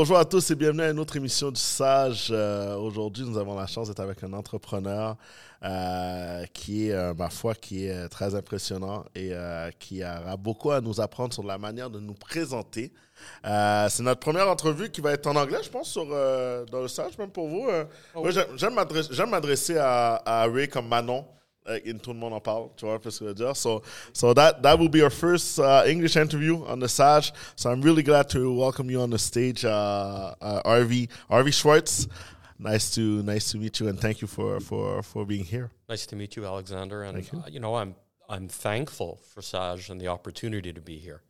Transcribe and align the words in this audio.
Bonjour 0.00 0.16
à 0.16 0.24
tous 0.24 0.50
et 0.50 0.54
bienvenue 0.54 0.80
à 0.80 0.88
une 0.88 0.98
autre 0.98 1.14
émission 1.16 1.50
du 1.50 1.60
Sage. 1.60 2.28
Euh, 2.30 2.74
Aujourd'hui, 2.76 3.22
nous 3.22 3.36
avons 3.36 3.54
la 3.54 3.66
chance 3.66 3.88
d'être 3.88 4.00
avec 4.00 4.24
un 4.24 4.32
entrepreneur 4.32 5.14
euh, 5.62 6.42
qui 6.54 6.88
est, 6.88 6.92
euh, 6.92 7.12
ma 7.12 7.28
foi, 7.28 7.54
qui 7.54 7.84
est 7.84 8.08
très 8.08 8.34
impressionnant 8.34 9.04
et 9.14 9.32
qui 9.78 10.02
aura 10.02 10.38
beaucoup 10.38 10.70
à 10.70 10.80
nous 10.80 11.02
apprendre 11.02 11.34
sur 11.34 11.42
la 11.42 11.58
manière 11.58 11.90
de 11.90 12.00
nous 12.00 12.14
présenter. 12.14 12.94
C'est 13.44 14.00
notre 14.02 14.20
première 14.20 14.48
entrevue 14.48 14.88
qui 14.88 15.02
va 15.02 15.12
être 15.12 15.26
en 15.26 15.36
anglais, 15.36 15.58
je 15.62 15.68
pense, 15.68 15.90
sur, 15.90 16.06
dans 16.06 16.80
le 16.80 16.88
Sage, 16.88 17.18
même 17.18 17.30
pour 17.30 17.48
vous. 17.48 17.68
J'aime 18.56 18.72
m'adresser- 18.76 19.12
j'aime 19.12 19.28
m'adresser 19.28 19.76
à, 19.76 20.14
à 20.24 20.46
Ray 20.46 20.66
comme 20.66 20.88
Manon. 20.88 21.26
Like 21.66 21.84
in 21.84 21.98
tout 21.98 22.12
le 22.12 22.18
monde 22.18 22.32
en 22.32 22.40
parle, 22.40 22.70
tu 22.76 22.86
vois, 22.86 22.98
que 22.98 23.10
je 23.10 23.22
veux 23.22 23.34
dire. 23.34 23.54
So, 23.54 23.82
so 24.12 24.32
that 24.34 24.62
that 24.62 24.78
will 24.78 24.88
be 24.88 25.02
our 25.02 25.10
first 25.10 25.58
uh, 25.58 25.84
English 25.86 26.16
interview 26.16 26.64
on 26.64 26.80
the 26.80 26.88
Sage. 26.88 27.32
So 27.54 27.70
I'm 27.70 27.82
really 27.82 28.02
glad 28.02 28.30
to 28.30 28.52
welcome 28.52 28.90
you 28.90 29.00
on 29.02 29.10
the 29.10 29.18
stage, 29.18 29.64
uh, 29.64 30.34
uh, 30.40 30.62
RV 30.62 31.08
RV 31.30 31.52
Schwartz. 31.52 32.08
Nice 32.58 32.90
to 32.94 33.22
nice 33.22 33.50
to 33.52 33.58
meet 33.58 33.78
you, 33.78 33.88
and 33.88 34.00
thank 34.00 34.20
you 34.22 34.26
for 34.26 34.60
for 34.60 35.02
for 35.02 35.26
being 35.26 35.44
here. 35.44 35.70
Nice 35.88 36.06
to 36.06 36.16
meet 36.16 36.34
you, 36.36 36.46
Alexander. 36.46 37.02
And 37.02 37.30
you. 37.30 37.38
uh, 37.38 37.48
you 37.48 37.60
know, 37.60 37.74
I'm 37.76 37.94
I'm 38.28 38.48
thankful 38.48 39.20
for 39.34 39.42
Sage 39.42 39.90
and 39.90 40.00
the 40.00 40.08
opportunity 40.08 40.72
to 40.72 40.80
be 40.80 40.96
here. 40.96 41.22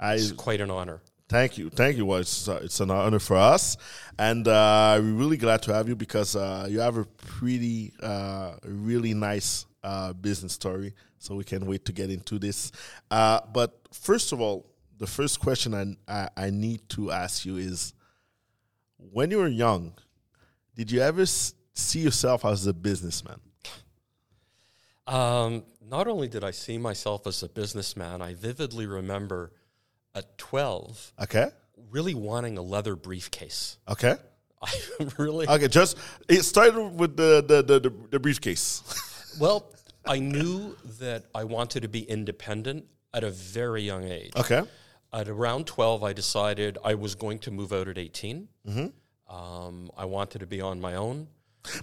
I 0.00 0.14
It's 0.14 0.32
quite 0.32 0.60
an 0.60 0.70
honor. 0.70 1.00
Thank 1.28 1.58
you, 1.58 1.70
thank 1.70 1.96
you. 1.96 2.06
Well, 2.06 2.20
it's, 2.20 2.48
uh, 2.48 2.60
it's 2.62 2.78
an 2.78 2.88
honor 2.92 3.18
for 3.18 3.36
us, 3.36 3.76
and 4.16 4.46
uh, 4.46 4.96
we're 5.00 5.12
really 5.12 5.36
glad 5.36 5.60
to 5.62 5.74
have 5.74 5.88
you 5.88 5.96
because 5.96 6.36
uh, 6.36 6.68
you 6.70 6.78
have 6.78 6.96
a 6.96 7.04
pretty, 7.04 7.92
uh, 8.00 8.52
really 8.64 9.12
nice 9.12 9.66
uh, 9.86 10.12
business 10.12 10.52
story. 10.52 10.92
So 11.18 11.34
we 11.34 11.44
can't 11.44 11.64
wait 11.66 11.84
to 11.86 11.92
get 11.92 12.10
into 12.10 12.38
this. 12.38 12.72
Uh, 13.10 13.40
but 13.52 13.70
first 13.92 14.32
of 14.32 14.40
all, 14.40 14.66
the 14.98 15.06
first 15.06 15.40
question 15.40 15.74
I, 15.74 15.84
I 16.20 16.46
I 16.46 16.50
need 16.50 16.80
to 16.90 17.10
ask 17.12 17.44
you 17.46 17.56
is: 17.56 17.94
When 18.98 19.30
you 19.30 19.38
were 19.38 19.48
young, 19.66 19.92
did 20.74 20.90
you 20.90 21.00
ever 21.00 21.22
s- 21.22 21.54
see 21.74 22.00
yourself 22.00 22.44
as 22.44 22.66
a 22.66 22.72
businessman? 22.72 23.40
Um, 25.06 25.64
not 25.88 26.08
only 26.08 26.28
did 26.28 26.42
I 26.42 26.50
see 26.50 26.78
myself 26.78 27.26
as 27.26 27.42
a 27.42 27.48
businessman, 27.48 28.20
I 28.22 28.34
vividly 28.34 28.86
remember 28.86 29.52
at 30.14 30.36
12 30.38 31.12
Okay, 31.22 31.48
really 31.90 32.14
wanting 32.14 32.58
a 32.58 32.62
leather 32.62 32.96
briefcase. 32.96 33.78
okay, 33.88 34.16
I 34.62 34.72
really 35.18 35.46
okay. 35.46 35.68
Just 35.68 35.96
it 36.28 36.42
started 36.42 36.80
with 36.98 37.16
the 37.16 37.44
the 37.46 37.62
the, 37.62 37.80
the, 37.80 37.92
the 38.12 38.18
briefcase. 38.18 38.82
well, 39.38 39.72
I 40.04 40.18
knew 40.18 40.76
that 41.00 41.24
I 41.34 41.44
wanted 41.44 41.82
to 41.82 41.88
be 41.88 42.02
independent 42.02 42.84
at 43.12 43.24
a 43.24 43.30
very 43.30 43.82
young 43.82 44.04
age. 44.04 44.32
okay, 44.36 44.62
At 45.12 45.28
around 45.28 45.66
12, 45.66 46.02
I 46.04 46.12
decided 46.12 46.78
I 46.84 46.94
was 46.94 47.14
going 47.14 47.38
to 47.40 47.50
move 47.50 47.72
out 47.72 47.88
at 47.88 47.98
18. 47.98 48.48
Um, 49.28 49.90
I 49.96 50.04
wanted 50.04 50.38
to 50.40 50.46
be 50.46 50.60
on 50.60 50.80
my 50.80 50.94
own. 50.94 51.28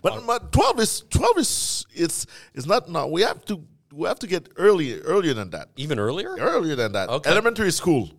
But, 0.01 0.25
but 0.25 0.51
twelve 0.53 0.79
is 0.79 1.03
twelve 1.09 1.37
is 1.37 1.85
it's 1.91 2.25
it's 2.53 2.65
not 2.65 2.87
no. 2.89 3.07
We 3.07 3.21
have 3.23 3.43
to 3.45 3.61
we 3.91 4.07
have 4.07 4.17
to 4.19 4.27
get 4.27 4.47
earlier 4.55 4.99
earlier 5.03 5.33
than 5.33 5.49
that. 5.49 5.67
Even 5.75 5.99
earlier? 5.99 6.37
Earlier 6.39 6.75
than 6.77 6.93
that. 6.93 7.09
Okay. 7.09 7.29
Elementary 7.29 7.69
school. 7.71 8.09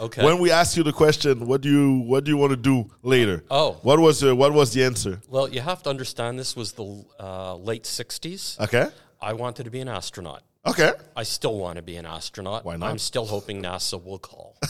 Okay. 0.00 0.24
When 0.24 0.38
we 0.38 0.50
ask 0.50 0.76
you 0.76 0.82
the 0.84 0.92
question, 0.92 1.46
what 1.46 1.60
do 1.60 1.68
you 1.68 2.00
what 2.00 2.24
do 2.24 2.30
you 2.30 2.36
want 2.36 2.50
to 2.50 2.56
do 2.56 2.90
later? 3.02 3.42
Oh. 3.50 3.72
what 3.82 3.98
was 3.98 4.20
the 4.20 4.34
what 4.34 4.52
was 4.52 4.72
the 4.72 4.84
answer? 4.84 5.20
Well, 5.28 5.48
you 5.48 5.60
have 5.60 5.82
to 5.84 5.90
understand 5.90 6.38
this 6.38 6.54
was 6.54 6.72
the 6.72 7.04
uh, 7.18 7.56
late 7.56 7.84
60s. 7.84 8.60
Okay, 8.60 8.86
I 9.20 9.32
wanted 9.32 9.64
to 9.64 9.70
be 9.70 9.80
an 9.80 9.88
astronaut. 9.88 10.42
okay. 10.66 10.92
I 11.16 11.24
still 11.24 11.58
want 11.58 11.76
to 11.76 11.82
be 11.82 11.96
an 11.96 12.06
astronaut. 12.06 12.64
Why 12.64 12.76
not? 12.76 12.90
I'm 12.90 12.98
still 12.98 13.26
hoping 13.26 13.62
NASA 13.62 14.02
will 14.02 14.18
call. 14.18 14.56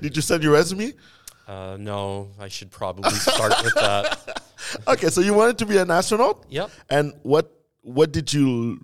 Did 0.00 0.16
you 0.16 0.22
send 0.22 0.42
your 0.42 0.52
resume? 0.54 0.92
uh, 1.48 1.76
no, 1.78 2.30
I 2.40 2.48
should 2.48 2.70
probably 2.70 3.10
start 3.12 3.52
with 3.62 3.74
that. 3.74 4.42
Okay, 4.88 5.10
so 5.10 5.20
you 5.20 5.32
wanted 5.32 5.58
to 5.58 5.66
be 5.66 5.76
an 5.76 5.92
astronaut. 5.92 6.44
Yep. 6.48 6.70
And 6.90 7.12
what 7.22 7.52
what 7.82 8.10
did 8.10 8.32
you 8.32 8.80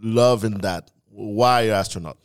love 0.00 0.44
in 0.44 0.58
that? 0.60 0.92
Why 1.10 1.68
astronaut? 1.68 2.18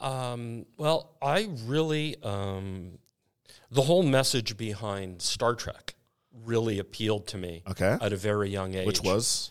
Um, 0.00 0.66
well, 0.76 1.16
I 1.22 1.48
really, 1.64 2.16
um, 2.22 2.98
the 3.70 3.82
whole 3.82 4.02
message 4.02 4.56
behind 4.56 5.22
Star 5.22 5.54
Trek 5.54 5.94
really 6.44 6.78
appealed 6.78 7.26
to 7.28 7.38
me 7.38 7.62
Okay. 7.68 7.96
at 8.00 8.12
a 8.12 8.16
very 8.16 8.50
young 8.50 8.74
age. 8.74 8.86
Which 8.86 9.00
was 9.02 9.50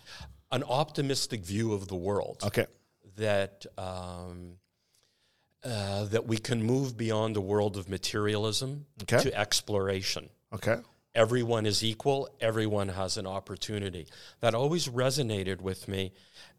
an 0.52 0.64
optimistic 0.64 1.44
view 1.44 1.74
of 1.74 1.88
the 1.88 1.96
world. 1.96 2.42
okay. 2.44 2.68
that 3.18 3.66
um, 3.78 4.58
uh, 5.64 6.04
that 6.06 6.28
we 6.28 6.38
can 6.38 6.62
move 6.62 6.96
beyond 6.98 7.34
the 7.36 7.42
world 7.42 7.78
of 7.78 7.88
materialism 7.90 8.86
Okay. 9.04 9.20
to 9.24 9.34
exploration. 9.34 10.30
Okay. 10.54 10.78
Everyone 11.26 11.66
is 11.66 11.84
equal. 11.84 12.30
Everyone 12.42 12.90
has 12.90 13.16
an 13.18 13.26
opportunity. 13.26 14.06
That 14.42 14.54
always 14.54 14.90
resonated 14.90 15.62
with 15.62 15.88
me, 15.88 16.12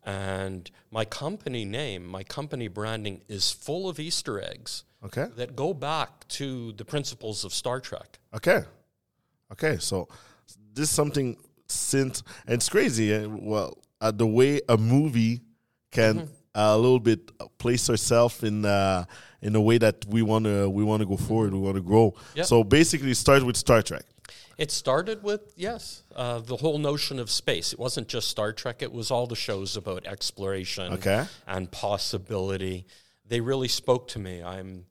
and 0.05 0.71
my 0.91 1.05
company 1.05 1.65
name, 1.65 2.07
my 2.07 2.23
company 2.25 2.69
branding, 2.69 3.21
is 3.29 3.51
full 3.51 3.89
of 3.89 4.01
Easter 4.01 4.41
eggs 4.41 4.85
Okay. 5.05 5.27
that 5.37 5.55
go 5.55 5.75
back 5.75 6.27
to 6.29 6.73
the 6.73 6.85
principles 6.85 7.45
of 7.45 7.53
Star 7.53 7.81
Trek. 7.81 8.19
Okay. 8.35 8.63
Okay. 9.53 9.77
So 9.79 10.09
this 10.73 10.89
is 10.89 10.95
something 10.95 11.37
since 11.69 12.23
and 12.47 12.55
it's 12.55 12.69
crazy. 12.69 13.13
eh, 13.13 13.27
Well, 13.27 13.77
uh, 14.01 14.11
the 14.11 14.27
way 14.27 14.61
a 14.69 14.77
movie 14.79 15.43
can 15.91 16.15
Mm-hmm. 16.15 16.33
uh, 16.55 16.75
a 16.77 16.79
little 16.79 17.01
bit 17.01 17.21
place 17.59 17.87
herself 17.87 18.43
in 18.43 18.65
uh, 18.65 19.05
in 19.43 19.55
a 19.55 19.61
way 19.61 19.79
that 19.79 20.05
we 20.09 20.23
want 20.23 20.45
to 20.47 20.69
we 20.71 20.83
want 20.83 21.01
to 21.03 21.07
go 21.07 21.17
forward. 21.17 21.53
We 21.53 21.61
want 21.61 21.77
to 21.77 21.83
grow. 21.83 22.15
Yeah. 22.35 22.45
So 22.45 22.65
basically, 22.65 23.11
it 23.11 23.17
starts 23.17 23.45
with 23.45 23.57
Star 23.57 23.83
Trek. 23.83 24.05
It 24.59 24.71
started 24.71 25.23
with, 25.23 25.53
yes, 25.57 26.03
uh, 26.15 26.39
the 26.41 26.57
whole 26.57 26.79
notion 26.79 27.19
of 27.19 27.31
space. 27.31 27.73
It 27.73 27.79
wasn't 27.79 28.09
just 28.09 28.29
Star 28.29 28.53
Trek, 28.53 28.83
it 28.83 28.93
was 28.93 29.11
all 29.11 29.27
the 29.27 29.37
shows 29.37 29.77
about 29.77 30.07
exploration 30.07 30.95
Okay. 30.95 31.27
and 31.47 31.71
possibility. 31.71 32.87
They 33.29 33.41
really 33.41 33.69
spoke 33.69 34.09
to 34.09 34.19
me. 34.19 34.43
I'm 34.43 34.87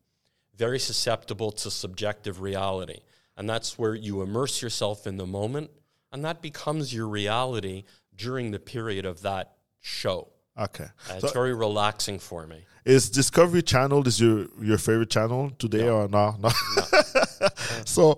very 0.55 0.79
susceptible 0.79 1.51
to 1.51 1.71
subjective 1.71 2.41
reality. 2.41 2.99
And 3.37 3.49
that's 3.49 3.77
where 3.77 3.95
you 3.95 4.21
immerse 4.21 4.61
yourself 4.61 5.07
in 5.07 5.17
the 5.17 5.25
moment, 5.25 5.69
and 6.11 6.23
that 6.23 6.41
becomes 6.41 6.93
your 6.93 7.07
reality 7.07 7.83
during 8.15 8.51
the 8.51 8.59
period 8.59 9.05
of 9.05 9.21
that 9.23 9.57
show. 9.81 10.29
Okay. 10.57 10.85
Uh, 11.09 11.19
So 11.19 11.27
it's 11.27 11.33
very 11.33 11.53
relaxing 11.53 12.19
for 12.19 12.47
me. 12.47 12.59
is 12.85 13.09
Discovery 13.09 13.61
Channel 13.63 14.07
is 14.07 14.21
your 14.21 14.47
your 14.61 14.77
favorite 14.77 15.09
channel 15.09 15.51
today 15.57 15.89
or 15.89 16.07
no? 16.07 16.35
No. 16.39 16.49
so 17.85 18.17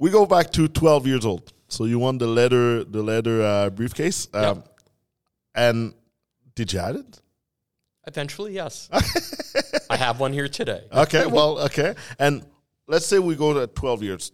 we 0.00 0.10
go 0.10 0.26
back 0.26 0.50
to 0.52 0.66
twelve 0.66 1.06
years 1.06 1.24
old. 1.24 1.52
So 1.68 1.84
you 1.84 2.00
won 2.00 2.18
the 2.18 2.26
leather 2.26 2.82
the 2.82 3.02
leather 3.02 3.42
uh, 3.42 3.70
briefcase. 3.70 4.26
Um, 4.34 4.64
And 5.54 5.94
did 6.54 6.72
you 6.72 6.80
have 6.80 6.96
it? 6.96 7.20
Eventually, 8.06 8.54
yes. 8.54 8.88
I 9.90 9.96
have 9.96 10.20
one 10.20 10.32
here 10.32 10.48
today. 10.48 10.82
Okay, 10.92 11.26
well, 11.26 11.58
okay. 11.66 11.94
And 12.18 12.44
let's 12.86 13.06
say 13.06 13.18
we 13.18 13.34
go 13.36 13.52
to 13.52 13.66
12 13.66 14.02
years. 14.02 14.32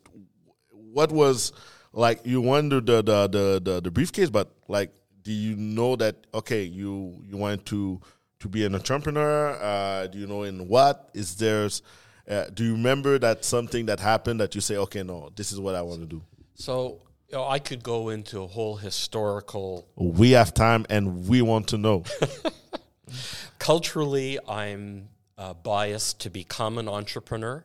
What 0.71 1.11
was 1.11 1.53
like 1.93 2.21
you 2.25 2.41
wonder 2.41 2.81
the 2.81 3.03
the 3.03 3.29
the 3.29 3.61
the, 3.63 3.81
the 3.81 3.91
briefcase, 3.91 4.31
but 4.31 4.55
like 4.69 4.95
do 5.23 5.33
you 5.33 5.57
know 5.57 5.97
that 5.97 6.15
okay, 6.33 6.63
you 6.63 7.19
you 7.29 7.37
wanted 7.37 7.67
to 7.67 8.01
to 8.41 8.49
be 8.49 8.65
an 8.65 8.75
entrepreneur? 8.75 9.57
Uh, 9.61 10.07
do 10.07 10.19
you 10.19 10.27
know 10.27 10.45
in 10.45 10.69
what 10.69 11.11
is 11.13 11.37
there's 11.37 11.83
uh, 12.29 12.47
do 12.53 12.65
you 12.65 12.73
remember 12.73 13.19
that 13.19 13.45
something 13.45 13.87
that 13.87 14.01
happened 14.01 14.41
that 14.41 14.55
you 14.55 14.61
say, 14.61 14.77
okay, 14.77 15.03
no, 15.03 15.31
this 15.37 15.53
is 15.53 15.61
what 15.61 15.75
I 15.75 15.83
want 15.83 16.01
to 16.01 16.07
do? 16.07 16.23
So, 16.55 17.01
you 17.29 17.37
know, 17.37 17.45
I 17.47 17.59
could 17.59 17.83
go 17.83 18.09
into 18.09 18.41
a 18.43 18.47
whole 18.47 18.77
historical 18.77 19.87
We 19.97 20.31
have 20.33 20.55
time 20.55 20.87
and 20.89 21.29
we 21.29 21.43
want 21.43 21.69
to 21.69 21.79
know. 21.79 22.05
culturally, 23.59 24.39
I'm 24.49 25.09
uh, 25.39 25.55
biased 25.55 26.21
to 26.23 26.31
become 26.31 26.79
an 26.79 26.89
entrepreneur. 26.89 27.65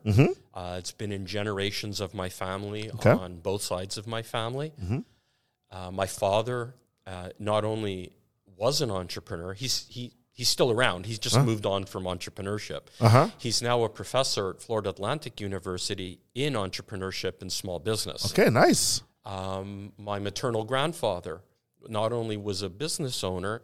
Uh, 0.53 0.75
it's 0.77 0.91
been 0.91 1.11
in 1.11 1.25
generations 1.25 2.01
of 2.01 2.13
my 2.13 2.29
family 2.29 2.83
Mm-hmm. 2.83 2.97
Okay. 2.97 3.09
Mm-hmm. 3.09 3.23
on 3.23 3.37
both 3.39 3.61
sides 3.61 3.97
of 3.97 4.07
my 4.07 4.21
family. 4.21 4.73
Uh, 5.71 5.89
my 5.91 6.05
father 6.05 6.75
uh, 7.07 7.29
not 7.39 7.63
only 7.63 8.11
was 8.57 8.81
an 8.81 8.91
entrepreneur, 8.91 9.53
he's 9.53 9.87
he. 9.89 10.13
He's 10.33 10.49
still 10.49 10.71
around. 10.71 11.05
He's 11.05 11.19
just 11.19 11.37
moved 11.39 11.65
on 11.65 11.83
from 11.85 12.05
entrepreneurship. 12.05 12.81
Uh-huh. 12.99 13.29
He's 13.37 13.61
now 13.61 13.83
a 13.83 13.89
professor 13.89 14.49
at 14.51 14.61
Florida 14.61 14.89
Atlantic 14.89 15.41
University 15.41 16.19
in 16.33 16.53
entrepreneurship 16.53 17.41
and 17.41 17.51
small 17.51 17.79
business. 17.79 18.31
Okay, 18.31 18.49
nice. 18.49 19.01
Um, 19.25 19.91
my 19.97 20.19
maternal 20.19 20.63
grandfather 20.63 21.41
not 21.89 22.13
only 22.13 22.37
was 22.37 22.61
a 22.61 22.69
business 22.69 23.23
owner, 23.23 23.61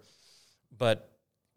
but 0.78 1.12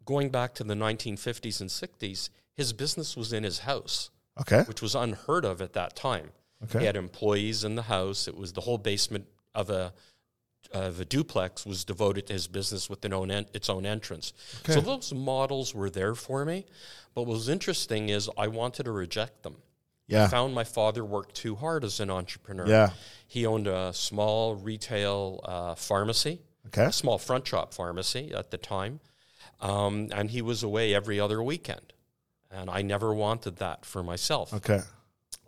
going 0.05 0.29
back 0.29 0.53
to 0.55 0.63
the 0.63 0.73
1950s 0.75 1.59
and 1.61 1.69
60s, 1.69 2.29
his 2.53 2.73
business 2.73 3.17
was 3.17 3.33
in 3.33 3.43
his 3.43 3.59
house, 3.59 4.09
Okay. 4.39 4.63
which 4.63 4.81
was 4.81 4.95
unheard 4.95 5.45
of 5.45 5.61
at 5.61 5.73
that 5.73 5.95
time. 5.95 6.31
Okay. 6.63 6.79
He 6.79 6.85
had 6.85 6.95
employees 6.95 7.63
in 7.63 7.75
the 7.75 7.83
house. 7.83 8.27
It 8.27 8.35
was 8.37 8.53
the 8.53 8.61
whole 8.61 8.77
basement 8.77 9.25
of 9.53 9.69
a 9.69 9.93
of 10.71 10.99
a 10.99 11.05
duplex 11.05 11.65
was 11.65 11.83
devoted 11.83 12.27
to 12.27 12.33
his 12.33 12.47
business 12.47 12.89
with 12.89 13.03
an 13.05 13.13
own 13.13 13.29
en- 13.31 13.47
its 13.53 13.69
own 13.69 13.85
entrance. 13.85 14.33
So 14.65 14.79
those 14.81 15.13
models 15.13 15.73
were 15.75 15.89
there 15.89 16.15
for 16.15 16.45
me. 16.45 16.65
But 17.13 17.23
what 17.23 17.33
was 17.33 17.49
interesting 17.49 18.09
is 18.09 18.29
I 18.37 18.47
wanted 18.47 18.83
to 18.83 18.91
reject 18.91 19.43
them. 19.43 19.57
Yeah. 20.07 20.25
I 20.25 20.27
found 20.27 20.53
my 20.53 20.63
father 20.63 21.03
worked 21.05 21.35
too 21.35 21.55
hard 21.55 21.83
as 21.83 21.99
an 21.99 22.09
entrepreneur. 22.09 22.67
Yeah. 22.67 22.89
He 23.27 23.45
owned 23.45 23.67
a 23.67 23.93
small 23.93 24.55
retail 24.55 25.39
uh, 25.43 25.75
pharmacy, 25.75 26.39
Okay. 26.67 26.85
a 26.85 26.91
small 26.91 27.17
front 27.17 27.47
shop 27.47 27.73
pharmacy 27.73 28.33
at 28.33 28.51
the 28.51 28.57
time, 28.57 28.99
um, 29.61 30.09
and 30.13 30.29
he 30.31 30.41
was 30.41 30.63
away 30.63 30.93
every 30.93 31.19
other 31.19 31.41
weekend. 31.41 31.93
And 32.49 32.69
I 32.69 32.81
never 32.81 33.13
wanted 33.13 33.57
that 33.57 33.85
for 33.85 34.03
myself. 34.03 34.53
Okay. 34.53 34.81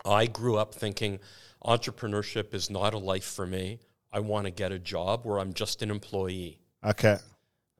I 0.05 0.25
grew 0.27 0.57
up 0.57 0.73
thinking 0.75 1.19
entrepreneurship 1.65 2.53
is 2.53 2.69
not 2.69 2.93
a 2.93 2.97
life 2.97 3.23
for 3.25 3.45
me. 3.45 3.79
I 4.13 4.19
want 4.19 4.45
to 4.45 4.51
get 4.51 4.71
a 4.71 4.79
job 4.79 5.25
where 5.25 5.39
I'm 5.39 5.53
just 5.53 5.81
an 5.81 5.89
employee. 5.89 6.59
Okay. 6.85 7.17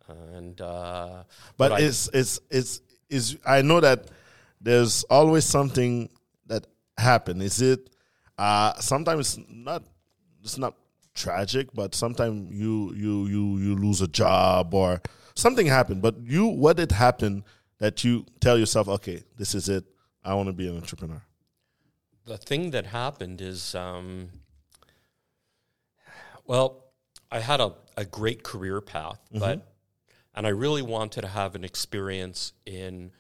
And 0.07 0.59
uh, 0.59 1.23
But 1.57 1.71
I- 1.73 1.81
it's 1.81 2.09
it's 2.13 2.39
it's 2.49 2.81
is 3.09 3.37
I 3.45 3.61
know 3.61 3.79
that 3.79 4.09
there's 4.59 5.03
always 5.09 5.45
something 5.45 6.09
that 6.47 6.67
happen. 6.97 7.41
Is 7.41 7.61
it 7.61 7.89
uh 8.37 8.73
sometimes 8.81 9.37
it's 9.37 9.47
not 9.49 9.83
it's 10.43 10.57
not 10.57 10.73
tragic, 11.13 11.67
but 11.73 11.93
sometimes 11.95 12.51
you 12.53 12.93
you 12.95 13.27
you 13.27 13.57
you 13.59 13.75
lose 13.75 14.01
a 14.01 14.07
job 14.07 14.73
or 14.73 15.01
something 15.35 15.67
happened. 15.67 16.01
But 16.01 16.15
you 16.25 16.47
what 16.47 16.77
did 16.77 16.91
happen 16.91 17.43
that 17.77 18.03
you 18.03 18.25
tell 18.39 18.57
yourself, 18.57 18.87
okay, 18.87 19.23
this 19.37 19.53
is 19.55 19.69
it. 19.69 19.83
I 20.23 20.33
want 20.33 20.47
to 20.47 20.53
be 20.53 20.67
an 20.67 20.75
entrepreneur. 20.77 21.21
the 22.25 22.37
thing 22.37 22.71
that 22.71 22.85
happened 22.85 23.41
is, 23.41 23.75
um, 23.75 24.29
well, 26.45 26.83
I 27.31 27.39
had 27.39 27.61
a, 27.61 27.73
a 27.97 28.05
great 28.05 28.43
career 28.43 28.81
path, 28.81 29.19
but 29.31 29.65
and 30.35 30.45
I 30.45 30.49
really 30.49 30.81
wanted 30.81 31.21
to 31.21 31.27
have 31.27 31.55
an 31.55 31.63
experience 31.63 32.53
in 32.65 33.11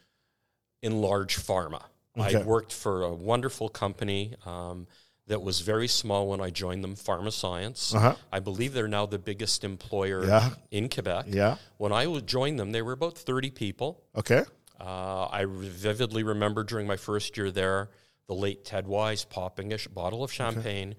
in 0.81 1.01
large 1.01 1.37
pharma. 1.37 1.81
Okay. 2.17 2.37
I 2.37 2.43
worked 2.43 2.71
for 2.73 3.03
a 3.03 3.13
wonderful 3.13 3.69
company 3.69 4.35
um, 4.45 4.85
that 5.27 5.41
was 5.41 5.61
very 5.61 5.87
small 5.87 6.27
when 6.27 6.41
I 6.41 6.49
joined 6.49 6.83
them, 6.83 6.95
Pharmascience. 6.95 7.95
Uh-huh. 7.95 8.15
I 8.31 8.39
believe 8.39 8.73
they're 8.73 8.87
now 8.87 9.05
the 9.05 9.17
biggest 9.17 9.63
employer 9.63 10.25
Yeah. 10.25 10.49
in 10.69 10.89
Quebec. 10.89 11.25
Yeah. 11.29 11.55
When 11.77 11.91
I 11.91 12.05
joined 12.19 12.59
them, 12.59 12.71
they 12.71 12.81
were 12.83 12.91
about 12.91 13.17
30 13.17 13.49
people. 13.51 14.03
Okay. 14.15 14.43
Uh, 14.79 15.27
I 15.31 15.45
vividly 15.47 16.23
remember 16.23 16.63
during 16.63 16.85
my 16.85 16.97
first 16.97 17.35
year 17.37 17.49
there, 17.49 17.89
the 18.27 18.35
late 18.35 18.65
Ted 18.65 18.85
Wise 18.85 19.23
popping 19.25 19.71
a 19.73 19.77
sh- 19.77 19.87
bottle 19.87 20.23
of 20.23 20.31
champagne 20.31 20.95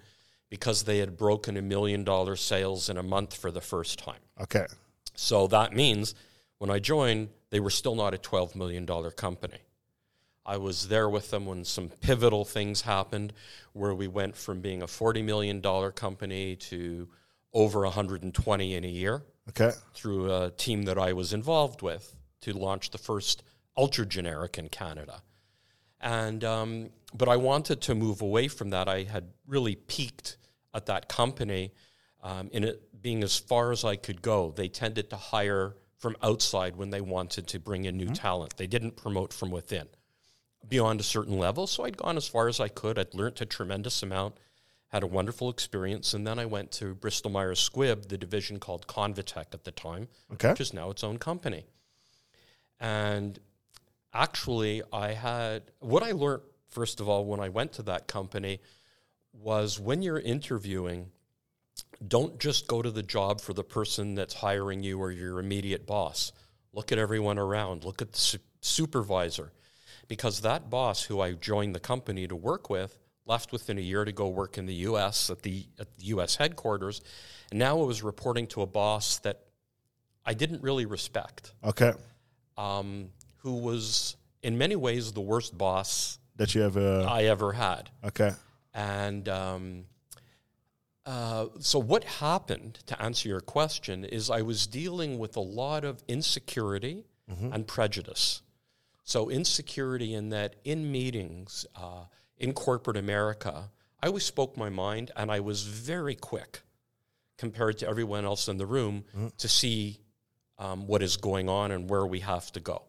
because 0.50 0.84
they 0.84 0.98
had 0.98 1.16
broken 1.16 1.56
a 1.56 1.62
million 1.62 2.04
dollar 2.04 2.36
sales 2.36 2.88
in 2.88 2.96
a 2.96 3.02
month 3.02 3.34
for 3.36 3.50
the 3.50 3.60
first 3.60 3.98
time. 3.98 4.20
Okay. 4.40 4.66
So 5.14 5.46
that 5.48 5.72
means 5.72 6.14
when 6.58 6.70
I 6.70 6.78
joined, 6.78 7.28
they 7.50 7.60
were 7.60 7.70
still 7.70 7.94
not 7.94 8.14
a 8.14 8.18
$12 8.18 8.54
million 8.54 8.86
company. 9.16 9.58
I 10.46 10.58
was 10.58 10.88
there 10.88 11.08
with 11.08 11.30
them 11.30 11.46
when 11.46 11.64
some 11.64 11.88
pivotal 11.88 12.44
things 12.44 12.82
happened 12.82 13.32
where 13.72 13.94
we 13.94 14.08
went 14.08 14.36
from 14.36 14.60
being 14.60 14.82
a 14.82 14.86
$40 14.86 15.24
million 15.24 15.62
company 15.92 16.56
to 16.56 17.08
over 17.52 17.80
120 17.82 18.74
in 18.74 18.84
a 18.84 18.88
year 18.88 19.22
Okay. 19.48 19.70
through 19.94 20.32
a 20.34 20.50
team 20.50 20.82
that 20.84 20.98
I 20.98 21.12
was 21.12 21.32
involved 21.32 21.82
with 21.82 22.16
to 22.42 22.52
launch 22.52 22.90
the 22.90 22.98
first 22.98 23.42
ultra 23.76 24.04
generic 24.06 24.58
in 24.58 24.68
Canada. 24.68 25.22
And 26.00 26.44
um, 26.44 26.90
but 27.14 27.28
I 27.28 27.36
wanted 27.36 27.80
to 27.82 27.94
move 27.94 28.20
away 28.20 28.48
from 28.48 28.70
that. 28.70 28.88
I 28.88 29.04
had 29.04 29.28
really 29.46 29.76
peaked 29.76 30.36
at 30.74 30.86
that 30.86 31.08
company 31.08 31.72
um, 32.22 32.50
in 32.52 32.64
it 32.64 33.00
being 33.00 33.22
as 33.22 33.38
far 33.38 33.70
as 33.70 33.84
I 33.84 33.96
could 33.96 34.20
go. 34.20 34.50
They 34.50 34.68
tended 34.68 35.10
to 35.10 35.16
hire 35.16 35.76
from 35.98 36.16
outside 36.22 36.76
when 36.76 36.90
they 36.90 37.00
wanted 37.00 37.46
to 37.48 37.58
bring 37.58 37.84
in 37.84 37.96
new 37.96 38.08
talent. 38.08 38.56
They 38.56 38.66
didn't 38.66 38.96
promote 38.96 39.32
from 39.32 39.50
within 39.50 39.86
beyond 40.66 40.98
a 41.00 41.04
certain 41.04 41.38
level. 41.38 41.66
So 41.66 41.84
I'd 41.84 41.96
gone 41.96 42.16
as 42.16 42.26
far 42.26 42.48
as 42.48 42.58
I 42.58 42.68
could. 42.68 42.98
I'd 42.98 43.14
learned 43.14 43.40
a 43.42 43.46
tremendous 43.46 44.02
amount, 44.02 44.38
had 44.88 45.02
a 45.02 45.06
wonderful 45.06 45.50
experience, 45.50 46.14
and 46.14 46.26
then 46.26 46.38
I 46.38 46.46
went 46.46 46.72
to 46.72 46.94
Bristol 46.94 47.30
Myers 47.30 47.60
Squibb, 47.68 48.08
the 48.08 48.16
division 48.18 48.58
called 48.58 48.86
Convatec 48.86 49.46
at 49.52 49.64
the 49.64 49.72
time, 49.72 50.08
Okay. 50.32 50.50
which 50.50 50.60
is 50.62 50.72
now 50.72 50.90
its 50.90 51.04
own 51.04 51.18
company. 51.18 51.66
And 52.80 53.38
actually, 54.12 54.82
I 54.92 55.12
had 55.12 55.70
what 55.80 56.02
I 56.02 56.12
learned 56.12 56.42
first 56.74 57.00
of 57.00 57.08
all 57.08 57.24
when 57.24 57.40
I 57.40 57.48
went 57.48 57.72
to 57.74 57.82
that 57.84 58.08
company 58.08 58.60
was 59.32 59.80
when 59.80 60.02
you're 60.02 60.18
interviewing, 60.18 61.10
don't 62.06 62.38
just 62.38 62.66
go 62.66 62.82
to 62.82 62.90
the 62.90 63.02
job 63.02 63.40
for 63.40 63.52
the 63.52 63.64
person 63.64 64.14
that's 64.14 64.34
hiring 64.34 64.82
you 64.82 65.00
or 65.00 65.10
your 65.10 65.38
immediate 65.38 65.86
boss. 65.86 66.32
Look 66.72 66.92
at 66.92 66.98
everyone 66.98 67.38
around. 67.38 67.84
Look 67.84 68.02
at 68.02 68.12
the 68.12 68.18
su- 68.18 68.38
supervisor. 68.60 69.52
Because 70.08 70.40
that 70.42 70.68
boss 70.68 71.04
who 71.04 71.20
I 71.20 71.32
joined 71.32 71.74
the 71.74 71.80
company 71.80 72.26
to 72.28 72.36
work 72.36 72.68
with 72.68 72.98
left 73.26 73.52
within 73.52 73.78
a 73.78 73.80
year 73.80 74.04
to 74.04 74.12
go 74.12 74.28
work 74.28 74.58
in 74.58 74.66
the 74.66 74.74
US 74.90 75.30
at 75.30 75.42
the, 75.42 75.66
at 75.78 75.96
the 75.96 76.04
US 76.06 76.36
headquarters. 76.36 77.00
And 77.50 77.58
now 77.58 77.80
I 77.80 77.84
was 77.84 78.02
reporting 78.02 78.46
to 78.48 78.62
a 78.62 78.66
boss 78.66 79.18
that 79.20 79.40
I 80.26 80.34
didn't 80.34 80.62
really 80.62 80.86
respect, 80.86 81.52
Okay. 81.62 81.92
um, 82.56 83.08
who 83.38 83.54
was 83.56 84.16
in 84.42 84.58
many 84.58 84.76
ways 84.76 85.12
the 85.12 85.20
worst 85.20 85.56
boss 85.56 86.18
That 86.36 86.54
you 86.54 86.62
a 86.76 87.04
I 87.04 87.24
ever 87.24 87.52
had. 87.52 87.90
okay. 88.04 88.32
And 88.72 89.28
um, 89.28 89.84
uh, 91.06 91.46
so, 91.60 91.78
what 91.78 92.04
happened, 92.04 92.80
to 92.86 93.00
answer 93.00 93.28
your 93.28 93.40
question, 93.40 94.04
is 94.04 94.30
I 94.30 94.42
was 94.42 94.66
dealing 94.66 95.18
with 95.18 95.36
a 95.36 95.40
lot 95.40 95.84
of 95.84 96.02
insecurity 96.08 97.04
and 97.52 97.66
prejudice. 97.66 98.42
So, 99.02 99.28
insecurity 99.28 100.14
in 100.14 100.30
that 100.30 100.56
in 100.64 100.90
meetings 100.90 101.66
uh, 101.76 102.04
in 102.38 102.52
corporate 102.52 102.96
America, 102.96 103.70
I 104.02 104.08
always 104.08 104.24
spoke 104.24 104.56
my 104.56 104.70
mind 104.70 105.10
and 105.16 105.30
I 105.30 105.40
was 105.40 105.62
very 105.62 106.14
quick 106.14 106.62
compared 107.38 107.78
to 107.78 107.88
everyone 107.88 108.24
else 108.24 108.48
in 108.48 108.58
the 108.58 108.66
room 108.66 109.04
to 109.38 109.48
see 109.48 110.00
um, 110.58 110.86
what 110.86 111.02
is 111.02 111.16
going 111.16 111.48
on 111.48 111.70
and 111.70 111.88
where 111.88 112.06
we 112.06 112.20
have 112.20 112.50
to 112.52 112.60
go. 112.60 112.82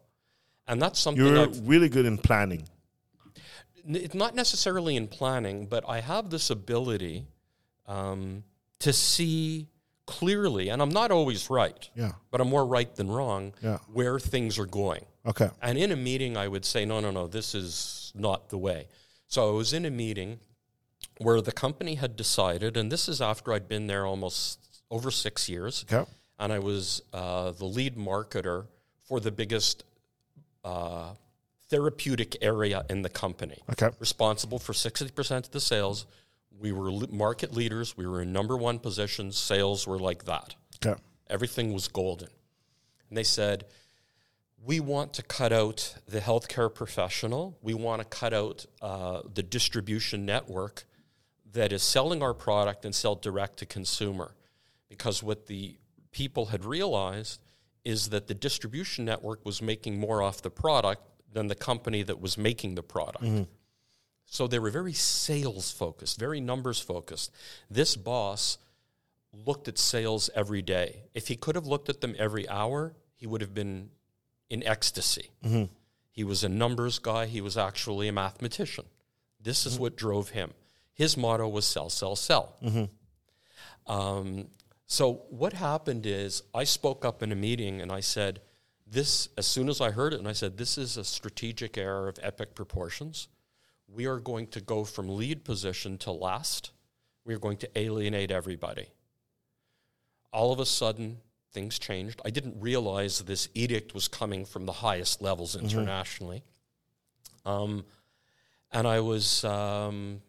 And 0.67 0.81
that's 0.81 0.99
something 0.99 1.25
You're 1.25 1.39
I've 1.39 1.67
really 1.67 1.89
good 1.89 2.05
in 2.05 2.17
planning. 2.17 2.67
It's 3.87 4.15
not 4.15 4.35
necessarily 4.35 4.95
in 4.95 5.07
planning, 5.07 5.65
but 5.67 5.83
I 5.87 5.99
have 6.01 6.29
this 6.29 6.49
ability 6.49 7.25
um, 7.87 8.43
to 8.79 8.91
see 8.93 9.67
clearly, 10.05 10.69
and 10.69 10.81
I'm 10.81 10.89
not 10.89 11.11
always 11.11 11.49
right, 11.49 11.89
Yeah. 11.95 12.13
but 12.31 12.41
I'm 12.41 12.49
more 12.49 12.65
right 12.65 12.93
than 12.95 13.09
wrong, 13.09 13.53
Yeah. 13.61 13.79
where 13.91 14.19
things 14.19 14.57
are 14.59 14.65
going. 14.65 15.05
Okay. 15.25 15.49
And 15.61 15.77
in 15.77 15.91
a 15.91 15.95
meeting, 15.95 16.37
I 16.37 16.47
would 16.47 16.65
say, 16.65 16.85
no, 16.85 16.99
no, 16.99 17.09
no, 17.11 17.27
this 17.27 17.55
is 17.55 18.11
not 18.15 18.49
the 18.49 18.57
way. 18.57 18.87
So 19.27 19.49
I 19.49 19.51
was 19.51 19.73
in 19.73 19.85
a 19.85 19.89
meeting 19.91 20.39
where 21.17 21.41
the 21.41 21.51
company 21.51 21.95
had 21.95 22.15
decided, 22.15 22.77
and 22.77 22.91
this 22.91 23.07
is 23.09 23.21
after 23.21 23.51
I'd 23.53 23.67
been 23.67 23.87
there 23.87 24.05
almost 24.05 24.59
over 24.91 25.09
six 25.09 25.49
years, 25.49 25.83
Okay. 25.91 26.09
and 26.37 26.53
I 26.53 26.59
was 26.59 27.01
uh, 27.13 27.51
the 27.51 27.65
lead 27.65 27.95
marketer 27.97 28.67
for 29.07 29.19
the 29.19 29.31
biggest 29.31 29.83
uh, 30.63 31.13
therapeutic 31.69 32.37
area 32.41 32.85
in 32.89 33.01
the 33.01 33.09
company 33.09 33.57
Okay. 33.71 33.89
responsible 33.99 34.59
for 34.59 34.73
60% 34.73 35.37
of 35.37 35.51
the 35.51 35.59
sales. 35.59 36.05
We 36.57 36.71
were 36.71 36.91
market 37.09 37.53
leaders. 37.53 37.97
We 37.97 38.05
were 38.07 38.21
in 38.21 38.31
number 38.31 38.55
one 38.55 38.79
positions. 38.79 39.37
Sales 39.37 39.85
were 39.87 39.99
like 39.99 40.25
that. 40.25 40.55
Okay. 40.85 40.99
Everything 41.29 41.73
was 41.73 41.87
golden. 41.87 42.29
And 43.09 43.17
they 43.17 43.23
said, 43.23 43.65
we 44.63 44.79
want 44.79 45.13
to 45.13 45.23
cut 45.23 45.51
out 45.51 45.95
the 46.07 46.19
healthcare 46.19 46.73
professional. 46.73 47.57
We 47.61 47.73
want 47.73 48.01
to 48.01 48.05
cut 48.07 48.33
out 48.33 48.65
uh, 48.81 49.21
the 49.33 49.43
distribution 49.43 50.25
network 50.25 50.85
that 51.51 51.71
is 51.71 51.83
selling 51.83 52.21
our 52.23 52.33
product 52.33 52.85
and 52.85 52.93
sell 52.93 53.15
direct 53.15 53.57
to 53.57 53.65
consumer. 53.65 54.35
Because 54.89 55.21
what 55.21 55.47
the 55.47 55.77
people 56.11 56.47
had 56.47 56.63
realized 56.63 57.41
is 57.83 58.09
that 58.09 58.27
the 58.27 58.33
distribution 58.33 59.05
network 59.05 59.45
was 59.45 59.61
making 59.61 59.99
more 59.99 60.21
off 60.21 60.41
the 60.41 60.49
product 60.49 61.01
than 61.35 61.47
the 61.47 61.55
company 61.55 62.01
that 62.01 62.19
was 62.19 62.37
making 62.37 62.75
the 62.75 62.81
product. 62.81 63.23
Mm-hmm. 63.25 63.43
So 64.25 64.47
they 64.47 64.57
were 64.57 64.71
very 64.71 64.93
sales 64.93 65.71
focused, 65.71 66.17
very 66.17 66.39
numbers 66.41 66.79
focused. 66.79 67.31
This 67.69 67.95
boss 67.95 68.57
looked 69.45 69.67
at 69.67 69.77
sales 69.77 70.29
every 70.33 70.61
day. 70.61 71.03
If 71.13 71.27
he 71.27 71.35
could 71.35 71.55
have 71.55 71.67
looked 71.67 71.89
at 71.89 72.01
them 72.01 72.15
every 72.17 72.47
hour, 72.49 72.95
he 73.15 73.27
would 73.27 73.41
have 73.41 73.53
been 73.53 73.89
in 74.49 74.63
ecstasy. 74.63 75.29
Mm-hmm. 75.43 75.65
He 76.09 76.23
was 76.23 76.43
a 76.43 76.49
numbers 76.49 76.99
guy, 76.99 77.25
he 77.25 77.41
was 77.41 77.57
actually 77.57 78.07
a 78.07 78.13
mathematician. 78.13 78.85
This 79.41 79.65
is 79.65 79.73
mm-hmm. 79.73 79.83
what 79.83 79.97
drove 79.97 80.29
him. 80.29 80.53
His 80.93 81.17
motto 81.17 81.49
was 81.49 81.65
sell, 81.65 81.89
sell, 81.89 82.15
sell. 82.15 82.55
Um, 83.85 84.47
so 84.87 85.25
what 85.29 85.51
happened 85.51 86.05
is 86.05 86.43
I 86.53 86.63
spoke 86.63 87.03
up 87.03 87.21
in 87.21 87.33
a 87.33 87.35
meeting 87.35 87.81
and 87.81 87.91
I 87.91 87.99
said, 87.99 88.39
this, 88.87 89.29
as 89.37 89.45
soon 89.47 89.69
as 89.69 89.81
I 89.81 89.91
heard 89.91 90.13
it, 90.13 90.19
and 90.19 90.27
I 90.27 90.33
said, 90.33 90.57
this 90.57 90.77
is 90.77 90.97
a 90.97 91.03
strategic 91.03 91.77
error 91.77 92.07
of 92.07 92.19
epic 92.21 92.53
proportions. 92.53 93.27
We 93.87 94.05
are 94.05 94.19
going 94.19 94.47
to 94.47 94.61
go 94.61 94.83
from 94.83 95.09
lead 95.09 95.43
position 95.43 95.97
to 95.99 96.11
last. 96.11 96.71
We 97.23 97.33
are 97.33 97.39
going 97.39 97.57
to 97.57 97.69
alienate 97.79 98.31
everybody. 98.31 98.87
All 100.31 100.51
of 100.51 100.59
a 100.59 100.65
sudden, 100.65 101.17
things 101.51 101.79
changed. 101.79 102.21
I 102.25 102.29
didn't 102.29 102.59
realize 102.59 103.19
this 103.19 103.49
edict 103.53 103.93
was 103.93 104.07
coming 104.07 104.45
from 104.45 104.65
the 104.65 104.73
highest 104.73 105.21
levels 105.21 105.55
internationally. 105.55 106.43
Um, 107.45 107.85
and 108.71 108.87
I 108.87 108.99
was 108.99 109.43
um, 109.45 110.21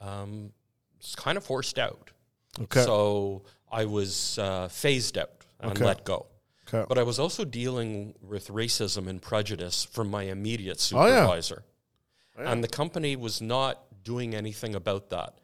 um, 0.00 0.52
kind 1.16 1.36
of 1.36 1.44
forced 1.44 1.78
out. 1.78 2.10
Okay. 2.60 2.84
So 2.84 3.42
I 3.70 3.86
was 3.86 4.38
uh, 4.38 4.68
phased 4.68 5.18
out 5.18 5.30
and 5.60 5.72
Okay. 5.72 5.84
let 5.84 6.04
go. 6.04 6.26
Okay. 6.72 6.86
But 6.88 6.98
I 6.98 7.02
was 7.02 7.18
also 7.18 7.44
dealing 7.44 8.14
with 8.22 8.48
racism 8.48 9.08
and 9.08 9.20
prejudice 9.20 9.84
from 9.84 10.10
my 10.10 10.24
immediate 10.24 10.78
Oh, 10.94 11.06
yeah. 11.06 11.20
supervisor. 11.20 11.64
Oh, 12.38 12.44
and 12.44 12.62
the 12.64 12.68
company 12.68 13.14
was 13.16 13.40
not 13.40 14.02
doing 14.04 14.34
anything 14.34 14.74
about 14.74 15.10
that. 15.10 15.34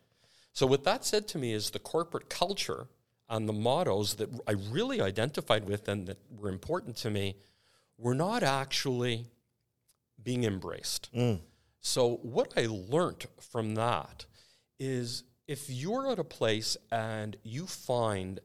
So, 0.52 0.66
what 0.66 0.84
that 0.84 1.04
said 1.04 1.28
to 1.28 1.38
me 1.38 1.52
is 1.52 1.70
the 1.70 1.78
corporate 1.78 2.28
culture 2.28 2.88
and 3.28 3.48
the 3.48 3.52
mottos 3.52 4.14
that 4.14 4.30
I 4.46 4.52
really 4.52 5.00
identified 5.00 5.68
with 5.68 5.86
and 5.88 6.06
that 6.06 6.18
were 6.30 6.48
important 6.48 6.96
to 6.98 7.10
me 7.10 7.36
were 7.98 8.14
not 8.14 8.42
actually 8.42 9.26
being 10.22 10.44
embraced. 10.44 11.10
Mm. 11.14 11.40
So, 11.80 12.16
what 12.22 12.54
I 12.56 12.66
learned 12.66 13.26
from 13.40 13.74
that 13.74 14.24
is 14.80 15.24
if 15.46 15.68
you're 15.70 16.10
at 16.10 16.18
a 16.18 16.24
place 16.24 16.76
and 16.90 17.36
you 17.42 17.66
find 17.66 18.40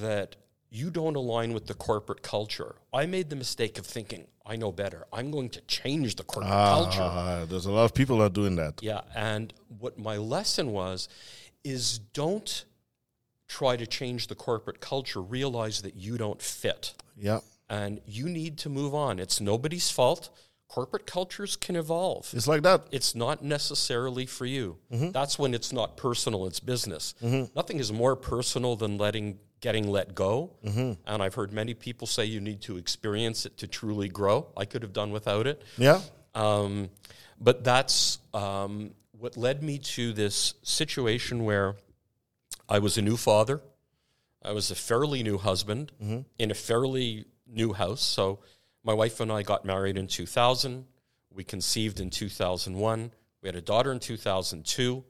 that 0.00 0.36
you 0.70 0.90
don't 0.90 1.16
align 1.16 1.52
with 1.52 1.66
the 1.66 1.74
corporate 1.74 2.22
culture, 2.22 2.76
I 2.92 3.06
made 3.06 3.30
the 3.30 3.36
mistake 3.36 3.78
of 3.78 3.86
thinking, 3.86 4.26
I 4.44 4.56
know 4.56 4.72
better. 4.72 5.06
I'm 5.12 5.30
going 5.30 5.48
to 5.50 5.60
change 5.62 6.16
the 6.16 6.22
corporate 6.24 6.52
culture. 6.52 7.00
Ah, 7.02 7.44
there's 7.48 7.66
a 7.66 7.72
lot 7.72 7.84
of 7.84 7.94
people 7.94 8.18
that 8.18 8.24
are 8.24 8.28
doing 8.28 8.56
that. 8.56 8.80
Yeah, 8.82 9.00
and 9.14 9.52
what 9.78 9.98
my 9.98 10.16
lesson 10.16 10.72
was 10.72 11.08
is 11.64 11.98
don't 11.98 12.64
try 13.48 13.76
to 13.76 13.86
change 13.86 14.26
the 14.26 14.34
corporate 14.34 14.80
culture. 14.80 15.20
Realize 15.22 15.82
that 15.82 15.96
you 15.96 16.16
don't 16.18 16.40
fit 16.42 16.94
Yeah. 17.16 17.40
and 17.68 18.00
you 18.06 18.28
need 18.28 18.58
to 18.58 18.68
move 18.68 18.94
on. 18.94 19.18
It's 19.18 19.40
nobody's 19.40 19.90
fault. 19.90 20.30
Corporate 20.68 21.06
cultures 21.06 21.56
can 21.56 21.76
evolve. 21.76 22.28
It's 22.34 22.48
like 22.48 22.62
that. 22.62 22.86
It's 22.90 23.14
not 23.14 23.42
necessarily 23.42 24.26
for 24.26 24.46
you. 24.46 24.78
That's 24.90 25.38
when 25.38 25.54
it's 25.54 25.72
not 25.72 25.96
personal, 25.96 26.46
it's 26.46 26.60
business. 26.60 27.14
Nothing 27.54 27.78
is 27.78 27.92
more 27.92 28.16
personal 28.16 28.76
than 28.76 28.98
letting 28.98 29.38
getting 29.60 29.88
let 29.88 30.14
go. 30.14 30.50
And 30.64 31.22
I've 31.22 31.34
heard 31.34 31.52
many 31.52 31.72
people 31.74 32.06
say 32.06 32.24
you 32.26 32.40
need 32.40 32.60
to 32.62 32.76
experience 32.76 33.46
it 33.46 33.56
to 33.58 33.66
truly 33.66 34.08
grow. 34.08 34.48
I 34.56 34.64
could 34.64 34.82
have 34.82 34.92
done 34.92 35.12
without 35.12 35.46
it. 35.46 35.62
Yeah. 35.78 36.00
Um, 36.34 36.90
but 37.40 37.64
that's 37.64 38.18
um, 38.34 38.90
what 39.12 39.36
led 39.36 39.62
me 39.62 39.78
to 39.78 40.12
this 40.12 40.54
situation 40.62 41.44
where 41.44 41.76
I 42.68 42.80
was 42.80 42.98
a 42.98 43.02
new 43.02 43.16
father. 43.16 43.62
I 44.44 44.52
was 44.52 44.70
a 44.70 44.74
fairly 44.74 45.22
new 45.22 45.38
husband 45.38 45.92
in 46.38 46.50
a 46.50 46.54
fairly 46.54 47.24
new 47.46 47.72
house. 47.72 48.02
So 48.02 48.40
my 48.86 48.94
wife 48.94 49.18
and 49.20 49.30
I 49.32 49.42
got 49.42 49.64
married 49.64 49.98
in 49.98 50.06
2000. 50.06 50.86
We 51.34 51.42
conceived 51.44 51.98
in 52.00 52.08
2001. 52.08 53.10
We 53.42 53.48
had 53.48 53.56
a 53.56 53.60
daughter 53.60 53.90
in 53.92 53.98
2002. 53.98 55.04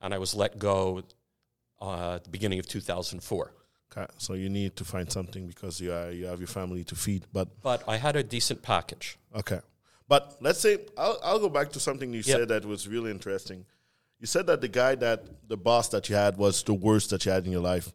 And 0.00 0.14
I 0.14 0.18
was 0.18 0.34
let 0.34 0.58
go 0.58 1.02
uh, 1.82 2.14
at 2.14 2.24
the 2.24 2.30
beginning 2.30 2.60
of 2.60 2.66
2004. 2.68 3.52
Okay. 3.90 4.06
So 4.18 4.34
you 4.34 4.48
need 4.48 4.76
to 4.76 4.84
find 4.84 5.10
something 5.10 5.48
because 5.48 5.80
you 5.80 5.92
are, 5.92 6.10
you 6.12 6.26
have 6.26 6.38
your 6.38 6.46
family 6.46 6.84
to 6.84 6.94
feed. 6.94 7.24
But 7.32 7.48
But 7.62 7.82
I 7.88 7.96
had 7.96 8.14
a 8.16 8.22
decent 8.22 8.62
package. 8.62 9.18
okay. 9.34 9.60
But 10.06 10.36
let's 10.40 10.60
say 10.60 10.78
I'll, 10.96 11.18
I'll 11.22 11.38
go 11.40 11.50
back 11.50 11.70
to 11.72 11.80
something 11.80 12.12
you 12.14 12.22
Yeah. 12.24 12.36
said 12.36 12.48
that 12.48 12.64
was 12.64 12.86
really 12.88 13.10
interesting. 13.10 13.66
You 14.20 14.26
said 14.26 14.46
that 14.46 14.60
the 14.62 14.68
guy 14.68 14.94
that 14.94 15.20
the 15.48 15.56
boss 15.56 15.88
that 15.88 16.08
you 16.08 16.14
had 16.16 16.36
was 16.38 16.62
the 16.62 16.72
worst 16.74 17.10
that 17.10 17.26
you 17.26 17.32
had 17.32 17.44
in 17.44 17.52
your 17.52 17.60
life. 17.60 17.92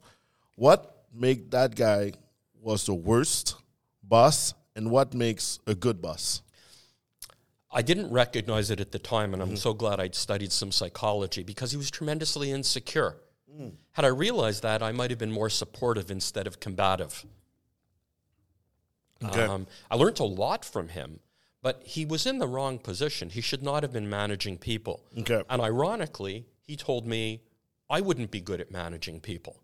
What 0.55 1.05
made 1.13 1.49
that 1.51 1.75
guy 1.75 2.13
was 2.61 2.85
the 2.85 2.93
worst 2.93 3.55
boss, 4.03 4.53
and 4.75 4.89
what 4.91 5.13
makes 5.13 5.59
a 5.67 5.75
good 5.75 6.01
boss? 6.01 6.41
I 7.71 7.81
didn't 7.81 8.11
recognize 8.11 8.69
it 8.69 8.79
at 8.79 8.91
the 8.91 8.99
time, 8.99 9.33
and 9.33 9.41
I'm 9.41 9.57
so 9.57 9.73
glad 9.73 9.99
I'd 9.99 10.13
studied 10.13 10.51
some 10.51 10.71
psychology 10.71 11.41
because 11.41 11.71
he 11.71 11.77
was 11.77 11.89
tremendously 11.89 12.51
insecure. 12.51 13.17
Had 13.93 14.05
I 14.05 14.09
realized 14.09 14.61
that, 14.63 14.83
I 14.83 14.91
might 14.91 15.09
have 15.09 15.19
been 15.19 15.31
more 15.31 15.49
supportive 15.49 16.11
instead 16.11 16.45
of 16.45 16.59
combative. 16.59 17.25
Okay. 19.23 19.43
Um, 19.43 19.67
I 19.89 19.95
learned 19.95 20.19
a 20.19 20.23
lot 20.23 20.65
from 20.65 20.89
him, 20.89 21.19
but 21.61 21.81
he 21.83 22.05
was 22.05 22.25
in 22.25 22.39
the 22.39 22.47
wrong 22.47 22.77
position. 22.77 23.29
He 23.29 23.41
should 23.41 23.63
not 23.63 23.83
have 23.83 23.93
been 23.93 24.09
managing 24.09 24.57
people. 24.57 25.03
Okay. 25.19 25.43
And 25.49 25.61
ironically, 25.61 26.45
he 26.61 26.75
told 26.75 27.07
me 27.07 27.41
I 27.89 28.01
wouldn't 28.01 28.31
be 28.31 28.41
good 28.41 28.59
at 28.59 28.71
managing 28.71 29.19
people, 29.19 29.61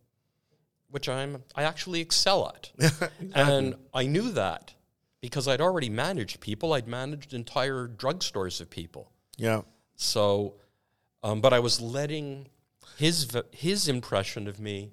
which 0.90 1.10
I'm 1.10 1.44
I 1.56 1.64
actually 1.64 2.00
excel 2.00 2.54
at. 2.56 2.72
And 3.34 3.76
I 3.94 4.06
knew 4.06 4.32
that 4.32 4.74
because 5.22 5.48
I'd 5.48 5.62
already 5.62 5.90
managed 5.90 6.40
people. 6.40 6.74
I'd 6.74 6.88
managed 6.88 7.34
entire 7.34 7.88
drugstores 7.88 8.62
of 8.62 8.70
people. 8.70 9.12
Yeah. 9.38 9.62
So, 9.96 10.56
um, 11.24 11.42
but 11.42 11.54
I 11.54 11.60
was 11.60 11.82
letting 11.82 12.48
his 12.98 13.28
his 13.52 13.88
impression 13.88 14.48
of 14.48 14.60
me 14.60 14.92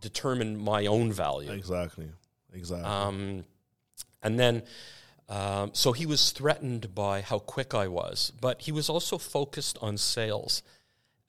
determine 0.00 0.56
my 0.58 0.86
own 0.86 1.12
value. 1.12 1.50
Exactly. 1.50 2.08
Exactly. 2.52 2.88
Um, 2.88 3.44
and 4.22 4.38
then, 4.38 4.62
um, 5.28 5.70
so 5.74 5.92
he 5.92 6.06
was 6.06 6.30
threatened 6.30 6.94
by 6.94 7.20
how 7.20 7.38
quick 7.38 7.74
I 7.74 7.88
was, 7.88 8.32
but 8.40 8.62
he 8.62 8.72
was 8.72 8.88
also 8.88 9.18
focused 9.18 9.78
on 9.80 9.96
sales. 9.96 10.62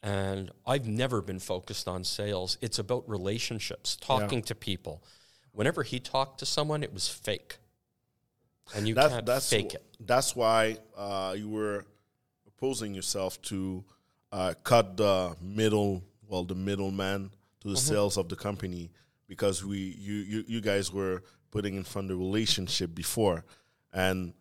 And 0.02 0.52
I've 0.66 0.88
never 0.88 1.22
been 1.22 1.40
focused 1.40 1.88
on 1.88 2.06
sales. 2.06 2.58
It's 2.62 2.80
about 2.80 3.08
relationships, 3.10 3.98
talking 3.98 4.42
to 4.44 4.56
people. 4.56 5.04
Whenever 5.54 5.84
he 5.84 6.00
talked 6.00 6.40
to 6.40 6.46
someone, 6.46 6.84
it 6.84 6.94
was 6.94 7.08
fake. 7.08 7.58
And 8.76 8.88
you 8.88 8.94
that's 8.94 9.14
can't 9.14 9.26
that's 9.26 9.50
fake 9.50 9.74
it. 9.74 9.84
That's 10.00 10.36
why 10.36 10.78
uh, 10.96 11.34
you 11.38 11.50
were 11.50 11.86
opposing 12.48 12.94
yourself 12.94 13.42
to 13.44 13.84
uh, 14.32 14.54
cut 14.64 14.96
the 14.98 15.36
middle, 15.42 16.04
well, 16.28 16.44
the 16.44 16.56
middleman 16.56 17.32
to 17.62 17.68
the 17.68 17.74
Mm-hmm. 17.74 17.94
sales 17.94 18.18
of 18.18 18.30
the 18.30 18.36
company 18.36 18.92
because 19.28 19.66
we 19.66 19.78
you, 20.00 20.14
you 20.14 20.44
you 20.48 20.62
guys 20.62 20.94
were 20.94 21.24
putting 21.52 21.76
in 21.76 21.84
front 21.84 22.08
the 22.10 22.16
relationship 22.16 22.94
before, 22.94 23.44
and 23.92 24.34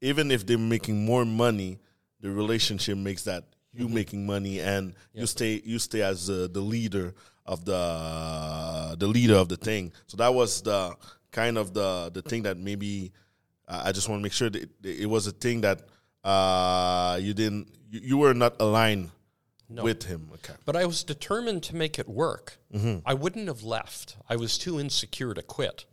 even 0.00 0.30
if 0.30 0.44
they're 0.46 0.58
making 0.58 1.04
more 1.04 1.24
money, 1.24 1.78
the 2.20 2.30
relationship 2.30 2.98
makes 2.98 3.22
that 3.24 3.44
you 3.72 3.84
Mm-hmm. 3.84 3.94
making 3.94 4.26
money 4.26 4.58
and 4.60 4.94
you 5.14 5.26
stay 5.26 5.62
you 5.64 5.78
stay 5.78 6.02
as 6.02 6.28
uh, 6.28 6.48
the 6.50 6.60
leader 6.60 7.14
of 7.46 7.64
the 7.64 7.74
the 8.98 9.06
leader 9.06 9.36
of 9.36 9.48
the 9.48 9.56
thing. 9.56 9.92
So 10.06 10.16
that 10.18 10.32
was 10.34 10.62
the 10.62 10.94
kind 11.32 11.56
of 11.58 11.72
the 11.74 12.10
the 12.12 12.22
thing 12.22 12.42
that 12.44 12.56
maybe 12.56 13.12
uh, 13.68 13.82
I 13.86 13.92
just 13.92 14.08
want 14.08 14.20
to 14.20 14.22
make 14.22 14.32
sure 14.32 14.50
that 14.50 14.62
it, 14.62 14.70
it 15.04 15.06
was 15.06 15.26
a 15.26 15.32
thing 15.32 15.60
that 15.62 15.82
uh, 16.24 17.18
you 17.20 17.34
didn't 17.34 17.68
you, 17.90 18.00
you 18.02 18.16
were 18.18 18.34
not 18.34 18.54
aligned 18.60 19.10
with 19.68 20.02
him. 20.04 20.30
Okay. 20.34 20.54
But 20.64 20.76
I 20.76 20.86
was 20.86 21.04
determined 21.04 21.62
to 21.64 21.76
make 21.76 21.98
it 21.98 22.08
work. 22.08 22.56
I 23.04 23.14
wouldn't 23.14 23.48
have 23.48 23.62
left. 23.62 24.16
I 24.28 24.36
was 24.36 24.56
too 24.58 24.80
insecure 24.80 25.34
to 25.34 25.42
quit. 25.42 25.84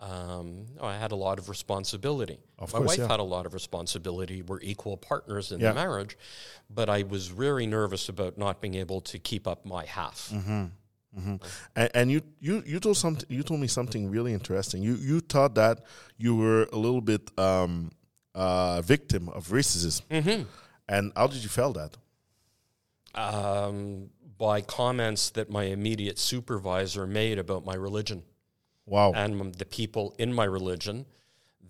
Um, 0.00 0.66
no, 0.76 0.82
I 0.84 0.96
had 0.98 1.12
a 1.12 1.16
lot 1.16 1.38
of 1.38 1.48
responsibility. 1.48 2.40
Of 2.58 2.72
My 2.72 2.78
course, 2.80 2.88
wife 2.88 2.98
yeah. 2.98 3.08
had 3.08 3.20
a 3.20 3.22
lot 3.22 3.46
of 3.46 3.54
responsibility. 3.54 4.42
We're 4.42 4.60
equal 4.60 4.96
partners 4.96 5.52
in 5.52 5.60
Yeah. 5.60 5.68
the 5.68 5.74
marriage, 5.76 6.18
but 6.68 6.88
I 6.90 7.04
was 7.04 7.28
very 7.28 7.66
nervous 7.66 8.08
about 8.08 8.36
not 8.36 8.60
being 8.60 8.74
able 8.74 9.00
to 9.02 9.18
keep 9.20 9.46
up 9.46 9.64
my 9.64 9.84
half. 9.84 10.32
And, 11.14 11.90
and 11.94 12.10
you, 12.10 12.22
you, 12.40 12.62
you 12.66 12.80
told 12.80 12.96
something. 12.96 13.26
You 13.28 13.42
told 13.42 13.60
me 13.60 13.66
something 13.66 14.10
really 14.10 14.32
interesting. 14.32 14.82
You, 14.82 14.94
you 14.94 15.20
thought 15.20 15.54
that 15.56 15.80
you 16.16 16.34
were 16.36 16.68
a 16.72 16.76
little 16.76 17.00
bit 17.02 17.30
um, 17.38 17.90
uh, 18.34 18.80
victim 18.82 19.28
of 19.28 19.48
racism. 19.48 20.02
Mm-hmm. 20.10 20.42
And 20.88 21.12
how 21.14 21.26
did 21.26 21.42
you 21.42 21.48
feel 21.48 21.72
that? 21.74 21.96
Um, 23.14 24.10
by 24.38 24.62
comments 24.62 25.30
that 25.30 25.50
my 25.50 25.64
immediate 25.64 26.18
supervisor 26.18 27.06
made 27.06 27.38
about 27.38 27.64
my 27.64 27.74
religion 27.74 28.22
Wow. 28.86 29.12
and 29.14 29.54
the 29.54 29.64
people 29.66 30.14
in 30.18 30.32
my 30.32 30.44
religion 30.44 31.06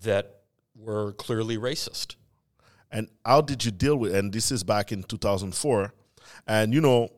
that 0.01 0.39
were 0.75 1.11
clearly 1.13 1.57
racist. 1.57 2.15
and 2.91 3.07
how 3.25 3.41
did 3.41 3.63
you 3.65 3.71
deal 3.71 3.95
with? 3.97 4.15
And 4.15 4.31
this 4.33 4.51
is 4.51 4.63
back 4.63 4.91
in 4.91 5.03
2004. 5.03 5.93
And 6.47 6.73
you 6.73 6.81
know, 6.81 7.09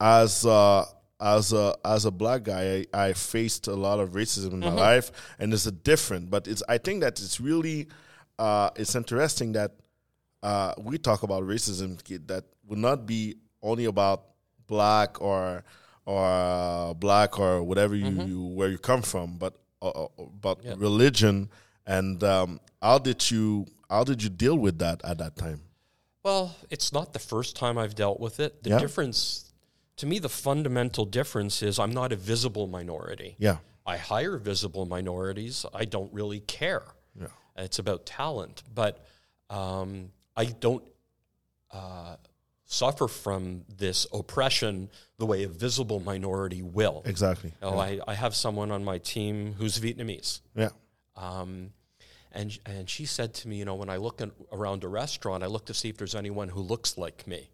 as 0.00 0.44
uh, 0.44 0.84
as 1.20 1.52
a 1.52 1.76
as 1.84 2.04
a 2.04 2.10
black 2.10 2.44
guy, 2.44 2.86
I, 2.94 3.06
I 3.08 3.12
faced 3.12 3.66
a 3.66 3.74
lot 3.74 3.98
of 4.00 4.10
racism 4.12 4.52
in 4.52 4.60
my 4.60 4.72
life, 4.72 5.10
and 5.38 5.52
it's 5.52 5.66
a 5.66 5.72
different. 5.72 6.30
But 6.30 6.46
it's 6.46 6.62
I 6.68 6.78
think 6.78 7.00
that 7.02 7.18
it's 7.20 7.40
really 7.40 7.88
uh, 8.38 8.70
it's 8.76 8.94
interesting 8.94 9.52
that 9.52 9.72
uh, 10.42 10.74
we 10.78 10.98
talk 10.98 11.22
about 11.24 11.42
racism 11.42 12.00
that 12.26 12.44
would 12.66 12.78
not 12.78 13.06
be 13.06 13.36
only 13.62 13.86
about 13.86 14.24
black 14.66 15.20
or 15.20 15.64
or 16.06 16.24
uh, 16.24 16.94
black 16.94 17.38
or 17.38 17.62
whatever 17.62 17.94
you, 17.94 18.22
you 18.22 18.42
where 18.44 18.68
you 18.68 18.78
come 18.78 19.02
from, 19.02 19.36
but 19.38 19.54
uh, 19.82 19.88
uh, 19.88 20.08
about 20.18 20.60
religion 20.76 21.50
and 21.86 22.22
um, 22.22 22.60
how 22.80 22.98
did 22.98 23.30
you 23.30 23.66
how 23.90 24.04
did 24.04 24.22
you 24.22 24.28
deal 24.28 24.56
with 24.56 24.78
that 24.78 25.00
at 25.04 25.18
that 25.18 25.36
time? 25.36 25.60
Well, 26.22 26.54
it's 26.70 26.92
not 26.92 27.12
the 27.12 27.18
first 27.18 27.56
time 27.56 27.78
I've 27.78 27.94
dealt 27.94 28.20
with 28.20 28.38
it. 28.40 28.62
The 28.62 28.70
Yeah. 28.70 28.78
difference, 28.78 29.47
to 29.98 30.06
me, 30.06 30.18
the 30.18 30.28
fundamental 30.28 31.04
difference 31.04 31.62
is 31.62 31.78
I'm 31.78 31.92
not 31.92 32.12
a 32.12 32.16
visible 32.16 32.66
minority. 32.66 33.36
Yeah, 33.38 33.58
I 33.86 33.96
hire 33.96 34.36
visible 34.38 34.86
minorities. 34.86 35.64
I 35.74 35.84
don't 35.84 36.12
really 36.12 36.40
care. 36.40 36.82
Yeah. 37.18 37.26
It's 37.56 37.78
about 37.78 38.06
talent, 38.06 38.62
but 38.74 39.04
um, 39.50 40.10
I 40.36 40.46
don't 40.46 40.84
uh, 41.70 42.16
suffer 42.64 43.08
from 43.08 43.64
this 43.76 44.06
oppression 44.12 44.90
the 45.18 45.26
way 45.26 45.42
a 45.42 45.48
visible 45.48 46.00
minority 46.00 46.62
will. 46.62 47.02
Exactly. 47.04 47.52
Oh, 47.62 47.78
I, 47.78 47.98
I 48.06 48.14
have 48.14 48.34
someone 48.34 48.70
on 48.70 48.84
my 48.84 48.98
team 48.98 49.54
who's 49.58 49.78
Vietnamese. 49.78 50.40
Yeah. 50.54 50.68
Um, 51.16 51.70
and, 52.30 52.56
and 52.66 52.88
she 52.88 53.06
said 53.06 53.34
to 53.34 53.48
me, 53.48 53.56
you 53.56 53.64
know, 53.64 53.74
when 53.74 53.88
I 53.88 53.96
look 53.96 54.20
in, 54.20 54.30
around 54.52 54.84
a 54.84 54.88
restaurant, 54.88 55.42
I 55.42 55.46
look 55.46 55.66
to 55.66 55.74
see 55.74 55.88
if 55.88 55.96
there's 55.96 56.14
anyone 56.14 56.48
who 56.48 56.60
looks 56.60 56.96
like 56.98 57.26
me. 57.26 57.50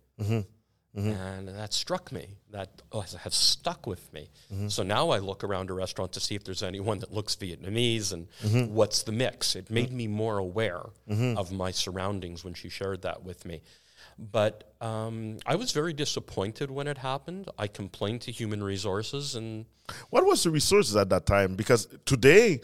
Mm-hmm. 0.97 1.11
And 1.11 1.49
that 1.49 1.73
struck 1.73 2.13
me. 2.13 2.29
That 2.51 2.83
oh, 2.93 3.01
has 3.01 3.35
stuck 3.35 3.87
with 3.87 4.13
me. 4.13 4.29
Mm-hmm. 4.53 4.69
So 4.69 4.83
now 4.85 5.11
I 5.11 5.19
look 5.19 5.43
around 5.43 5.71
a 5.71 5.75
restaurant 5.75 6.13
to 6.13 6.21
see 6.21 6.37
if 6.37 6.45
there's 6.45 6.63
anyone 6.63 7.01
that 7.01 7.13
looks 7.13 7.35
Vietnamese 7.35 8.13
and 8.13 8.29
mm-hmm. 8.43 8.73
what's 8.73 9.03
the 9.03 9.13
mix. 9.13 9.57
It 9.57 9.71
made 9.71 9.93
me 9.93 10.07
more 10.07 10.39
aware 10.39 10.83
of 11.09 11.51
my 11.51 11.73
surroundings 11.73 12.45
when 12.45 12.55
she 12.55 12.69
shared 12.69 13.03
that 13.03 13.25
with 13.25 13.45
me. 13.45 13.63
But 14.19 14.73
um, 14.81 15.39
I 15.45 15.57
was 15.57 15.73
very 15.73 15.93
disappointed 15.93 16.71
when 16.71 16.87
it 16.87 16.99
happened. 16.99 17.49
I 17.59 17.67
complained 17.67 18.21
to 18.23 18.31
human 18.33 18.63
resources, 18.63 19.35
and 19.35 19.67
What 20.11 20.25
was 20.25 20.45
the 20.45 20.51
resources 20.51 20.95
at 20.97 21.09
that 21.11 21.27
time? 21.27 21.57
Because 21.57 21.89
today, 22.05 22.61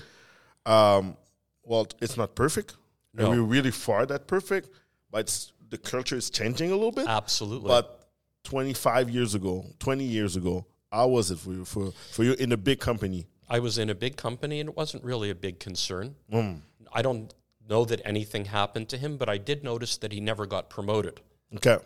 um, 0.66 1.16
well, 1.64 1.88
it's 2.00 2.16
not 2.16 2.34
perfect. 2.34 2.76
And 3.16 3.28
we're 3.28 3.42
really 3.42 3.72
far 3.72 4.06
that 4.06 4.28
perfect, 4.28 4.70
but 5.10 5.20
it's, 5.22 5.52
the 5.68 5.78
culture 5.78 6.16
is 6.16 6.30
changing 6.30 6.70
a 6.70 6.74
little 6.74 6.92
bit. 6.92 7.08
absolutely. 7.08 7.68
But 7.68 7.99
25 8.44 9.10
years 9.10 9.34
ago, 9.34 9.64
20 9.78 10.04
years 10.04 10.36
ago, 10.36 10.66
how 10.90 11.08
was 11.08 11.30
it 11.30 11.38
for 11.38 11.52
you, 11.52 11.64
for, 11.64 11.92
for 12.12 12.24
you 12.24 12.32
in 12.34 12.52
a 12.52 12.56
big 12.56 12.80
company? 12.80 13.26
I 13.48 13.58
was 13.58 13.78
in 13.78 13.90
a 13.90 13.94
big 13.94 14.16
company, 14.16 14.60
and 14.60 14.68
it 14.68 14.76
wasn't 14.76 15.04
really 15.04 15.30
a 15.30 15.34
big 15.34 15.58
concern. 15.60 16.14
Mm. 16.32 16.60
I 16.92 17.02
don't 17.02 17.32
know 17.68 17.84
that 17.84 18.00
anything 18.04 18.46
happened 18.46 18.88
to 18.90 18.98
him, 18.98 19.16
but 19.16 19.28
I 19.28 19.38
did 19.38 19.62
notice 19.64 19.96
that 19.98 20.12
he 20.12 20.20
never 20.20 20.46
got 20.46 20.70
promoted 20.70 21.20
Okay. 21.56 21.78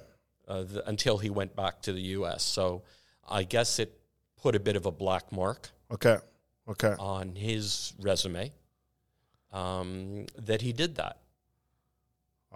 uh, 0.48 0.64
th- 0.64 0.82
until 0.86 1.18
he 1.18 1.30
went 1.30 1.54
back 1.56 1.82
to 1.82 1.92
the 1.92 2.00
U.S. 2.18 2.42
So 2.42 2.82
I 3.28 3.42
guess 3.44 3.78
it 3.78 3.98
put 4.40 4.54
a 4.54 4.60
bit 4.60 4.76
of 4.76 4.86
a 4.86 4.90
black 4.90 5.32
mark 5.32 5.70
Okay. 5.90 6.18
Okay. 6.68 6.94
on 6.98 7.34
his 7.34 7.92
resume 8.00 8.52
um, 9.52 10.26
that 10.38 10.62
he 10.62 10.72
did 10.72 10.96
that. 10.96 11.18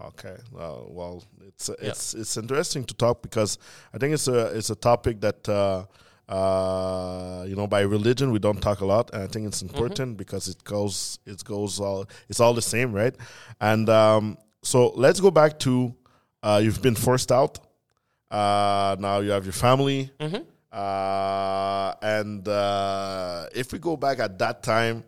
Okay. 0.07 0.37
Uh, 0.57 0.77
well, 0.87 1.25
it's 1.47 1.69
it's 1.81 2.15
it's 2.15 2.37
interesting 2.37 2.85
to 2.85 2.95
talk 2.95 3.23
because 3.23 3.59
I 3.93 3.99
think 3.99 4.15
it's 4.15 4.29
a 4.29 4.47
it's 4.57 4.71
a 4.71 4.77
topic 4.77 5.21
that 5.21 5.49
uh, 5.49 5.87
uh, 6.33 7.45
you 7.49 7.57
know 7.57 7.67
by 7.67 7.81
religion 7.81 8.31
we 8.31 8.39
don't 8.39 8.61
talk 8.61 8.81
a 8.81 8.87
lot, 8.87 9.11
and 9.13 9.23
I 9.23 9.27
think 9.27 9.47
it's 9.47 9.63
important 9.63 10.17
because 10.17 10.47
it 10.49 10.63
goes 10.63 11.19
it 11.27 11.43
goes 11.45 11.81
all 11.81 12.07
it's 12.29 12.39
all 12.41 12.55
the 12.55 12.63
same, 12.63 12.93
right? 12.93 13.15
And 13.61 13.89
um, 13.89 14.39
so 14.63 14.91
let's 14.95 15.21
go 15.21 15.31
back 15.31 15.59
to 15.61 15.95
uh, 16.43 16.61
you've 16.63 16.83
been 16.83 16.95
forced 16.95 17.33
out. 17.33 17.59
Uh, 18.31 18.95
now 19.01 19.21
you 19.21 19.31
have 19.31 19.45
your 19.47 19.55
family, 19.55 20.11
uh, 20.71 21.95
and 22.03 22.47
uh, 22.47 23.47
if 23.55 23.73
we 23.73 23.79
go 23.79 23.97
back 23.97 24.19
at 24.21 24.39
that 24.39 24.63
time, 24.63 25.03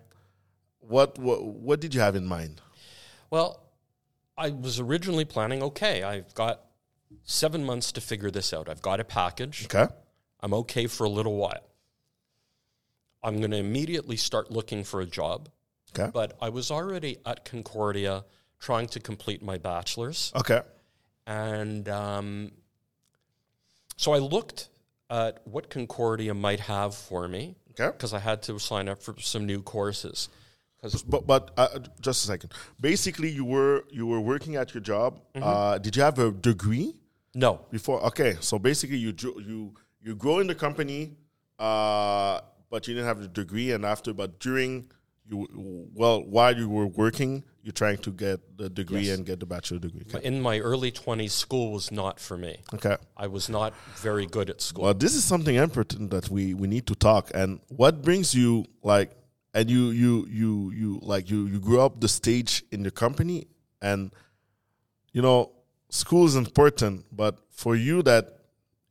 what 0.80 1.18
what 1.18 1.44
what 1.44 1.80
did 1.80 1.94
you 1.94 2.00
have 2.00 2.16
in 2.16 2.24
mind? 2.26 2.60
Well, 3.30 3.60
I 4.40 4.50
was 4.50 4.80
originally 4.80 5.24
planning 5.24 5.62
okay, 5.62 6.02
I've 6.02 6.34
got 6.34 6.62
seven 7.24 7.64
months 7.64 7.92
to 7.92 8.00
figure 8.00 8.30
this 8.30 8.52
out. 8.54 8.68
I've 8.68 8.82
got 8.82 8.98
a 8.98 9.04
package. 9.04 9.66
Okay. 9.66 9.86
I'm 10.40 10.54
okay 10.54 10.86
for 10.86 11.04
a 11.04 11.08
little 11.10 11.36
while. 11.36 11.66
I'm 13.22 13.38
going 13.38 13.50
to 13.50 13.58
immediately 13.58 14.16
start 14.16 14.50
looking 14.50 14.82
for 14.82 15.00
a 15.02 15.06
job. 15.06 15.50
Okay. 15.94 16.10
But 16.12 16.38
I 16.40 16.48
was 16.48 16.70
already 16.70 17.18
at 17.26 17.44
Concordia 17.44 18.24
trying 18.58 18.86
to 18.88 19.00
complete 19.00 19.42
my 19.42 19.58
bachelor's. 19.58 20.32
Okay. 20.34 20.62
And 21.26 21.88
um, 21.88 22.52
so 23.96 24.12
I 24.12 24.18
looked 24.18 24.70
at 25.10 25.40
what 25.44 25.68
Concordia 25.68 26.32
might 26.32 26.60
have 26.60 26.94
for 26.94 27.28
me 27.28 27.56
Okay. 27.72 27.90
because 27.92 28.14
I 28.14 28.20
had 28.20 28.42
to 28.44 28.58
sign 28.58 28.88
up 28.88 29.02
for 29.02 29.14
some 29.18 29.44
new 29.44 29.60
courses. 29.60 30.28
But 31.06 31.26
but 31.26 31.50
uh, 31.56 31.78
just 32.00 32.24
a 32.24 32.26
second. 32.26 32.52
Basically, 32.80 33.28
you 33.28 33.44
were 33.44 33.84
you 33.90 34.06
were 34.06 34.20
working 34.20 34.56
at 34.56 34.72
your 34.74 34.80
job. 34.80 35.20
Uh, 35.34 35.78
did 35.78 35.96
you 35.96 36.02
have 36.02 36.18
a 36.18 36.30
degree 36.30 36.94
no, 37.34 37.60
before? 37.70 38.00
Okay, 38.06 38.36
so 38.40 38.58
basically, 38.58 38.96
you 38.96 39.14
you 39.20 39.74
you 40.00 40.14
grow 40.14 40.38
in 40.38 40.46
the 40.46 40.54
company, 40.54 41.16
uh, 41.58 42.40
but 42.70 42.88
you 42.88 42.94
didn't 42.94 43.06
have 43.08 43.20
a 43.20 43.28
degree. 43.28 43.72
And 43.72 43.84
after, 43.84 44.14
but 44.14 44.40
during 44.40 44.90
you 45.28 45.46
well 45.94 46.22
while 46.24 46.56
you 46.56 46.68
were 46.68 46.86
working, 46.86 47.44
you're 47.62 47.72
trying 47.72 47.98
to 47.98 48.10
get 48.10 48.40
the 48.56 48.68
degree 48.70 49.02
Yes. 49.02 49.18
and 49.18 49.26
get 49.26 49.38
the 49.38 49.46
bachelor 49.46 49.78
degree. 49.78 50.02
Okay. 50.12 50.26
in 50.26 50.40
my 50.40 50.58
early 50.60 50.90
20s, 50.90 51.30
school 51.30 51.72
was 51.72 51.92
not 51.92 52.18
for 52.18 52.36
me. 52.38 52.56
okay. 52.74 52.96
I 53.16 53.26
was 53.26 53.48
not 53.48 53.74
very 53.96 54.26
good 54.26 54.48
at 54.50 54.60
school. 54.62 54.84
Well, 54.84 54.94
this 54.94 55.14
is 55.14 55.24
something 55.24 55.56
important 55.56 56.10
that 56.10 56.30
we 56.30 56.54
we 56.54 56.66
need 56.68 56.86
to 56.86 56.94
talk. 56.94 57.30
And 57.34 57.60
what 57.68 58.02
brings 58.02 58.34
you 58.34 58.64
like, 58.82 59.10
and 59.54 59.70
you 59.70 59.90
you 59.90 60.26
you 60.30 60.70
you 60.70 60.98
like 61.02 61.30
you 61.30 61.46
you 61.46 61.58
grew 61.58 61.80
up 61.80 62.00
the 62.00 62.08
stage 62.08 62.64
in 62.70 62.82
your 62.82 62.90
company, 62.90 63.46
and 63.82 64.12
you 65.12 65.22
know 65.22 65.50
school 65.88 66.26
is 66.26 66.36
important, 66.36 67.04
but 67.12 67.38
for 67.50 67.76
you 67.76 68.02
that 68.02 68.38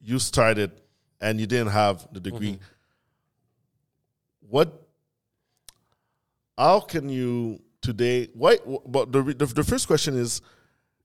you 0.01 0.19
started 0.19 0.71
and 1.21 1.39
you 1.39 1.47
didn't 1.47 1.71
have 1.71 2.07
the 2.11 2.19
degree, 2.19 2.53
mm-hmm. 2.53 2.63
what? 4.49 4.85
How 6.57 6.81
can 6.81 7.07
you 7.07 7.61
today? 7.81 8.27
Why? 8.33 8.57
But 8.85 9.11
the, 9.11 9.23
the 9.23 9.45
the 9.45 9.63
first 9.63 9.87
question 9.87 10.17
is, 10.17 10.41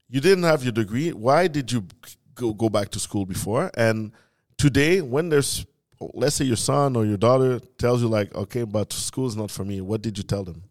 you 0.09 0.19
didn't 0.19 0.43
have 0.43 0.63
your 0.63 0.73
degree. 0.73 1.11
Why 1.13 1.47
did 1.47 1.71
you 1.71 1.85
go 2.33 2.53
go 2.53 2.69
back 2.69 2.89
to 2.89 2.99
school 2.99 3.25
before? 3.25 3.71
And 3.75 4.11
today, 4.57 5.01
when 5.01 5.29
there's 5.29 5.65
let's 6.13 6.35
say 6.35 6.45
your 6.45 6.57
son 6.57 6.95
or 6.95 7.05
your 7.05 7.17
daughter 7.17 7.59
tells 7.77 8.01
you 8.01 8.07
like, 8.07 8.33
okay, 8.35 8.63
but 8.63 8.93
school 8.93 9.27
is 9.27 9.35
not 9.35 9.51
for 9.51 9.65
me. 9.65 9.81
What 9.81 10.01
did 10.01 10.17
you 10.17 10.23
tell 10.23 10.43
them? 10.43 10.63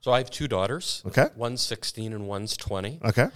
So 0.00 0.12
I 0.12 0.18
have 0.18 0.30
two 0.30 0.48
daughters. 0.48 1.02
Okay. 1.06 1.28
One's 1.36 1.60
16 1.62 2.12
and 2.12 2.26
one's 2.26 2.56
20. 2.56 3.00
Okay. 3.04 3.28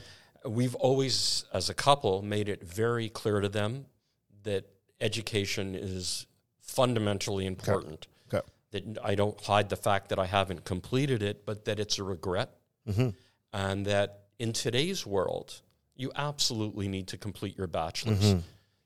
We've 0.46 0.74
always, 0.74 1.44
as 1.52 1.68
a 1.68 1.74
couple, 1.74 2.22
made 2.22 2.48
it 2.48 2.62
very 2.64 3.08
clear 3.08 3.40
to 3.40 3.48
them 3.48 3.86
that 4.44 4.64
education 5.00 5.74
is 5.74 6.26
fundamentally 6.60 7.46
important. 7.46 8.06
Okay. 8.32 8.46
That 8.70 8.98
I 9.04 9.14
don't 9.14 9.38
hide 9.40 9.68
the 9.68 9.76
fact 9.76 10.08
that 10.08 10.18
I 10.18 10.26
haven't 10.26 10.64
completed 10.64 11.22
it, 11.22 11.44
but 11.44 11.64
that 11.66 11.78
it's 11.78 11.98
a 11.98 12.02
regret. 12.02 12.50
Mm-hmm. 12.88 13.10
And 13.52 13.86
that 13.86 14.24
in 14.38 14.52
today's 14.52 15.06
world, 15.06 15.60
you 15.96 16.10
absolutely 16.16 16.88
need 16.88 17.08
to 17.08 17.16
complete 17.16 17.56
your 17.56 17.66
bachelor's. 17.66 18.18
Mm-hmm. 18.18 18.40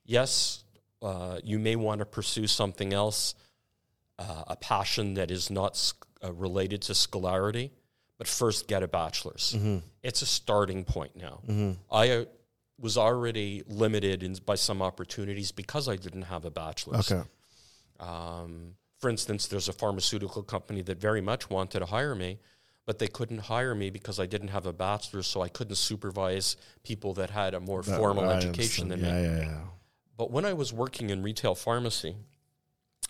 Yes, 0.05 0.65
uh, 1.03 1.39
you 1.45 1.59
may 1.59 1.77
want 1.77 2.01
to 2.01 2.05
pursue 2.05 2.47
something 2.47 2.93
else, 2.93 3.35
uh, 4.19 4.45
a 4.49 4.57
passion 4.57 5.15
that 5.15 5.31
is 5.31 5.51
not 5.51 5.77
sc- 5.77 6.07
uh, 6.25 6.33
related 6.33 6.83
to 6.83 6.95
scholarity, 6.95 7.71
but 8.19 8.27
first 8.27 8.67
get 8.67 8.83
a 8.83 8.89
bachelor's. 8.89 9.57
It's 10.03 10.23
a 10.23 10.27
starting 10.27 10.85
point 10.85 11.15
now. 11.17 11.41
I 11.91 12.11
uh, 12.11 12.25
was 12.81 12.97
already 12.97 13.63
limited 13.69 14.23
in, 14.23 14.35
by 14.45 14.55
some 14.57 14.83
opportunities 14.83 15.53
because 15.53 15.89
I 15.89 15.97
didn't 15.97 16.23
have 16.23 16.45
a 16.45 16.51
bachelor's. 16.51 17.11
Okay. 17.11 17.29
Um, 18.01 18.75
for 18.99 19.11
instance, 19.11 19.47
there's 19.47 19.69
a 19.69 19.73
pharmaceutical 19.73 20.43
company 20.43 20.83
that 20.83 21.01
very 21.01 21.21
much 21.21 21.49
wanted 21.51 21.81
to 21.81 21.87
hire 21.87 22.15
me, 22.15 22.39
but 22.87 22.99
they 22.99 23.07
couldn't 23.07 23.39
hire 23.39 23.75
me 23.75 23.91
because 23.91 24.19
I 24.19 24.27
didn't 24.27 24.49
have 24.49 24.67
a 24.67 24.73
bachelor's, 24.73 25.27
so 25.27 25.41
I 25.43 25.49
couldn't 25.49 25.77
supervise 25.77 26.57
people 26.83 27.15
that 27.15 27.31
had 27.31 27.55
a 27.55 27.61
more 27.61 27.83
formal 27.83 28.29
I 28.29 28.35
education 28.35 28.89
than 28.89 29.05
understand. 29.05 29.23
me. 29.23 29.41
Yeah, 29.41 29.45
yeah, 29.45 29.51
yeah. 29.53 29.65
But 30.19 30.31
when 30.31 30.45
I 30.45 30.53
was 30.53 30.73
working 30.73 31.09
in 31.11 31.23
retail 31.23 31.55
pharmacy, 31.55 32.17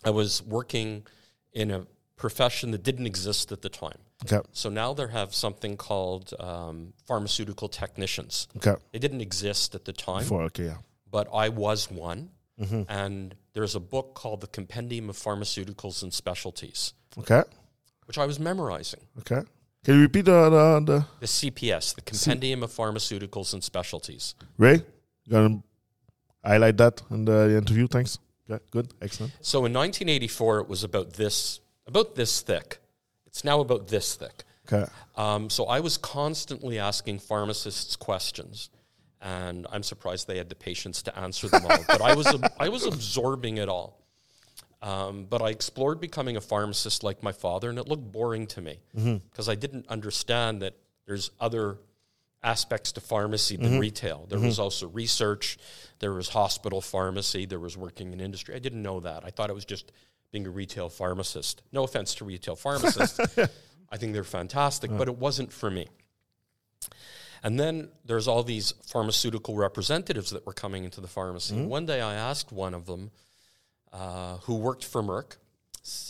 I 0.05 0.11
was 0.11 0.41
working 0.43 1.05
in 1.51 1.71
a 1.71 1.85
profession 2.15 2.71
that 2.71 2.83
didn't 2.83 3.07
exist 3.07 3.51
at 3.51 3.61
the 3.61 3.69
time. 3.69 3.97
Okay. 4.25 4.41
So 4.53 4.69
now 4.69 4.93
they 4.93 5.07
have 5.07 5.33
something 5.33 5.75
called 5.77 6.33
um, 6.39 6.93
pharmaceutical 7.07 7.67
technicians. 7.67 8.47
Okay. 8.57 8.75
They 8.93 8.99
didn't 8.99 9.21
exist 9.21 9.75
at 9.75 9.83
the 9.85 9.93
time, 9.93 10.23
Before, 10.23 10.43
okay, 10.43 10.65
yeah. 10.65 10.77
but 11.09 11.27
I 11.33 11.49
was 11.49 11.89
one. 11.91 12.29
And 12.89 13.35
there's 13.53 13.75
a 13.75 13.79
book 13.79 14.15
called 14.15 14.41
The 14.41 14.47
Compendium 14.47 15.09
of 15.09 15.15
Pharmaceuticals 15.15 16.03
and 16.03 16.13
Specialties, 16.13 16.93
Okay. 17.17 17.41
which 18.05 18.17
I 18.17 18.25
was 18.25 18.37
memorizing. 18.37 18.99
Okay. 19.19 19.41
Can 19.85 19.95
you 19.95 20.01
repeat 20.01 20.25
the 20.25 20.49
the, 20.49 20.65
the 20.85 21.05
The 21.21 21.25
CPS, 21.25 21.95
the 21.95 22.01
Compendium 22.01 22.61
of 22.63 22.69
Pharmaceuticals 22.71 23.53
and 23.53 23.63
Specialties. 23.63 24.35
Ray? 24.57 24.83
You 25.23 25.31
gonna 25.31 25.63
highlight 26.43 26.77
that 26.77 27.01
in 27.09 27.25
the 27.25 27.57
interview? 27.57 27.87
Thanks. 27.87 28.19
Yeah, 28.47 28.57
good, 28.71 28.87
excellent. 29.01 29.33
So 29.41 29.59
in 29.59 29.73
1984, 29.73 30.61
it 30.61 30.69
was 30.69 30.83
about 30.83 31.13
this, 31.13 31.59
about 31.85 32.15
this 32.15 32.41
thick. 32.41 32.79
It's 33.27 33.43
now 33.43 33.59
about 33.59 33.87
this 33.87 34.15
thick. 34.15 34.43
Okay. 34.71 34.89
Um, 35.15 35.49
so 35.49 35.65
I 35.65 35.79
was 35.79 35.97
constantly 35.97 36.79
asking 36.79 37.19
pharmacists 37.19 37.95
questions, 37.95 38.69
and 39.21 39.67
I'm 39.71 39.83
surprised 39.83 40.27
they 40.27 40.37
had 40.37 40.49
the 40.49 40.55
patience 40.55 41.01
to 41.03 41.17
answer 41.17 41.47
them 41.47 41.63
all. 41.65 41.77
but 41.87 42.01
I 42.01 42.15
was 42.15 42.27
I 42.59 42.69
was 42.69 42.85
absorbing 42.85 43.57
it 43.57 43.69
all. 43.69 43.99
Um, 44.81 45.25
but 45.29 45.41
I 45.41 45.49
explored 45.49 45.99
becoming 45.99 46.37
a 46.37 46.41
pharmacist 46.41 47.03
like 47.03 47.21
my 47.21 47.33
father, 47.33 47.69
and 47.69 47.77
it 47.77 47.87
looked 47.87 48.11
boring 48.11 48.47
to 48.47 48.61
me 48.61 48.79
because 48.93 49.49
I 49.49 49.55
didn't 49.55 49.87
understand 49.89 50.61
that 50.61 50.75
there's 51.05 51.31
other 51.39 51.77
aspects 52.43 52.91
to 52.93 53.01
pharmacy 53.01 53.57
than 53.57 53.79
retail. 53.79 54.25
There 54.29 54.39
was 54.39 54.59
also 54.59 54.87
research, 54.87 55.57
there 55.99 56.13
was 56.13 56.29
hospital 56.29 56.81
pharmacy, 56.81 57.45
there 57.45 57.59
was 57.59 57.75
working 57.75 58.13
in 58.13 58.21
industry. 58.21 58.55
I 58.55 58.59
didn't 58.59 58.81
know 58.81 59.01
that. 59.01 59.25
I 59.25 59.29
thought 59.29 59.49
it 59.49 59.53
was 59.53 59.65
just 59.65 59.91
being 60.31 60.47
a 60.47 60.49
retail 60.49 60.89
pharmacist. 60.89 61.61
No 61.71 61.83
offense 61.83 62.15
to 62.15 62.25
retail 62.25 62.55
pharmacists. 62.67 63.19
I 63.91 63.97
think 63.97 64.13
they're 64.13 64.23
fantastic, 64.23 64.91
but 64.95 65.07
it 65.07 65.17
wasn't 65.17 65.51
for 65.51 65.69
me. 65.69 65.87
And 67.43 67.59
then 67.59 67.89
there's 68.05 68.27
all 68.27 68.43
these 68.43 68.73
pharmaceutical 68.85 69.55
representatives 69.55 70.29
that 70.31 70.45
were 70.45 70.53
coming 70.53 70.83
into 70.83 71.01
the 71.01 71.07
pharmacy. 71.07 71.55
One 71.61 71.85
day 71.85 72.01
I 72.01 72.13
asked 72.13 72.51
one 72.51 72.73
of 72.73 72.85
them, 72.85 73.11
uh, 73.91 74.37
who 74.37 74.55
worked 74.55 74.85
for 74.85 75.01
Merck, 75.01 75.37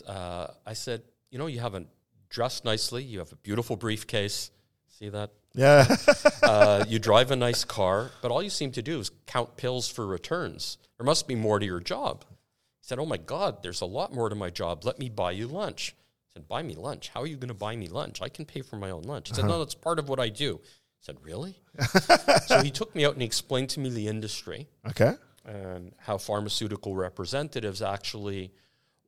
uh, 0.08 0.48
I 0.66 0.74
said, 0.74 1.04
You 1.32 1.40
know, 1.40 1.48
you 1.48 1.60
haven't 1.60 1.88
dressed 2.30 2.66
nicely, 2.66 3.04
you 3.04 3.20
have 3.20 3.32
a 3.32 3.36
beautiful 3.38 3.76
briefcase. 3.76 4.52
See 4.88 5.10
that? 5.10 5.32
Yeah. 5.54 5.96
Uh, 6.44 6.86
you 6.88 7.00
drive 7.00 7.32
a 7.32 7.36
nice 7.36 7.64
car, 7.64 8.12
but 8.22 8.32
all 8.32 8.42
you 8.42 8.50
seem 8.50 8.72
to 8.72 8.82
do 8.82 9.00
is 9.00 9.12
count 9.26 9.58
pills 9.58 9.90
for 9.90 10.06
returns. 10.06 10.78
There 10.98 11.06
must 11.06 11.28
be 11.28 11.36
more 11.36 11.60
to 11.60 11.66
your 11.66 11.80
job. 11.80 12.26
He 12.30 12.88
said, 12.88 13.00
Oh 13.00 13.06
my 13.06 13.18
God, 13.18 13.64
there's 13.64 13.82
a 13.82 13.86
lot 13.86 14.14
more 14.14 14.30
to 14.30 14.36
my 14.36 14.50
job. 14.50 14.86
Let 14.86 15.00
me 15.00 15.10
buy 15.10 15.32
you 15.32 15.48
lunch. 15.48 15.96
I 15.98 16.34
said, 16.34 16.48
Buy 16.48 16.64
me 16.64 16.76
lunch? 16.76 17.10
How 17.10 17.22
are 17.22 17.28
you 17.28 17.38
going 17.38 17.50
to 17.50 17.54
buy 17.54 17.76
me 17.76 17.88
lunch? 17.88 18.22
I 18.22 18.30
can 18.30 18.46
pay 18.46 18.62
for 18.62 18.76
my 18.76 18.92
own 18.92 19.04
lunch. 19.04 19.30
He 19.30 19.36
said, 19.36 19.46
No, 19.46 19.60
that's 19.60 19.76
part 19.76 20.00
of 20.00 20.10
what 20.10 20.20
I 20.20 20.30
do. 20.30 20.60
I 20.64 21.02
said, 21.02 21.18
Really? 21.24 21.56
so 22.46 22.62
he 22.62 22.72
took 22.72 22.96
me 22.96 23.06
out 23.06 23.14
and 23.14 23.22
he 23.22 23.26
explained 23.26 23.70
to 23.72 23.80
me 23.80 23.90
the 23.90 24.08
industry 24.08 24.68
okay. 24.88 25.14
and 25.46 25.94
how 26.00 26.18
pharmaceutical 26.18 26.96
representatives 26.96 27.82
actually 27.82 28.52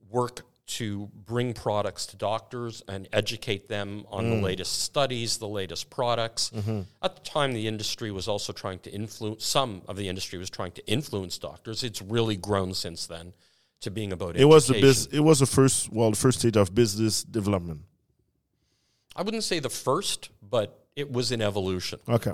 work 0.10 0.41
to 0.77 1.10
bring 1.25 1.53
products 1.53 2.05
to 2.05 2.15
doctors 2.15 2.81
and 2.88 3.07
educate 3.12 3.67
them 3.67 4.05
on 4.10 4.29
the 4.29 4.36
latest 4.38 4.84
studies, 4.84 5.38
the 5.38 5.47
latest 5.47 5.89
products. 5.89 6.51
At 7.01 7.15
the 7.17 7.21
time, 7.23 7.51
the 7.53 7.67
industry 7.67 8.10
was 8.12 8.27
also 8.27 8.53
trying 8.53 8.79
to 8.79 8.91
influence, 8.91 9.45
some 9.45 9.81
of 9.89 9.95
the 9.97 10.07
industry 10.07 10.39
was 10.39 10.49
trying 10.49 10.71
to 10.73 10.88
influence 10.88 11.38
doctors. 11.38 11.84
It's 11.84 12.01
really 12.01 12.38
grown 12.38 12.73
since 12.73 13.05
then 13.05 13.34
to 13.81 13.91
being 13.91 14.13
about 14.13 14.38
It 14.38 14.45
was 14.45 14.67
the 14.67 14.75
education. 14.77 15.10
biz. 15.12 15.17
It 15.19 15.23
was 15.31 15.39
the 15.39 15.45
first. 15.45 15.91
Well, 15.91 16.10
the 16.12 16.15
first 16.17 16.39
stage 16.39 16.55
of 16.55 16.73
business 16.73 17.23
development. 17.23 17.81
I 19.15 19.23
wouldn't 19.23 19.43
say 19.43 19.60
the 19.60 19.69
first, 19.69 20.29
but 20.41 20.86
it 20.95 21.12
was 21.12 21.31
an 21.34 21.41
evolution. 21.41 21.99
Okay. 22.07 22.31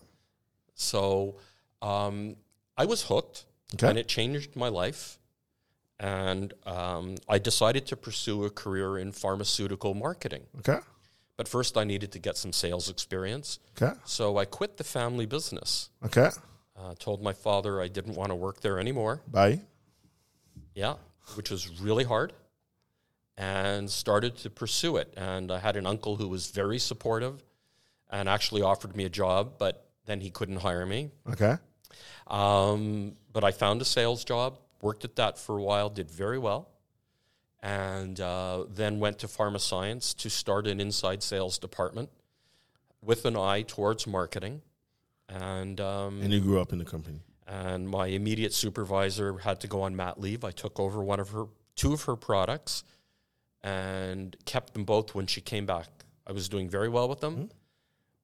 So 0.75 1.35
um, 1.81 2.35
I 2.77 2.85
was 2.85 3.01
hooked, 3.03 3.45
Okay. 3.73 3.87
and 3.89 3.97
it 3.97 4.07
changed 4.07 4.55
my 4.55 4.69
life. 4.69 5.17
And 5.99 6.53
um, 6.65 7.15
I 7.27 7.39
decided 7.39 7.87
to 7.87 7.97
pursue 7.97 8.45
a 8.45 8.49
career 8.49 8.99
in 8.99 9.11
pharmaceutical 9.11 9.93
marketing. 9.93 10.43
Okay. 10.59 10.79
But 11.37 11.47
first, 11.47 11.77
I 11.77 11.83
needed 11.83 12.11
to 12.13 12.19
get 12.19 12.37
some 12.37 12.53
sales 12.53 12.89
experience. 12.89 13.59
Okay. 13.79 13.93
So 14.05 14.37
I 14.37 14.45
quit 14.45 14.77
the 14.77 14.83
family 14.83 15.25
business. 15.25 15.89
Okay. 16.05 16.29
Uh, 16.75 16.93
told 16.99 17.23
my 17.23 17.33
father 17.33 17.81
I 17.81 17.87
didn't 17.87 18.15
want 18.15 18.29
to 18.29 18.35
work 18.35 18.61
there 18.61 18.79
anymore. 18.79 19.21
Bye. 19.27 19.61
Yeah, 20.75 20.95
which 21.35 21.49
was 21.49 21.81
really 21.81 22.03
hard. 22.03 22.33
And 23.37 23.89
started 23.89 24.35
to 24.37 24.49
pursue 24.49 24.97
it. 24.97 25.13
And 25.17 25.51
I 25.51 25.59
had 25.59 25.75
an 25.75 25.85
uncle 25.85 26.15
who 26.15 26.27
was 26.27 26.47
very 26.47 26.79
supportive 26.79 27.43
and 28.09 28.27
actually 28.29 28.61
offered 28.61 28.95
me 28.95 29.05
a 29.05 29.09
job, 29.09 29.53
but 29.59 29.87
then 30.05 30.21
he 30.21 30.29
couldn't 30.29 30.57
hire 30.57 30.85
me. 30.85 31.11
Okay. 31.29 31.55
Um, 32.27 33.15
but 33.31 33.43
I 33.43 33.51
found 33.51 33.81
a 33.81 33.85
sales 33.85 34.23
job, 34.23 34.57
worked 34.81 35.03
at 35.05 35.15
that 35.15 35.37
for 35.37 35.57
a 35.57 35.63
while, 35.63 35.89
did 35.89 36.09
very 36.09 36.37
well, 36.37 36.69
and 37.61 38.19
uh, 38.21 38.65
then 38.69 38.99
went 38.99 39.19
to 39.19 39.27
Pharmascience 39.27 40.15
to 40.17 40.29
start 40.29 40.67
an 40.67 40.79
inside 40.79 41.23
sales 41.23 41.57
department 41.57 42.09
with 43.01 43.25
an 43.25 43.35
eye 43.35 43.63
towards 43.63 44.05
marketing. 44.07 44.61
And 45.29 45.79
um, 45.81 46.21
And 46.21 46.31
you 46.31 46.39
grew 46.39 46.59
up 46.61 46.71
in 46.71 46.79
the 46.79 46.85
company. 46.85 47.19
and 47.47 47.89
my 47.89 48.07
immediate 48.07 48.53
supervisor 48.53 49.37
had 49.39 49.59
to 49.61 49.67
go 49.67 49.81
on 49.81 49.95
mat 49.95 50.19
leave. 50.19 50.43
I 50.43 50.51
took 50.51 50.79
over 50.79 51.01
one 51.03 51.19
of 51.19 51.29
her, 51.31 51.45
two 51.75 51.93
of 51.93 52.03
her 52.03 52.15
products, 52.15 52.83
and 53.63 54.35
kept 54.45 54.73
them 54.73 54.85
both 54.85 55.15
when 55.15 55.27
she 55.27 55.41
came 55.41 55.65
back. 55.65 55.87
I 56.25 56.31
was 56.31 56.47
doing 56.49 56.69
very 56.69 56.89
well 56.89 57.07
with 57.09 57.19
them. 57.21 57.49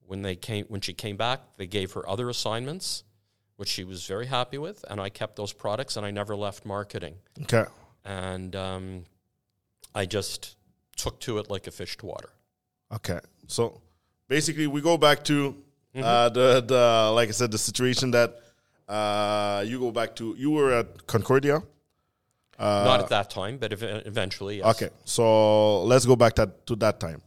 When 0.05 0.21
they 0.21 0.35
came, 0.35 0.65
when 0.67 0.81
she 0.81 0.93
came 0.93 1.17
back, 1.17 1.39
they 1.57 1.65
gave 1.67 1.93
her 1.93 2.07
other 2.07 2.29
assignments, 2.29 3.03
which 3.57 3.69
she 3.69 3.83
was 3.83 4.05
very 4.05 4.27
happy 4.27 4.57
with, 4.57 4.83
and 4.89 4.99
I 4.99 5.09
kept 5.09 5.35
those 5.35 5.53
products, 5.53 5.97
and 5.97 6.05
I 6.05 6.11
never 6.11 6.35
left 6.35 6.65
marketing. 6.65 7.15
Okay. 7.43 7.65
And 8.05 8.55
um, 8.55 9.03
I 9.95 10.05
just 10.05 10.55
took 10.95 11.19
to 11.21 11.37
it 11.37 11.49
like 11.49 11.67
a 11.67 11.71
fish 11.71 11.97
to 11.97 12.05
water. 12.05 12.29
Okay. 12.93 13.19
So 13.47 13.81
basically, 14.27 14.67
we 14.67 14.81
go 14.81 14.97
back 14.97 15.23
to 15.25 15.55
uh, 15.95 16.29
the 16.29 16.61
the 16.61 17.11
like 17.13 17.29
I 17.29 17.31
said, 17.31 17.51
the 17.51 17.57
situation 17.57 18.11
that 18.11 18.39
uh, 18.87 19.63
you 19.65 19.79
go 19.79 19.91
back 19.91 20.15
to. 20.17 20.35
You 20.37 20.51
were 20.51 20.73
at 20.73 21.07
Concordia. 21.07 21.63
Not 22.59 23.01
at 23.01 23.09
that 23.09 23.29
time, 23.29 23.57
but 23.57 23.73
ev- 23.73 24.03
eventually, 24.05 24.59
yes. 24.59 24.75
Okay. 24.75 24.89
So 25.05 25.83
let's 25.83 26.05
go 26.05 26.15
back 26.15 26.35
that 26.35 26.65
to 26.67 26.75
that 26.77 26.99
time. 26.99 27.21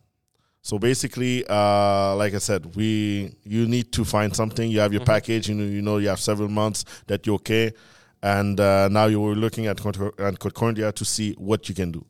So 0.67 0.81
basically, 0.81 1.45
uh, 1.49 2.17
like 2.17 2.35
I 2.35 2.39
said, 2.39 2.75
we 2.75 3.33
you 3.45 3.69
need 3.69 3.93
to 3.93 4.05
find 4.05 4.35
something. 4.35 4.69
You 4.69 4.81
have 4.81 4.93
your 4.93 5.05
package. 5.05 5.49
You 5.49 5.55
know, 5.55 5.63
you 5.63 5.81
know, 5.81 5.99
you 5.99 6.09
have 6.09 6.19
several 6.19 6.49
months 6.49 6.85
that 7.07 7.25
you're 7.25 7.37
okay, 7.37 7.73
and 8.21 8.59
uh, 8.59 8.89
now 8.89 9.07
you 9.07 9.21
were 9.21 9.37
looking 9.37 9.69
at 9.69 9.77
Concor- 9.77 10.19
at 10.19 10.41
Concordia 10.41 10.91
to 10.91 11.05
see 11.05 11.35
what 11.35 11.69
you 11.69 11.75
can 11.77 11.93
do. 11.93 12.05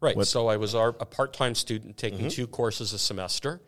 Right. 0.00 0.24
So 0.24 0.46
I 0.46 0.56
was 0.56 0.72
our, 0.72 0.90
a 1.00 1.04
part 1.04 1.32
time 1.32 1.56
student 1.56 1.96
taking 1.96 2.28
two 2.28 2.46
courses 2.46 2.92
a 2.92 2.98
semester, 3.00 3.60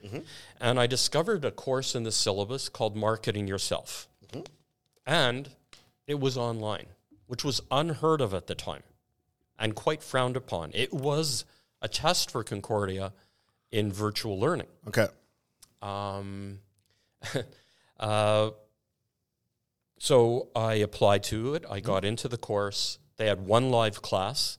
and 0.61 0.79
I 0.79 0.87
discovered 0.87 1.45
a 1.45 1.51
course 1.51 1.97
in 1.97 2.05
the 2.05 2.13
syllabus 2.13 2.69
called 2.69 2.97
Marketing 2.97 3.49
Yourself. 3.49 4.07
And 5.05 5.49
it 6.07 6.21
was 6.21 6.37
online, 6.37 6.87
which 7.27 7.43
was 7.43 7.61
unheard 7.73 8.21
of 8.21 8.35
at 8.35 8.47
the 8.47 8.55
time 8.55 8.85
and 9.59 9.75
quite 9.75 10.01
frowned 10.01 10.37
upon. 10.37 10.71
It 10.75 10.93
was 10.95 11.45
a 11.83 11.89
test 11.89 12.31
for 12.31 12.45
Concordia 12.45 13.13
in 13.71 13.93
virtual 13.93 14.39
learning. 14.39 14.67
Okay. 14.87 15.07
Um, 15.83 16.61
uh, 18.01 18.51
so 19.99 20.49
I 20.55 20.75
applied 20.75 21.23
to 21.25 21.55
it. 21.55 21.65
I 21.69 21.81
got 21.81 22.05
into 22.05 22.29
the 22.29 22.37
course. 22.39 22.99
They 23.17 23.27
had 23.27 23.45
one 23.47 23.71
live 23.71 24.01
class, 24.01 24.59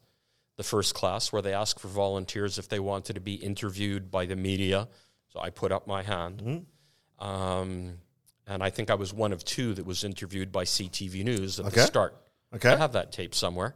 the 0.58 0.64
first 0.64 0.94
class, 0.94 1.32
where 1.32 1.42
they 1.42 1.54
asked 1.54 1.80
for 1.80 1.88
volunteers 1.88 2.58
if 2.58 2.68
they 2.68 2.80
wanted 2.80 3.14
to 3.14 3.22
be 3.22 3.36
interviewed 3.36 4.12
by 4.12 4.26
the 4.26 4.36
media. 4.36 4.88
So 5.30 5.40
I 5.40 5.50
put 5.50 5.72
up 5.72 5.88
my 5.88 6.04
hand. 6.04 6.66
Um, 7.20 8.00
and 8.48 8.64
I 8.64 8.70
think 8.70 8.90
I 8.90 8.96
was 8.96 9.14
one 9.14 9.32
of 9.32 9.46
two 9.46 9.74
that 9.76 9.86
was 9.86 10.04
interviewed 10.04 10.52
by 10.52 10.64
CTV 10.66 11.24
News 11.24 11.60
at 11.60 11.68
Okay. 11.68 11.76
the 11.82 11.88
start. 11.88 12.16
Okay. 12.56 12.70
I 12.70 12.78
have 12.78 12.94
that 12.94 13.12
tape 13.12 13.36
somewhere. 13.36 13.76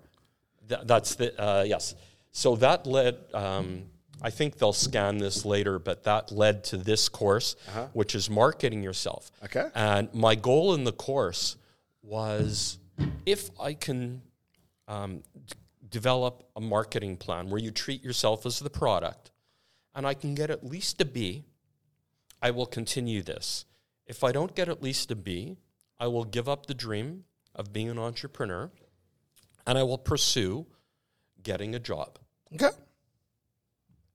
Th- 0.68 0.82
that's 0.86 1.16
the 1.16 1.40
uh, 1.42 1.64
yes. 1.64 1.94
So 2.32 2.56
that 2.58 2.88
led. 2.88 3.18
Um, 3.34 3.84
I 4.24 4.30
think 4.30 4.58
they'll 4.58 4.74
scan 4.74 5.18
this 5.18 5.46
later, 5.46 5.80
but 5.80 6.04
that 6.04 6.32
led 6.32 6.64
to 6.66 6.78
this 6.78 7.10
course, 7.10 7.56
which 7.94 8.16
is 8.16 8.30
marketing 8.30 8.82
yourself. 8.82 9.32
Okay. 9.44 9.68
And 9.76 10.14
my 10.14 10.36
goal 10.36 10.74
in 10.74 10.86
the 10.86 10.94
course 10.94 11.58
was 12.02 12.80
if 13.26 13.50
I 13.60 13.74
can 13.74 14.22
um, 14.88 15.24
d- 15.46 15.56
develop 15.90 16.46
a 16.56 16.62
marketing 16.62 17.18
plan 17.18 17.50
where 17.50 17.60
you 17.60 17.72
treat 17.72 18.04
yourself 18.04 18.46
as 18.46 18.60
the 18.60 18.70
product, 18.70 19.32
and 19.96 20.08
I 20.08 20.14
can 20.14 20.34
get 20.36 20.50
at 20.50 20.66
least 20.66 21.02
a 21.02 21.06
B, 21.06 21.44
I 22.42 22.52
will 22.52 22.66
continue 22.66 23.22
this. 23.22 23.66
If 24.06 24.24
I 24.24 24.32
don't 24.32 24.56
get 24.56 24.68
at 24.70 24.82
least 24.82 25.12
a 25.12 25.16
B, 25.16 25.58
I 26.00 26.08
will 26.08 26.26
give 26.26 26.50
up 26.50 26.66
the 26.66 26.74
dream 26.74 27.24
of 27.56 27.72
being 27.72 27.90
an 27.90 28.00
entrepreneur 28.00 28.72
and 29.66 29.78
I 29.78 29.84
will 29.84 29.98
pursue 29.98 30.66
getting 31.42 31.76
a 31.76 31.80
job. 31.80 32.20
Okay. 32.54 32.72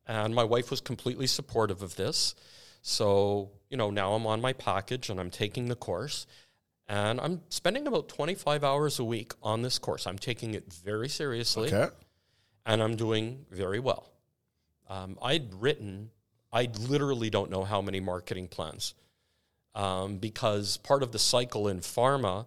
And 0.09 0.35
my 0.35 0.45
wife 0.45 0.71
was 0.71 0.81
completely 0.81 1.27
supportive 1.27 1.83
of 1.83 1.95
this. 1.97 2.35
So, 2.83 3.51
you 3.69 3.77
know, 3.77 3.91
now 3.91 4.15
I'm 4.15 4.27
on 4.27 4.41
my 4.41 4.55
package 4.55 5.11
and 5.11 5.21
I'm 5.21 5.31
taking 5.31 5.69
the 5.69 5.77
course. 5.77 6.27
And 6.89 7.21
I'm 7.21 7.43
spending 7.51 7.87
about 7.87 8.09
25 8.09 8.65
hours 8.65 8.99
a 8.99 9.05
week 9.05 9.35
on 9.43 9.61
this 9.61 9.79
course. 9.79 10.07
I'm 10.07 10.19
taking 10.19 10.55
it 10.55 10.73
very 10.73 11.09
seriously 11.09 11.73
Okay. 11.73 11.95
and 12.65 12.83
I'm 12.83 12.97
doing 12.97 13.45
very 13.51 13.79
well. 13.79 14.11
Um, 14.89 15.19
I'd 15.21 15.53
written, 15.53 16.11
I 16.51 16.71
literally 16.81 17.29
don't 17.29 17.51
know 17.51 17.65
how 17.65 17.83
many 17.83 18.01
marketing 18.01 18.49
plans 18.49 18.95
um, 19.75 20.17
because 20.17 20.79
part 20.79 21.03
of 21.03 21.13
the 21.13 21.19
cycle 21.19 21.69
in 21.69 21.81
pharma 21.81 22.47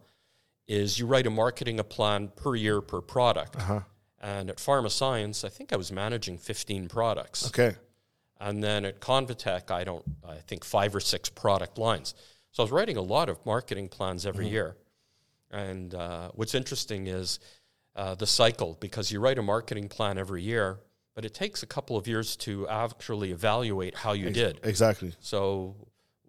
is 0.68 0.98
you 0.98 1.06
write 1.06 1.28
a 1.28 1.30
marketing 1.30 1.80
a 1.80 1.84
plan 1.84 2.30
per 2.36 2.56
year 2.56 2.82
per 2.82 3.00
product. 3.02 3.58
Uh-huh. 3.58 3.82
And 4.22 4.50
at 4.52 4.58
Pharmascience, 4.58 5.44
I 5.44 5.50
think 5.50 5.74
I 5.74 5.76
was 5.76 5.92
managing 5.92 6.38
15 6.38 6.88
products. 6.88 7.48
Okay. 7.48 7.76
And 8.40 8.64
then 8.64 8.86
at 8.86 9.00
Convatec, 9.00 9.72
I 9.72 9.84
don't, 9.84 10.06
I 10.28 10.36
think 10.36 10.64
five 10.64 10.96
or 10.96 11.00
six 11.00 11.30
product 11.30 11.78
lines. 11.78 12.14
So 12.52 12.62
I 12.62 12.66
was 12.66 12.72
writing 12.72 12.98
a 12.98 13.02
lot 13.02 13.30
of 13.30 13.44
marketing 13.46 13.90
plans 13.90 14.26
every 14.26 14.48
year. 14.48 14.76
And 15.50 15.94
uh, 15.94 16.32
what's 16.36 16.56
interesting 16.56 17.08
is 17.08 17.40
uh, 17.96 18.16
the 18.16 18.28
cycle, 18.28 18.78
because 18.80 19.12
you 19.12 19.20
write 19.20 19.38
a 19.38 19.42
marketing 19.42 19.90
plan 19.90 20.18
every 20.18 20.44
year, 20.44 20.80
but 21.16 21.26
it 21.26 21.34
takes 21.34 21.62
a 21.64 21.66
couple 21.66 21.98
of 21.98 22.08
years 22.08 22.36
to 22.38 22.68
actually 22.68 23.32
evaluate 23.32 23.96
how 23.96 24.14
you 24.14 24.30
did. 24.30 24.60
Exactly. 24.64 25.14
So 25.20 25.76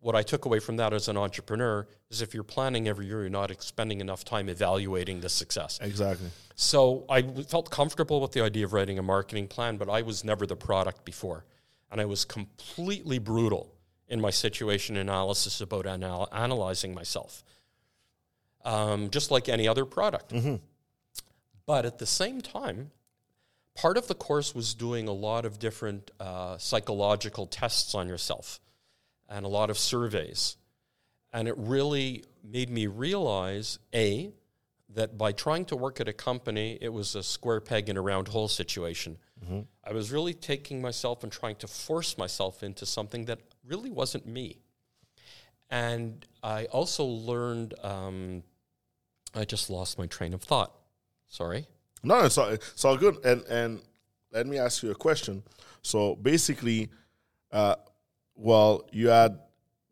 what 0.03 0.17
I 0.17 0.23
took 0.23 0.45
away 0.45 0.59
from 0.59 0.77
that 0.77 0.93
as 0.93 1.07
an 1.07 1.17
entrepreneur 1.17 1.87
is 2.11 2.23
if 2.23 2.35
you're 2.35 2.43
planning 2.43 2.89
every 2.89 3.07
year, 3.07 3.21
you're 3.21 3.31
not 3.31 3.63
spending 3.63 4.01
enough 4.01 4.25
time 4.25 4.49
evaluating 4.49 5.21
the 5.21 5.29
success. 5.29 5.79
Exactly. 5.81 6.29
So 6.57 7.05
I 7.09 7.23
felt 7.23 7.71
comfortable 7.71 8.21
with 8.21 8.33
the 8.33 8.43
idea 8.43 8.65
of 8.65 8.73
writing 8.73 8.99
a 8.99 9.03
marketing 9.03 9.47
plan, 9.47 9.77
but 9.77 9.89
I 9.89 10.03
was 10.03 10.25
never 10.25 10.45
the 10.45 10.57
product 10.57 11.05
before. 11.05 11.45
And 11.91 12.01
I 12.01 12.05
was 12.05 12.25
completely 12.25 13.21
brutal 13.21 13.73
in 14.09 14.21
my 14.21 14.31
situation 14.31 14.97
analysis 14.97 15.61
about 15.61 15.87
anal- 15.87 16.29
analyzing 16.33 16.95
myself, 16.95 17.45
um, 18.65 19.09
just 19.09 19.31
like 19.31 19.49
any 19.49 19.69
other 19.69 19.85
product. 19.85 20.33
But 21.65 21.87
at 21.87 21.99
the 21.99 22.07
same 22.07 22.41
time, 22.41 22.91
part 23.77 23.97
of 23.97 24.09
the 24.09 24.17
course 24.17 24.53
was 24.53 24.75
doing 24.75 25.07
a 25.07 25.13
lot 25.13 25.45
of 25.45 25.61
different 25.61 26.11
uh, 26.19 26.59
psychological 26.59 27.47
tests 27.47 27.95
on 27.95 28.09
yourself 28.09 28.59
and 29.33 29.45
a 29.45 29.49
lot 29.49 29.71
of 29.71 29.79
surveys. 29.79 30.57
And 31.33 31.49
it 31.49 31.55
really 31.57 32.25
made 32.45 32.71
me 32.71 32.87
realize 32.87 33.79
A, 33.95 34.31
that 34.95 35.17
by 35.17 35.33
trying 35.33 35.65
to 35.65 35.77
work 35.77 36.01
at 36.01 36.09
a 36.09 36.13
company, 36.13 36.79
it 36.81 36.93
was 36.93 37.15
a 37.15 37.23
square 37.23 37.61
peg 37.61 37.89
in 37.89 37.97
a 37.97 38.03
round 38.03 38.29
hole 38.29 38.49
situation. 38.49 39.17
I 39.85 39.93
was 39.93 40.13
really 40.13 40.35
taking 40.35 40.83
myself 40.83 41.23
and 41.25 41.33
trying 41.33 41.57
to 41.57 41.67
force 41.67 42.19
myself 42.19 42.63
into 42.63 42.87
something 42.87 43.25
that 43.25 43.41
really 43.67 43.91
wasn't 43.91 44.27
me. 44.27 44.59
And 45.71 46.25
I 46.43 46.67
also 46.67 47.05
learned, 47.05 47.75
um, 47.83 48.43
I 49.35 49.45
just 49.45 49.71
lost 49.71 49.99
my 49.99 50.07
train 50.07 50.35
of 50.35 50.43
thought. 50.43 50.73
Sorry. 51.29 51.67
No, 52.05 52.25
it's 52.25 52.37
all, 52.37 52.51
it's 52.51 52.85
all 52.85 52.99
good. 52.99 53.17
And 53.25 53.43
and 53.49 53.81
let 54.31 54.47
me 54.47 54.59
ask 54.59 54.83
you 54.83 54.91
a 54.91 54.95
question. 54.95 55.43
So 55.83 56.15
basically, 56.17 56.91
uh, 57.51 57.77
well, 58.43 58.89
you 58.93 59.09
had 59.09 59.39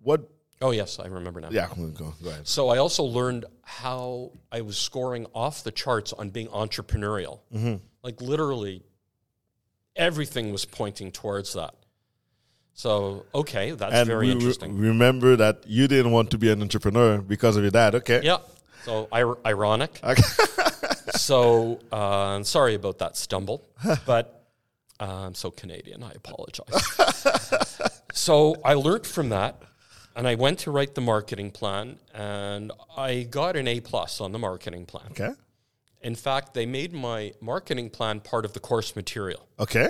what? 0.02 0.28
Oh, 0.62 0.72
yes, 0.72 0.98
I 0.98 1.06
remember 1.06 1.40
now. 1.40 1.48
Yeah, 1.50 1.68
go 1.76 2.12
go 2.22 2.28
ahead. 2.30 2.46
So 2.46 2.68
I 2.68 2.78
also 2.78 3.02
learned 3.04 3.46
how 3.62 4.32
I 4.52 4.60
was 4.60 4.76
scoring 4.76 5.26
off 5.34 5.64
the 5.64 5.70
charts 5.70 6.12
on 6.12 6.30
being 6.30 6.48
entrepreneurial. 6.48 7.40
Like 8.02 8.20
literally, 8.20 8.82
everything 9.96 10.52
was 10.52 10.64
pointing 10.64 11.12
towards 11.12 11.54
that. 11.54 11.74
So 12.74 13.26
okay, 13.34 13.72
that's 13.72 13.92
And 13.94 14.06
very 14.06 14.26
re- 14.26 14.32
interesting. 14.32 14.78
remember 14.78 15.36
that 15.36 15.64
you 15.66 15.86
didn't 15.88 16.12
want 16.12 16.30
to 16.30 16.38
be 16.38 16.50
an 16.50 16.60
entrepreneur 16.62 17.18
because 17.20 17.56
of 17.56 17.62
your 17.62 17.70
dad. 17.70 17.94
Okay. 17.96 18.20
yeah. 18.22 18.38
So 18.84 19.08
ir- 19.12 19.38
ironic. 19.46 20.00
Okay. 20.04 20.22
So 21.16 21.80
uh, 21.92 22.42
sorry 22.44 22.74
about 22.74 22.98
that 22.98 23.16
stumble, 23.16 23.66
but 24.06 24.46
uh, 25.00 25.26
I'm 25.26 25.34
so 25.34 25.50
Canadian. 25.50 26.02
I 26.02 26.12
apologize. 26.12 26.84
so 28.20 28.56
I 28.64 28.74
learned 28.74 29.06
from 29.06 29.30
that, 29.30 29.62
and 30.14 30.28
I 30.28 30.34
went 30.34 30.58
to 30.60 30.70
write 30.70 30.94
the 30.94 31.00
marketing 31.00 31.50
plan, 31.50 31.98
and 32.14 32.70
I 32.96 33.22
got 33.22 33.56
an 33.56 33.66
A 33.66 33.80
plus 33.80 34.20
on 34.20 34.32
the 34.32 34.38
marketing 34.38 34.84
plan. 34.86 35.06
okay. 35.12 35.32
In 36.02 36.14
fact, 36.14 36.54
they 36.54 36.64
made 36.64 36.92
my 36.94 37.32
marketing 37.40 37.90
plan 37.90 38.20
part 38.20 38.44
of 38.44 38.52
the 38.52 38.60
course 38.60 38.96
material. 38.96 39.46
Okay. 39.58 39.88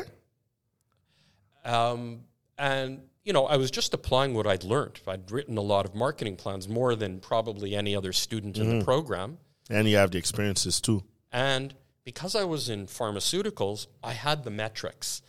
Um, 1.65 2.23
and, 2.59 3.03
you 3.25 3.33
know, 3.33 3.47
I 3.47 3.57
was 3.57 3.71
just 3.71 3.95
applying 3.95 4.35
what 4.35 4.47
I'd 4.47 4.65
learned. 4.65 5.01
I'd 5.07 5.31
written 5.31 5.57
a 5.57 5.61
lot 5.61 5.87
of 5.87 5.95
marketing 5.95 6.37
plans, 6.37 6.69
more 6.69 6.97
than 6.97 7.21
probably 7.21 7.77
any 7.77 7.95
other 7.95 8.13
student 8.13 8.59
in 8.59 8.79
the 8.79 8.85
program. 8.85 9.39
And 9.69 9.89
you 9.89 9.97
have 9.99 10.11
the 10.11 10.19
experiences 10.19 10.81
too. 10.81 11.05
And 11.31 11.75
because 12.05 12.35
I 12.35 12.43
was 12.43 12.69
in 12.69 12.87
pharmaceuticals, 12.87 13.87
I 14.03 14.13
had 14.13 14.43
the 14.43 14.51
metrics. 14.51 15.23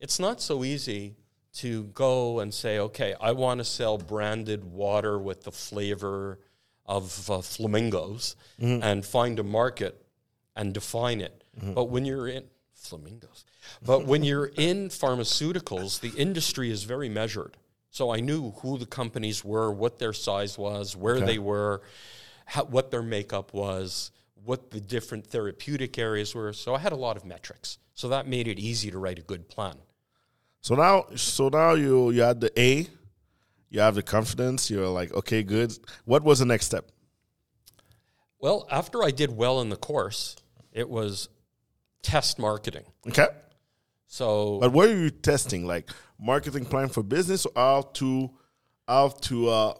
It's 0.00 0.18
not 0.18 0.40
so 0.40 0.64
easy 0.64 1.16
to 1.54 1.84
go 1.84 2.40
and 2.40 2.52
say, 2.52 2.78
okay, 2.78 3.14
I 3.20 3.32
want 3.32 3.58
to 3.58 3.64
sell 3.64 3.96
branded 3.98 4.64
water 4.64 5.18
with 5.18 5.44
the 5.44 5.52
flavor 5.52 6.38
of 6.86 7.30
uh, 7.30 7.40
flamingos 7.40 8.36
and 8.82 9.04
find 9.04 9.38
a 9.38 9.42
market 9.44 10.04
and 10.56 10.72
define 10.74 11.20
it. 11.20 11.44
But 11.74 11.84
when 11.84 12.04
you're 12.04 12.28
in 12.28 12.44
flamingos, 12.72 13.44
but 13.84 14.04
when 14.06 14.24
you're 14.24 14.46
in 14.56 14.88
pharmaceuticals, 14.88 16.00
the 16.00 16.10
industry 16.20 16.70
is 16.70 16.84
very 16.84 17.08
measured. 17.08 17.56
So 17.90 18.10
I 18.12 18.18
knew 18.20 18.50
who 18.62 18.76
the 18.76 18.86
companies 18.86 19.44
were, 19.44 19.70
what 19.72 19.98
their 20.00 20.12
size 20.12 20.58
was, 20.58 20.96
where 20.96 21.20
they 21.26 21.38
were, 21.38 21.82
how, 22.46 22.64
what 22.64 22.90
their 22.90 23.02
makeup 23.02 23.54
was, 23.54 24.10
what 24.44 24.72
the 24.72 24.80
different 24.80 25.26
therapeutic 25.28 25.96
areas 25.98 26.34
were. 26.34 26.52
So 26.52 26.74
I 26.74 26.78
had 26.78 26.92
a 26.92 26.96
lot 26.96 27.16
of 27.16 27.24
metrics. 27.24 27.78
So 27.94 28.08
that 28.08 28.26
made 28.26 28.48
it 28.48 28.58
easy 28.58 28.90
to 28.90 28.98
write 28.98 29.18
a 29.20 29.22
good 29.22 29.48
plan. 29.48 29.76
So 30.64 30.74
now, 30.76 31.04
so 31.14 31.50
now 31.50 31.74
you 31.74 32.10
you 32.10 32.22
had 32.22 32.40
the 32.40 32.50
A, 32.58 32.88
you 33.68 33.80
have 33.80 33.96
the 33.96 34.02
confidence. 34.02 34.70
You're 34.70 34.88
like, 34.88 35.12
okay, 35.12 35.42
good. 35.42 35.76
What 36.06 36.24
was 36.24 36.38
the 36.38 36.46
next 36.46 36.64
step? 36.64 36.90
Well, 38.38 38.66
after 38.70 39.04
I 39.04 39.10
did 39.10 39.30
well 39.30 39.60
in 39.60 39.68
the 39.68 39.76
course, 39.76 40.36
it 40.72 40.88
was 40.88 41.28
test 42.00 42.38
marketing. 42.38 42.84
Okay. 43.06 43.26
So 44.06 44.58
But 44.58 44.72
what 44.72 44.88
are 44.88 44.96
you 44.96 45.10
testing? 45.10 45.66
Like 45.66 45.90
marketing 46.18 46.64
plan 46.64 46.88
for 46.88 47.02
business, 47.02 47.44
or 47.44 47.52
how 47.56 47.82
to 48.00 48.30
how 48.88 49.08
to 49.08 49.48
uh, 49.50 49.74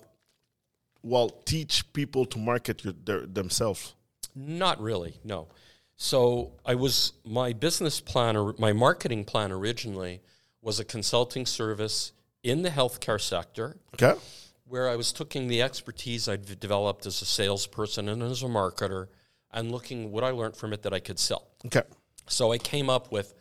well 1.03 1.31
teach 1.47 1.91
people 1.95 2.27
to 2.27 2.39
market 2.39 2.85
your, 2.85 2.93
their, 2.93 3.27
themselves? 3.27 3.95
Not 4.37 4.83
really, 4.83 5.15
no. 5.25 5.49
So 5.97 6.53
I 6.67 6.75
was 6.75 7.15
my 7.25 7.55
business 7.55 8.01
plan 8.01 8.37
or 8.37 8.55
my 8.59 8.75
marketing 8.75 9.25
plan 9.25 9.51
originally 9.51 10.21
was 10.65 10.81
a 10.81 10.85
consulting 10.85 11.45
service 11.47 12.13
in 12.43 12.63
the 12.63 12.71
healthcare 12.71 13.21
sector 13.21 13.77
Okay. 13.95 14.19
where 14.67 14.89
I 14.89 14.97
was 14.97 15.13
taking 15.13 15.47
the 15.47 15.63
expertise 15.63 16.27
I'd 16.29 16.59
developed 16.59 17.07
as 17.07 17.21
a 17.23 17.27
salesperson 17.27 18.09
and 18.09 18.23
as 18.23 18.43
a 18.43 18.47
marketer 18.47 19.09
and 19.53 19.71
looking 19.71 20.11
what 20.11 20.25
I 20.25 20.31
learned 20.31 20.57
from 20.57 20.73
it 20.73 20.83
that 20.83 20.95
I 20.95 21.01
could 21.01 21.19
sell. 21.19 21.49
Okay. 21.67 21.83
So 22.27 22.51
I 22.51 22.59
came 22.59 22.89
up 22.91 23.13
with 23.13 23.35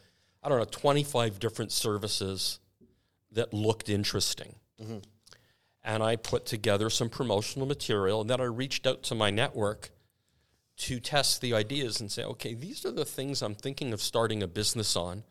I 0.43 0.49
don't 0.49 0.59
know 0.59 0.65
25 0.65 1.39
different 1.39 1.71
services 1.71 2.59
that 3.31 3.53
looked 3.53 3.87
interesting. 3.89 4.55
Mm-hmm. 4.81 4.97
And 5.85 6.03
I 6.03 6.17
put 6.17 6.45
together 6.45 6.89
some 6.89 7.09
promotional 7.09 7.65
material 7.65 8.21
and 8.21 8.29
then 8.29 8.41
I 8.41 8.45
reached 8.45 8.85
out 8.85 9.01
to 9.03 9.15
my 9.15 9.29
network 9.29 9.91
to 10.75 10.99
test 10.99 11.39
the 11.39 11.53
ideas 11.53 12.01
and 12.01 12.11
say, 12.11 12.23
okay, 12.23 12.53
these 12.53 12.85
are 12.85 12.91
the 12.91 13.05
things 13.05 13.41
I'm 13.41 13.55
thinking 13.55 13.93
of 13.93 14.01
starting 14.01 14.43
a 14.43 14.47
business 14.47 14.95
on. 14.95 15.23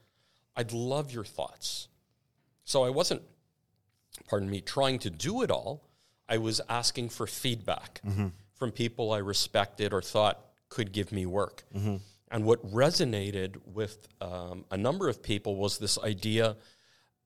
I'd 0.57 0.73
love 0.73 1.13
your 1.13 1.25
thoughts. 1.25 1.89
So 2.65 2.85
I 2.85 2.91
wasn't, 2.91 3.23
pardon 4.29 4.51
me, 4.51 4.61
trying 4.61 4.99
to 5.01 5.11
do 5.11 5.43
it 5.43 5.51
all. 5.51 5.89
I 6.29 6.39
was 6.39 6.61
asking 6.69 7.11
for 7.11 7.27
feedback 7.27 8.01
mm-hmm. 8.07 8.29
from 8.55 8.71
people 8.71 9.13
I 9.13 9.19
respected 9.19 9.93
or 9.93 10.01
thought 10.01 10.41
could 10.69 10.93
give 10.93 11.13
me 11.13 11.27
work. 11.27 11.65
Mm-hmm. 11.75 11.97
And 12.31 12.45
what 12.45 12.65
resonated 12.73 13.57
with 13.67 14.09
um, 14.21 14.65
a 14.71 14.77
number 14.77 15.09
of 15.09 15.23
people 15.23 15.57
was 15.57 15.79
this 15.79 15.99
idea 15.99 16.57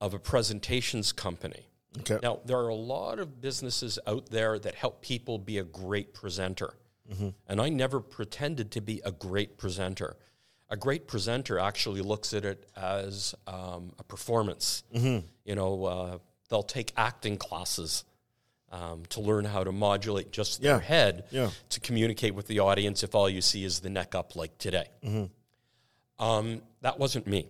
of 0.00 0.14
a 0.14 0.18
presentations 0.18 1.12
company. 1.12 1.68
Okay. 2.00 2.18
Now, 2.22 2.40
there 2.44 2.58
are 2.58 2.68
a 2.68 2.74
lot 2.74 3.18
of 3.18 3.40
businesses 3.40 3.98
out 4.06 4.30
there 4.30 4.58
that 4.58 4.74
help 4.74 5.02
people 5.02 5.38
be 5.38 5.58
a 5.58 5.64
great 5.64 6.12
presenter. 6.12 6.74
Mm-hmm. 7.10 7.28
And 7.46 7.60
I 7.60 7.68
never 7.68 8.00
pretended 8.00 8.72
to 8.72 8.80
be 8.80 9.00
a 9.04 9.12
great 9.12 9.56
presenter. 9.56 10.16
A 10.68 10.76
great 10.76 11.06
presenter 11.06 11.58
actually 11.58 12.00
looks 12.00 12.34
at 12.34 12.44
it 12.44 12.68
as 12.76 13.34
um, 13.46 13.92
a 13.98 14.04
performance. 14.04 14.82
You 14.92 15.22
know, 15.54 15.84
uh, 15.84 16.18
they'll 16.48 16.62
take 16.64 16.92
acting 16.96 17.36
classes 17.36 18.04
um, 18.72 19.04
to 19.10 19.20
learn 19.20 19.44
how 19.44 19.62
to 19.62 19.70
modulate 19.70 20.32
just 20.32 20.60
Yeah. 20.60 20.72
their 20.72 20.80
head 20.80 21.24
Yeah. 21.30 21.50
to 21.70 21.78
communicate 21.80 22.34
with 22.34 22.48
the 22.48 22.58
audience 22.60 23.04
if 23.04 23.14
all 23.14 23.30
you 23.30 23.40
see 23.40 23.62
is 23.64 23.78
the 23.80 23.90
neck 23.90 24.14
up 24.16 24.34
like 24.34 24.58
today. 24.58 24.88
Um, 26.18 26.62
that 26.80 26.98
wasn't 26.98 27.26
me. 27.26 27.48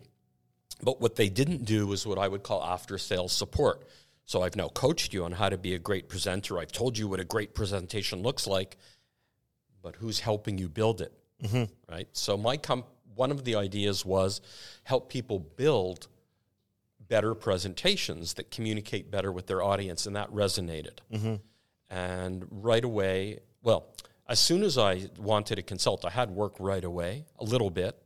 But 0.82 1.00
what 1.00 1.16
they 1.16 1.28
didn't 1.30 1.64
do 1.64 1.86
was 1.86 2.06
what 2.06 2.18
I 2.18 2.28
would 2.28 2.42
call 2.42 2.62
after 2.62 2.98
sales 2.98 3.32
support. 3.32 3.86
So 4.26 4.42
I've 4.42 4.56
now 4.56 4.68
coached 4.68 5.14
you 5.14 5.24
on 5.24 5.32
how 5.32 5.48
to 5.48 5.56
be 5.56 5.74
a 5.74 5.78
great 5.78 6.08
presenter. 6.08 6.58
I've 6.58 6.72
told 6.72 6.98
you 6.98 7.08
what 7.08 7.20
a 7.20 7.24
great 7.24 7.54
presentation 7.54 8.22
looks 8.22 8.46
like, 8.46 8.76
but 9.82 9.96
who's 9.96 10.20
helping 10.20 10.58
you 10.58 10.68
build 10.68 11.00
it? 11.00 11.12
Right. 11.88 12.08
So 12.12 12.36
my 12.36 12.56
com- 12.56 12.84
one 13.16 13.32
of 13.32 13.44
the 13.44 13.56
ideas 13.56 14.04
was 14.04 14.40
help 14.84 15.08
people 15.08 15.40
build 15.40 16.06
better 17.08 17.34
presentations 17.34 18.34
that 18.34 18.50
communicate 18.50 19.10
better 19.10 19.32
with 19.32 19.46
their 19.46 19.62
audience, 19.62 20.06
and 20.06 20.14
that 20.16 20.30
resonated. 20.32 20.98
And 21.90 22.46
right 22.50 22.84
away, 22.84 23.40
well, 23.62 23.86
as 24.28 24.38
soon 24.40 24.62
as 24.62 24.76
I 24.76 25.08
wanted 25.18 25.56
to 25.56 25.62
consult, 25.62 26.04
I 26.04 26.10
had 26.10 26.30
work 26.30 26.54
right 26.58 26.82
away, 26.84 27.24
a 27.38 27.44
little 27.44 27.70
bit, 27.70 27.96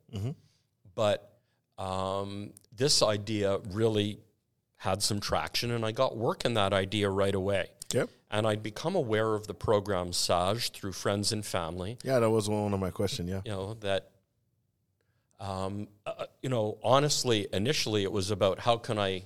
but 0.94 1.32
um, 1.78 2.52
this 2.76 3.02
idea 3.02 3.58
really 3.70 4.18
had 4.76 5.02
some 5.02 5.18
traction, 5.18 5.70
and 5.70 5.84
I 5.84 5.92
got 5.92 6.16
work 6.16 6.44
in 6.44 6.54
that 6.54 6.72
idea 6.72 7.08
right 7.08 7.34
away. 7.34 7.68
Yep. 7.92 8.10
And 8.30 8.46
I'd 8.46 8.62
become 8.62 8.94
aware 8.94 9.34
of 9.34 9.46
the 9.46 9.54
program 9.54 10.12
SAGE 10.12 10.70
through 10.70 10.92
friends 10.92 11.32
and 11.32 11.44
family. 11.44 11.98
Yeah, 12.04 12.18
that 12.20 12.30
was 12.30 12.48
one 12.48 12.72
of 12.72 12.80
my 12.80 12.90
questions. 12.90 13.28
Yeah. 13.28 13.40
You 13.44 13.50
know 13.52 13.74
that. 13.80 14.10
Um, 15.40 15.88
uh, 16.06 16.26
you 16.42 16.48
know, 16.50 16.78
honestly, 16.84 17.48
initially 17.52 18.02
it 18.02 18.12
was 18.12 18.30
about 18.30 18.60
how 18.60 18.76
can 18.76 18.98
I 18.98 19.24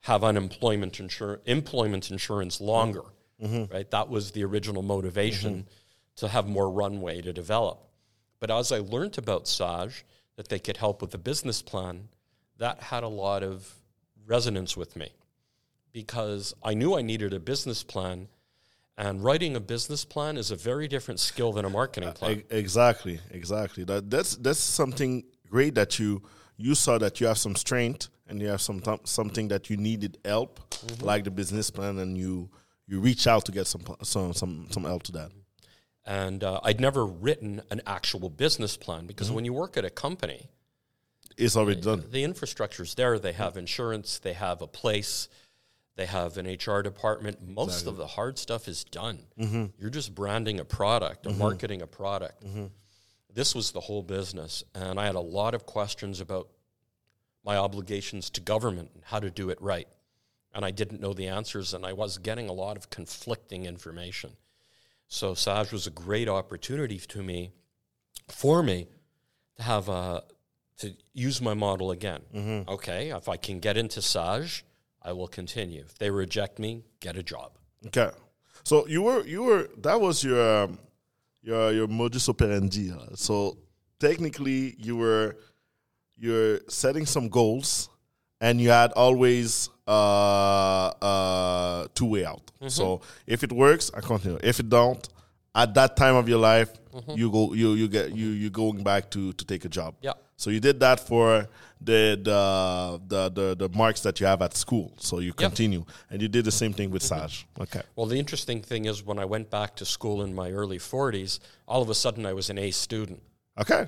have 0.00 0.24
unemployment 0.24 0.94
insur- 0.94 1.38
employment 1.46 2.10
insurance 2.10 2.60
longer. 2.60 3.02
Right, 3.72 3.90
that 3.90 4.08
was 4.08 4.32
the 4.32 4.44
original 4.44 4.82
motivation 4.82 5.66
to 6.16 6.28
have 6.28 6.46
more 6.48 6.70
runway 6.70 7.20
to 7.22 7.32
develop. 7.32 7.78
But 8.40 8.50
as 8.50 8.70
I 8.72 8.78
learned 8.78 9.18
about 9.18 9.48
Sage, 9.48 10.04
that 10.36 10.48
they 10.48 10.58
could 10.58 10.76
help 10.76 11.00
with 11.00 11.10
the 11.12 11.18
business 11.18 11.62
plan, 11.62 12.08
that 12.58 12.80
had 12.80 13.02
a 13.04 13.08
lot 13.08 13.42
of 13.42 13.72
resonance 14.26 14.76
with 14.76 14.94
me 14.96 15.10
because 15.92 16.54
I 16.62 16.74
knew 16.74 16.94
I 16.96 17.02
needed 17.02 17.32
a 17.32 17.40
business 17.40 17.82
plan, 17.82 18.28
and 18.96 19.22
writing 19.22 19.56
a 19.56 19.60
business 19.60 20.04
plan 20.04 20.36
is 20.36 20.50
a 20.50 20.56
very 20.56 20.86
different 20.88 21.20
skill 21.20 21.52
than 21.52 21.64
a 21.64 21.70
marketing 21.70 22.12
plan. 22.12 22.38
E- 22.38 22.44
Exactly, 22.50 23.20
exactly. 23.30 23.84
That 23.84 24.10
that's 24.10 24.36
that's 24.36 24.60
something 24.60 25.24
great 25.52 25.74
that 25.74 25.98
you 25.98 26.22
you 26.56 26.74
saw 26.74 26.98
that 26.98 27.20
you 27.20 27.26
have 27.26 27.38
some 27.38 27.56
strength 27.56 28.08
and 28.26 28.40
you 28.40 28.48
have 28.48 28.60
some 28.60 28.80
th- 28.80 29.00
something 29.04 29.48
that 29.48 29.68
you 29.68 29.76
needed 29.76 30.18
help, 30.24 30.60
mm-hmm. 30.70 31.04
like 31.04 31.24
the 31.24 31.30
business 31.30 31.70
plan, 31.70 31.98
and 31.98 32.16
you 32.16 32.48
you 32.86 33.00
reach 33.00 33.26
out 33.26 33.44
to 33.46 33.52
get 33.52 33.66
some 33.66 33.82
some 34.02 34.32
some 34.32 34.66
some 34.70 34.84
help 34.84 35.02
to 35.04 35.12
that. 35.12 35.30
And 36.04 36.42
uh, 36.42 36.60
I'd 36.64 36.80
never 36.80 37.06
written 37.06 37.62
an 37.70 37.80
actual 37.86 38.28
business 38.28 38.76
plan 38.76 39.06
because 39.06 39.28
mm-hmm. 39.28 39.36
when 39.36 39.44
you 39.44 39.52
work 39.52 39.76
at 39.76 39.84
a 39.84 39.90
company, 39.90 40.48
It's 41.36 41.56
already 41.56 41.80
done. 41.80 42.04
the 42.10 42.24
infrastructure's 42.24 42.94
there. 42.94 43.18
They 43.18 43.32
have 43.32 43.56
insurance, 43.56 44.18
they 44.18 44.32
have 44.32 44.62
a 44.62 44.66
place, 44.66 45.28
they 45.94 46.06
have 46.06 46.38
an 46.38 46.46
HR 46.46 46.82
department. 46.82 47.36
Most 47.46 47.86
of 47.86 47.96
the 47.96 48.06
hard 48.06 48.38
stuff 48.38 48.66
is 48.66 48.82
done. 48.84 49.18
Mm-hmm. 49.38 49.66
You're 49.78 49.90
just 49.90 50.14
branding 50.14 50.58
a 50.58 50.64
product 50.64 51.26
or 51.26 51.34
marketing 51.34 51.82
a 51.82 51.86
product. 51.86 52.42
This 53.34 53.54
was 53.54 53.72
the 53.72 53.80
whole 53.80 54.02
business. 54.02 54.62
And 54.74 55.00
I 55.00 55.06
had 55.06 55.14
a 55.14 55.20
lot 55.20 55.54
of 55.54 55.66
questions 55.66 56.20
about 56.20 56.48
my 57.44 57.56
obligations 57.56 58.30
to 58.30 58.40
government 58.40 58.90
and 58.94 59.02
how 59.04 59.20
to 59.20 59.30
do 59.30 59.50
it 59.50 59.60
right. 59.60 59.88
And 60.54 60.64
I 60.64 60.70
didn't 60.70 61.00
know 61.00 61.14
the 61.14 61.28
answers, 61.28 61.72
and 61.72 61.86
I 61.86 61.94
was 61.94 62.18
getting 62.18 62.48
a 62.48 62.52
lot 62.52 62.76
of 62.76 62.90
conflicting 62.90 63.64
information. 63.64 64.32
So 65.08 65.34
Sage 65.34 65.72
was 65.72 65.86
a 65.86 65.90
great 65.90 66.28
opportunity 66.28 66.98
to 66.98 67.22
me, 67.22 67.52
for 68.28 68.62
me, 68.62 68.88
to 69.56 69.62
have 69.62 69.88
a 69.88 70.24
to 70.78 70.94
use 71.12 71.40
my 71.40 71.54
model 71.54 71.90
again. 71.90 72.22
Okay, 72.68 73.10
if 73.10 73.28
I 73.28 73.36
can 73.36 73.60
get 73.60 73.76
into 73.76 74.02
Sage, 74.02 74.64
I 75.02 75.12
will 75.12 75.28
continue. 75.28 75.82
If 75.82 75.98
they 75.98 76.10
reject 76.10 76.58
me, 76.58 76.84
get 77.00 77.16
a 77.16 77.22
job. 77.22 77.52
Okay, 77.86 78.10
so 78.64 78.86
you 78.86 79.02
were 79.02 79.24
you 79.26 79.42
were 79.42 79.68
that 79.78 80.00
was 80.00 80.22
your 80.22 80.64
um, 80.64 80.78
your 81.42 81.72
your 81.72 81.88
modus 81.88 82.28
operandi. 82.28 82.92
So 83.14 83.58
technically, 83.98 84.74
you 84.78 84.96
were 84.96 85.36
you're 86.16 86.60
setting 86.68 87.06
some 87.06 87.28
goals, 87.28 87.88
and 88.40 88.60
you 88.60 88.70
had 88.70 88.92
always 88.92 89.68
uh, 89.86 90.86
uh, 91.02 91.86
two 91.94 92.06
way 92.06 92.24
out. 92.24 92.50
So 92.68 93.00
if 93.26 93.42
it 93.42 93.50
works, 93.52 93.90
I 93.94 94.00
continue. 94.00 94.38
If 94.42 94.60
it 94.60 94.68
don't, 94.68 95.06
at 95.54 95.74
that 95.74 95.96
time 95.96 96.14
of 96.14 96.28
your 96.28 96.38
life, 96.38 96.70
you 97.08 97.30
go 97.30 97.52
you 97.54 97.74
you 97.74 97.88
get 97.88 98.14
you 98.14 98.28
you 98.28 98.50
going 98.50 98.84
back 98.84 99.10
to 99.10 99.32
to 99.32 99.44
take 99.44 99.64
a 99.64 99.68
job. 99.68 99.96
Yeah. 100.00 100.12
So 100.36 100.50
you 100.50 100.60
did 100.60 100.80
that 100.80 101.00
for 101.00 101.48
the 101.84 102.18
the 102.22 103.00
the 103.06 103.28
the, 103.30 103.68
the 103.68 103.76
marks 103.76 104.00
that 104.02 104.20
you 104.20 104.26
have 104.26 104.42
at 104.42 104.56
school. 104.56 104.92
So 104.98 105.18
you 105.18 105.32
continue, 105.32 105.84
and 106.10 106.22
you 106.22 106.28
did 106.28 106.44
the 106.44 106.52
same 106.52 106.72
thing 106.72 106.90
with 106.90 107.02
Sage. 107.02 107.46
Okay. 107.60 107.82
Well, 107.96 108.06
the 108.06 108.18
interesting 108.18 108.62
thing 108.62 108.84
is 108.84 109.02
when 109.02 109.18
I 109.18 109.24
went 109.24 109.50
back 109.50 109.76
to 109.76 109.84
school 109.84 110.22
in 110.22 110.34
my 110.34 110.50
early 110.50 110.78
40s, 110.78 111.40
all 111.66 111.82
of 111.82 111.90
a 111.90 111.94
sudden 111.94 112.26
I 112.26 112.32
was 112.32 112.50
an 112.50 112.58
A 112.58 112.70
student. 112.70 113.22
Okay. 113.60 113.86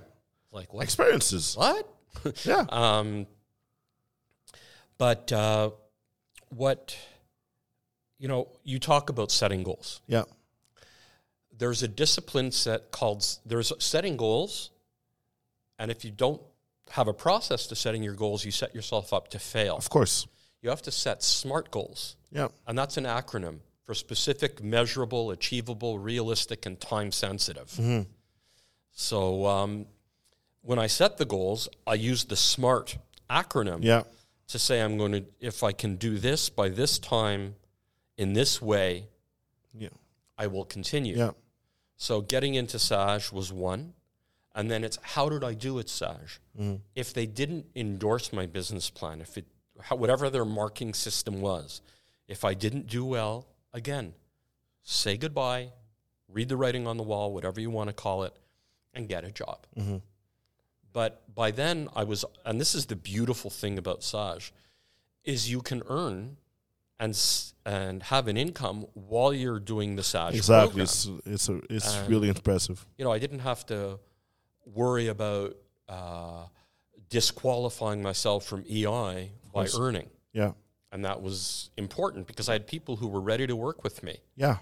Like, 0.52 0.72
what? 0.72 0.84
Experiences. 0.84 1.56
What? 1.56 1.88
Yeah. 2.44 2.64
Um, 2.70 3.26
but 4.98 5.32
uh, 5.32 5.70
what, 6.50 6.96
you 8.18 8.28
know, 8.28 8.48
you 8.62 8.78
talk 8.78 9.10
about 9.10 9.32
setting 9.32 9.64
goals. 9.64 10.00
Yeah. 10.06 10.22
There's 11.56 11.82
a 11.82 11.88
discipline 11.88 12.52
set 12.52 12.92
called, 12.92 13.26
there's 13.44 13.72
setting 13.80 14.16
goals. 14.16 14.70
And 15.78 15.90
if 15.90 16.04
you 16.04 16.12
don't 16.12 16.40
have 16.90 17.08
a 17.08 17.12
process 17.14 17.66
to 17.68 17.74
setting 17.76 18.02
your 18.02 18.14
goals, 18.14 18.44
you 18.44 18.50
set 18.50 18.74
yourself 18.74 19.12
up 19.12 19.28
to 19.28 19.38
fail. 19.38 19.76
Of 19.76 19.88
course. 19.90 20.26
You 20.62 20.70
have 20.70 20.82
to 20.82 20.90
set 20.90 21.22
SMART 21.22 21.70
goals. 21.70 22.16
Yeah. 22.30 22.48
And 22.66 22.78
that's 22.78 22.96
an 22.96 23.04
acronym 23.04 23.58
for 23.84 23.94
specific, 23.94 24.62
measurable, 24.62 25.30
achievable, 25.30 25.98
realistic, 25.98 26.64
and 26.66 26.80
time 26.80 27.12
sensitive. 27.12 27.78
So 28.92 29.46
um, 29.46 29.86
when 30.62 30.78
I 30.78 30.86
set 30.86 31.18
the 31.18 31.24
goals, 31.24 31.68
I 31.86 31.94
use 31.94 32.24
the 32.24 32.36
SMART 32.36 32.96
acronym 33.28 33.80
Yeah. 33.82 34.02
to 34.48 34.58
say 34.58 34.80
I'm 34.80 34.96
going 34.96 35.12
to, 35.12 35.24
if 35.40 35.62
I 35.62 35.72
can 35.72 35.96
do 35.96 36.18
this 36.18 36.48
by 36.48 36.68
this 36.68 36.98
time 36.98 37.56
in 38.16 38.32
this 38.32 38.62
way, 38.62 39.08
Yeah. 39.76 39.88
I 40.38 40.46
will 40.46 40.64
continue. 40.64 41.16
Yeah. 41.16 41.30
So 41.96 42.20
getting 42.20 42.54
into 42.54 42.78
Sage 42.78 43.32
was 43.32 43.52
one. 43.52 43.94
And 44.54 44.70
then 44.70 44.84
it's 44.84 44.98
how 45.02 45.28
did 45.28 45.42
I 45.42 45.54
do 45.54 45.78
at 45.78 45.88
Sage? 45.88 46.40
Mm. 46.58 46.80
If 46.94 47.12
they 47.12 47.26
didn't 47.26 47.66
endorse 47.74 48.32
my 48.32 48.46
business 48.46 48.88
plan, 48.90 49.20
if 49.20 49.36
it, 49.36 49.46
how, 49.80 49.96
whatever 49.96 50.30
their 50.30 50.44
marking 50.44 50.94
system 50.94 51.40
was, 51.40 51.80
if 52.28 52.44
I 52.44 52.54
didn't 52.54 52.86
do 52.86 53.04
well, 53.04 53.46
again, 53.72 54.14
say 54.82 55.16
goodbye, 55.16 55.72
read 56.28 56.48
the 56.48 56.56
writing 56.56 56.86
on 56.86 56.96
the 56.96 57.02
wall, 57.02 57.34
whatever 57.34 57.60
you 57.60 57.70
want 57.70 57.88
to 57.90 57.94
call 57.94 58.22
it, 58.22 58.34
and 58.94 59.08
get 59.08 59.24
a 59.24 59.32
job. 59.32 59.66
Mm-hmm. 59.76 59.96
But 60.92 61.22
by 61.34 61.50
then, 61.50 61.88
I 61.96 62.04
was, 62.04 62.24
and 62.44 62.60
this 62.60 62.74
is 62.74 62.86
the 62.86 62.96
beautiful 62.96 63.50
thing 63.50 63.78
about 63.78 64.04
Sage, 64.04 64.52
is 65.24 65.50
you 65.50 65.60
can 65.60 65.82
earn 65.88 66.36
and 67.00 67.18
and 67.66 68.04
have 68.04 68.28
an 68.28 68.36
income 68.36 68.86
while 68.94 69.32
you're 69.32 69.58
doing 69.58 69.96
the 69.96 70.02
Sage 70.04 70.36
Exactly. 70.36 70.68
program. 70.68 70.82
It's 70.84 71.08
it's 71.26 71.48
a, 71.48 71.60
it's 71.68 71.96
really 72.08 72.28
impressive. 72.28 72.86
You 72.96 73.04
know, 73.04 73.10
I 73.10 73.18
didn't 73.18 73.40
have 73.40 73.66
to 73.66 73.98
worry 74.66 75.08
about 75.08 75.56
uh, 75.88 76.46
disqualifying 77.08 78.02
myself 78.02 78.44
from 78.46 78.64
EI 78.68 79.30
by 79.52 79.66
earning, 79.78 80.08
Yeah. 80.32 80.52
and 80.92 81.04
that 81.04 81.20
was 81.22 81.70
important 81.76 82.26
because 82.26 82.48
I 82.48 82.52
had 82.54 82.66
people 82.66 82.96
who 82.96 83.08
were 83.08 83.20
ready 83.20 83.46
to 83.46 83.54
work 83.56 83.84
with 83.84 84.02
me. 84.02 84.18
Yeah. 84.36 84.58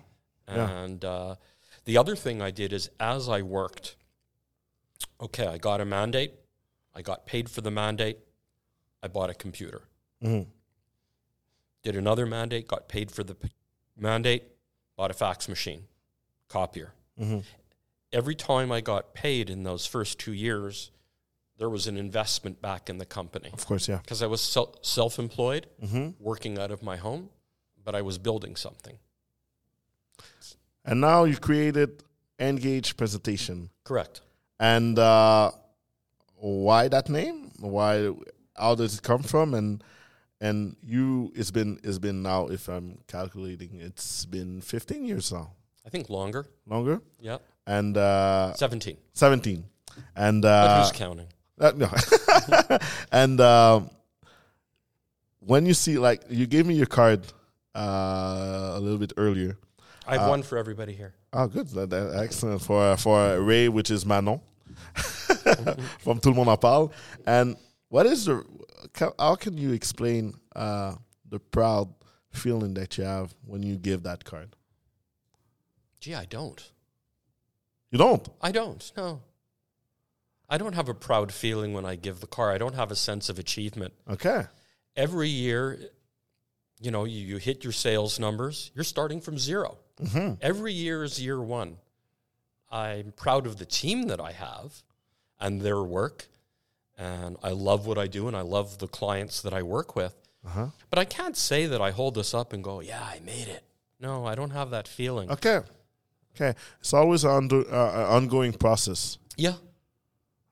Yeah. 0.48 0.68
And 0.70 1.04
uh, 1.04 1.36
the 1.84 1.96
other 1.96 2.14
thing 2.16 2.42
I 2.42 2.50
did 2.50 2.72
is 2.72 2.90
as 3.00 3.28
I 3.28 3.42
worked, 3.42 3.96
okay, 5.20 5.46
I 5.46 5.58
got 5.58 5.80
a 5.80 5.84
mandate, 5.84 6.34
I 6.94 7.00
got 7.02 7.24
paid 7.26 7.48
for 7.48 7.60
the 7.62 7.70
mandate, 7.70 8.18
I 9.02 9.08
bought 9.08 9.30
a 9.30 9.34
computer. 9.34 9.82
Mhm. 10.22 10.46
Did 11.82 11.96
another 11.96 12.26
mandate, 12.26 12.68
got 12.68 12.88
paid 12.88 13.10
for 13.10 13.24
the 13.24 13.34
p- 13.34 13.50
mandate, 13.96 14.44
bought 14.96 15.10
a 15.10 15.14
fax 15.14 15.48
machine, 15.48 15.86
copier. 16.48 16.92
Mhm. 17.18 17.44
Every 18.12 18.34
time 18.34 18.70
I 18.70 18.80
got 18.80 19.14
paid 19.14 19.48
in 19.50 19.62
those 19.64 19.86
first 19.86 20.18
two 20.18 20.32
years, 20.32 20.90
there 21.58 21.70
was 21.70 21.86
an 21.86 21.96
investment 21.96 22.60
back 22.60 22.90
in 22.90 22.98
the 22.98 23.06
company 23.06 23.50
Of 23.52 23.66
course. 23.66 23.88
Yeah. 23.88 23.98
because 23.98 24.22
I 24.22 24.26
was 24.26 24.40
sel- 24.40 24.76
self 24.82 25.18
employed, 25.18 25.66
hmm 25.80 26.10
working 26.18 26.58
out 26.58 26.70
of 26.70 26.82
my 26.82 26.96
home, 26.96 27.30
but 27.84 27.94
I 27.94 28.02
was 28.02 28.18
building 28.18 28.56
something. 28.56 28.98
And 30.84 31.00
now 31.00 31.24
you've 31.24 31.40
created 31.40 32.02
Engage 32.38 32.96
presentation. 32.96 33.70
Correct. 33.84 34.20
And 34.58 34.98
uh, 34.98 35.52
why 36.36 36.88
that 36.88 37.08
name? 37.08 37.52
Why? 37.60 38.10
How 38.56 38.74
does 38.74 38.94
it 38.98 39.02
come 39.02 39.22
from? 39.22 39.54
And 39.54 39.84
and 40.40 40.74
you, 40.82 41.30
it's 41.36 41.52
been 41.52 41.78
it's 41.84 41.98
been 42.00 42.22
now. 42.22 42.48
If 42.48 42.68
I'm 42.68 42.98
calculating, 43.06 43.80
it's 43.80 44.24
been 44.26 44.60
15 44.60 45.04
years 45.04 45.32
now, 45.32 45.52
I 45.86 45.90
think 45.90 46.10
longer. 46.10 46.46
longer, 46.66 47.00
Yeah. 47.20 47.38
And 47.66 47.96
uh, 47.96 48.54
17. 48.54 48.96
17. 49.12 49.64
And 50.16 50.42
But 50.42 50.48
uh, 50.48 50.82
who's 50.82 50.92
counting? 50.92 51.26
Uh, 51.60 51.72
no. 51.76 51.90
and 53.12 53.40
um, 53.40 53.90
when 55.40 55.66
you 55.66 55.74
see, 55.74 55.98
like, 55.98 56.22
you 56.28 56.46
gave 56.46 56.66
me 56.66 56.74
your 56.74 56.86
card 56.86 57.24
uh, 57.74 58.72
a 58.74 58.80
little 58.80 58.98
bit 58.98 59.12
earlier. 59.16 59.58
I 60.06 60.16
uh, 60.16 60.20
have 60.20 60.30
one 60.30 60.42
for 60.42 60.58
everybody 60.58 60.92
here. 60.92 61.14
Oh, 61.32 61.46
good. 61.46 61.68
That, 61.68 61.90
that- 61.90 62.20
excellent. 62.22 62.62
For 62.62 62.96
for 62.96 63.40
Ray, 63.40 63.68
which 63.68 63.90
is 63.90 64.04
Manon, 64.04 64.40
from 66.00 66.18
Tout 66.18 66.30
le 66.30 66.34
monde 66.34 66.48
en 66.48 66.56
parle. 66.56 66.92
And 67.26 67.56
what 67.88 68.06
is 68.06 68.24
the, 68.26 68.44
how 69.18 69.36
can 69.36 69.56
you 69.56 69.72
explain 69.72 70.34
uh, 70.56 70.94
the 71.28 71.38
proud 71.38 71.94
feeling 72.32 72.74
that 72.74 72.98
you 72.98 73.04
have 73.04 73.34
when 73.46 73.62
you 73.62 73.76
give 73.76 74.02
that 74.02 74.24
card? 74.24 74.56
Gee, 76.00 76.14
I 76.14 76.24
don't. 76.24 76.71
You 77.92 77.98
don't? 77.98 78.28
I 78.40 78.50
don't. 78.50 78.92
No. 78.96 79.20
I 80.48 80.58
don't 80.58 80.74
have 80.74 80.88
a 80.88 80.94
proud 80.94 81.32
feeling 81.32 81.72
when 81.72 81.84
I 81.84 81.94
give 81.94 82.20
the 82.20 82.26
car. 82.26 82.50
I 82.50 82.58
don't 82.58 82.74
have 82.74 82.90
a 82.90 82.96
sense 82.96 83.28
of 83.28 83.38
achievement. 83.38 83.94
Okay. 84.10 84.42
Every 84.96 85.28
year, 85.28 85.78
you 86.80 86.90
know, 86.90 87.04
you, 87.04 87.20
you 87.24 87.36
hit 87.36 87.62
your 87.64 87.72
sales 87.72 88.18
numbers, 88.18 88.70
you're 88.74 88.84
starting 88.84 89.20
from 89.20 89.38
0 89.38 89.78
Mm-hmm. 90.02 90.34
Every 90.40 90.72
year 90.72 91.04
is 91.04 91.22
year 91.22 91.40
one. 91.40 91.76
I'm 92.70 93.12
proud 93.12 93.46
of 93.46 93.58
the 93.58 93.66
team 93.66 94.08
that 94.08 94.20
I 94.20 94.32
have 94.32 94.82
and 95.38 95.60
their 95.60 95.82
work. 95.82 96.26
And 96.98 97.36
I 97.42 97.50
love 97.50 97.86
what 97.86 97.98
I 97.98 98.06
do 98.06 98.26
and 98.26 98.36
I 98.36 98.40
love 98.40 98.78
the 98.78 98.88
clients 98.88 99.42
that 99.42 99.52
I 99.52 99.62
work 99.62 99.94
with. 99.94 100.14
Uh-huh. 100.46 100.68
But 100.90 100.98
I 100.98 101.04
can't 101.04 101.36
say 101.36 101.66
that 101.66 101.80
I 101.80 101.90
hold 101.90 102.14
this 102.14 102.34
up 102.34 102.52
and 102.52 102.64
go, 102.64 102.80
yeah, 102.80 103.02
I 103.02 103.20
made 103.20 103.48
it. 103.48 103.62
No, 104.00 104.26
I 104.26 104.34
don't 104.34 104.50
have 104.50 104.70
that 104.70 104.88
feeling. 104.88 105.30
Okay. 105.30 105.60
Okay. 106.34 106.58
It's 106.80 106.94
always 106.94 107.24
an 107.24 107.48
uh, 107.52 107.56
uh, 107.70 108.06
ongoing 108.10 108.52
process. 108.52 109.18
Yeah. 109.36 109.54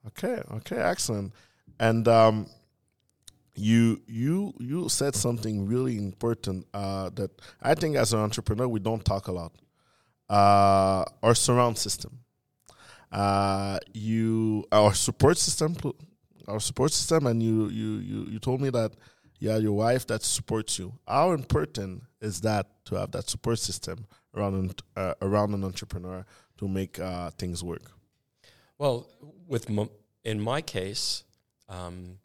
Okay. 0.08 0.42
Okay. 0.52 0.76
Excellent. 0.76 1.32
And 1.78 2.06
um, 2.08 2.46
you 3.54 4.00
you 4.06 4.54
you 4.58 4.88
said 4.88 5.14
something 5.14 5.66
really 5.66 5.96
important 5.96 6.66
uh, 6.74 7.10
that 7.10 7.30
I 7.62 7.74
think 7.74 7.96
as 7.96 8.12
an 8.12 8.20
entrepreneur 8.20 8.68
we 8.68 8.80
don't 8.80 9.04
talk 9.04 9.28
a 9.28 9.32
lot. 9.32 9.52
Uh, 10.28 11.04
our 11.22 11.34
surround 11.34 11.78
system. 11.78 12.20
Uh, 13.10 13.78
you 13.92 14.64
our 14.70 14.94
support 14.94 15.36
system 15.36 15.74
our 16.46 16.60
support 16.60 16.92
system 16.92 17.26
and 17.26 17.42
you 17.42 17.68
you 17.68 17.98
you, 17.98 18.26
you 18.26 18.38
told 18.38 18.60
me 18.60 18.70
that 18.70 18.92
you 19.38 19.48
have 19.48 19.62
your 19.62 19.72
wife 19.72 20.06
that 20.06 20.22
supports 20.22 20.78
you. 20.78 20.92
How 21.08 21.32
important 21.32 22.02
is 22.20 22.40
that 22.42 22.66
to 22.86 22.96
have 22.96 23.10
that 23.12 23.28
support 23.28 23.58
system 23.58 24.06
around 24.34 24.54
an, 24.54 24.74
uh, 24.96 25.14
around 25.22 25.54
an 25.54 25.64
entrepreneur 25.64 26.24
to 26.58 26.68
make 26.68 26.98
uh, 26.98 27.30
things 27.30 27.62
work? 27.62 27.90
Well, 28.78 29.08
with 29.46 29.68
m- 29.70 29.90
in 30.24 30.40
my 30.40 30.62
case, 30.62 31.24
um, 31.68 32.18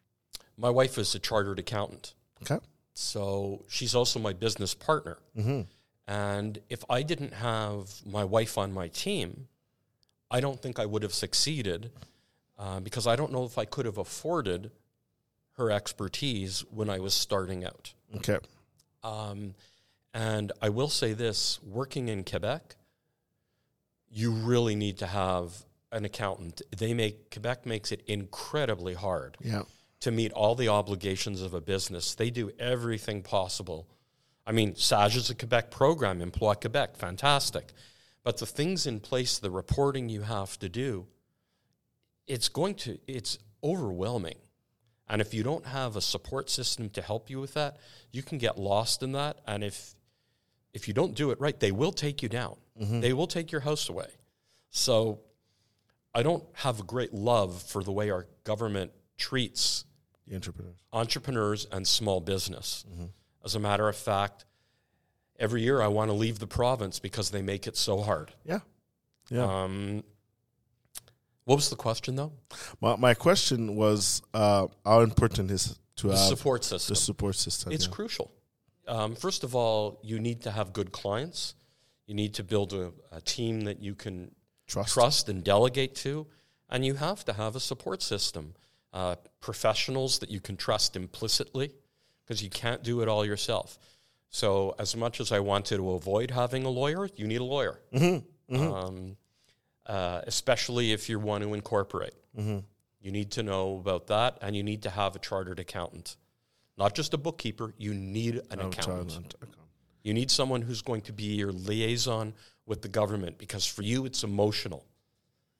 my 0.56 0.70
wife 0.70 0.98
is 0.98 1.14
a 1.14 1.18
chartered 1.18 1.58
accountant. 1.58 2.14
Okay. 2.42 2.64
So 2.94 3.64
she's 3.68 3.94
also 3.94 4.18
my 4.18 4.32
business 4.32 4.74
partner. 4.74 5.18
Mm-hmm. 5.36 5.62
And 6.08 6.58
if 6.70 6.84
I 6.88 7.02
didn't 7.02 7.34
have 7.34 7.90
my 8.06 8.24
wife 8.24 8.56
on 8.56 8.72
my 8.72 8.88
team, 8.88 9.48
I 10.30 10.40
don't 10.40 10.60
think 10.60 10.78
I 10.78 10.86
would 10.86 11.02
have 11.02 11.14
succeeded 11.14 11.90
uh, 12.58 12.80
because 12.80 13.06
I 13.06 13.16
don't 13.16 13.32
know 13.32 13.44
if 13.44 13.58
I 13.58 13.64
could 13.64 13.86
have 13.86 13.98
afforded 13.98 14.70
her 15.56 15.70
expertise 15.70 16.64
when 16.70 16.88
I 16.88 16.98
was 17.00 17.14
starting 17.14 17.64
out. 17.64 17.92
Okay. 18.16 18.38
Um, 19.02 19.54
and 20.16 20.50
I 20.62 20.70
will 20.70 20.88
say 20.88 21.12
this 21.12 21.60
working 21.62 22.08
in 22.08 22.24
Quebec, 22.24 22.76
you 24.08 24.30
really 24.30 24.74
need 24.74 24.96
to 24.98 25.06
have 25.06 25.66
an 25.92 26.06
accountant. 26.06 26.62
They 26.76 26.94
make 26.94 27.30
Quebec 27.30 27.66
makes 27.66 27.92
it 27.92 28.02
incredibly 28.06 28.94
hard 28.94 29.36
Yeah. 29.40 29.64
to 30.00 30.10
meet 30.10 30.32
all 30.32 30.54
the 30.54 30.68
obligations 30.68 31.42
of 31.42 31.52
a 31.52 31.60
business. 31.60 32.14
They 32.14 32.30
do 32.30 32.50
everything 32.58 33.22
possible. 33.22 33.88
I 34.46 34.52
mean, 34.52 34.74
SAGE 34.74 35.16
is 35.16 35.28
a 35.28 35.34
Quebec 35.34 35.70
program, 35.70 36.20
Emploi 36.22 36.54
Québec, 36.54 36.96
fantastic. 36.96 37.72
But 38.22 38.38
the 38.38 38.46
things 38.46 38.86
in 38.86 39.00
place, 39.00 39.38
the 39.38 39.50
reporting 39.50 40.08
you 40.08 40.22
have 40.22 40.58
to 40.60 40.68
do, 40.70 41.08
it's 42.26 42.48
going 42.48 42.76
to, 42.76 42.98
it's 43.06 43.38
overwhelming. 43.62 44.38
And 45.08 45.20
if 45.20 45.34
you 45.34 45.42
don't 45.42 45.66
have 45.66 45.94
a 45.94 46.00
support 46.00 46.48
system 46.48 46.88
to 46.90 47.02
help 47.02 47.28
you 47.28 47.38
with 47.38 47.52
that, 47.54 47.76
you 48.12 48.22
can 48.22 48.38
get 48.38 48.58
lost 48.58 49.02
in 49.02 49.12
that. 49.12 49.40
And 49.46 49.62
if 49.62 49.94
if 50.76 50.86
you 50.88 50.94
don't 50.94 51.14
do 51.14 51.30
it 51.32 51.40
right, 51.40 51.58
they 51.58 51.72
will 51.72 51.92
take 51.92 52.22
you 52.22 52.28
down. 52.28 52.56
They 52.78 53.12
will 53.14 53.26
take 53.26 53.50
your 53.52 53.62
house 53.62 53.88
away. 53.88 54.08
So 54.70 55.20
I 56.14 56.22
don't 56.22 56.44
have 56.52 56.80
a 56.80 56.82
great 56.82 57.12
love 57.14 57.62
for 57.62 57.82
the 57.82 57.92
way 57.92 58.10
our 58.10 58.26
government 58.44 58.90
treats 59.16 59.86
The 60.28 60.34
entrepreneurs. 60.34 60.76
entrepreneurs 60.92 61.66
and 61.72 61.86
small 61.88 62.20
business. 62.20 62.84
As 63.44 63.54
a 63.54 63.58
matter 63.60 63.88
of 63.88 63.96
fact, 63.96 64.44
every 65.38 65.62
year 65.62 65.80
I 65.80 65.88
want 65.88 66.10
to 66.10 66.16
leave 66.24 66.38
the 66.38 66.46
province 66.46 66.98
because 67.00 67.30
they 67.30 67.42
make 67.42 67.66
it 67.66 67.76
so 67.76 68.02
hard. 68.02 68.32
Yeah. 68.44 68.60
Yeah. 69.30 69.46
Um, 69.62 70.04
what 71.44 71.56
was 71.56 71.70
the 71.70 71.76
question 71.76 72.16
though? 72.16 72.32
my, 72.82 72.96
my 72.96 73.14
question 73.14 73.74
was 73.76 74.20
uh, 74.34 74.66
how 74.84 75.00
important 75.00 75.50
is 75.50 75.78
to 75.96 76.08
The 76.08 76.16
have 76.16 76.28
support 76.28 76.62
system. 76.64 76.92
the 76.92 77.00
support 77.00 77.36
system? 77.36 77.72
It's 77.72 77.86
yeah. 77.86 77.92
crucial. 77.92 78.30
Um, 78.86 79.14
first 79.14 79.44
of 79.44 79.54
all, 79.54 79.98
you 80.02 80.18
need 80.18 80.42
to 80.42 80.50
have 80.50 80.72
good 80.72 80.92
clients. 80.92 81.54
You 82.06 82.14
need 82.14 82.34
to 82.34 82.44
build 82.44 82.72
a, 82.72 82.92
a 83.10 83.20
team 83.20 83.62
that 83.62 83.82
you 83.82 83.94
can 83.94 84.30
Trust. 84.66 84.94
trust 84.94 85.28
and 85.28 85.42
delegate 85.44 85.94
to, 85.96 86.26
and 86.68 86.84
you 86.84 86.94
have 86.94 87.24
to 87.26 87.32
have 87.32 87.56
a 87.56 87.60
support 87.60 88.02
system, 88.02 88.54
uh, 88.92 89.16
professionals 89.40 90.18
that 90.20 90.30
you 90.30 90.40
can 90.40 90.56
trust 90.56 90.96
implicitly, 90.96 91.72
because 92.24 92.42
you 92.42 92.50
can't 92.50 92.82
do 92.82 93.00
it 93.00 93.08
all 93.08 93.24
yourself. 93.24 93.78
So, 94.28 94.74
as 94.78 94.96
much 94.96 95.20
as 95.20 95.30
I 95.32 95.38
wanted 95.40 95.76
to 95.76 95.90
avoid 95.92 96.32
having 96.32 96.64
a 96.64 96.68
lawyer, 96.70 97.08
you 97.16 97.26
need 97.26 97.40
a 97.40 97.44
lawyer, 97.44 97.80
Um, 98.50 99.16
uh, 99.86 100.22
especially 100.26 100.92
if 100.92 101.08
you 101.08 101.18
want 101.20 101.42
to 101.44 101.54
incorporate. 101.54 102.14
You 103.00 103.12
need 103.12 103.30
to 103.32 103.42
know 103.42 103.78
about 103.78 104.08
that, 104.08 104.38
and 104.42 104.56
you 104.56 104.62
need 104.64 104.82
to 104.82 104.90
have 104.90 105.14
a 105.16 105.18
chartered 105.20 105.58
accountant, 105.60 106.16
not 106.78 106.94
just 106.94 107.14
a 107.14 107.18
bookkeeper. 107.18 107.74
You 107.78 107.94
need 107.94 108.42
an 108.50 108.60
Oh, 108.60 108.68
accountant. 108.68 109.34
You 110.02 110.14
need 110.14 110.30
someone 110.30 110.62
who's 110.62 110.82
going 110.82 111.02
to 111.02 111.12
be 111.12 111.24
your 111.24 111.52
liaison 111.52 112.34
with 112.64 112.82
the 112.82 112.88
government 112.88 113.38
because 113.38 113.66
for 113.66 113.82
you 113.82 114.06
it's 114.06 114.22
emotional. 114.22 114.84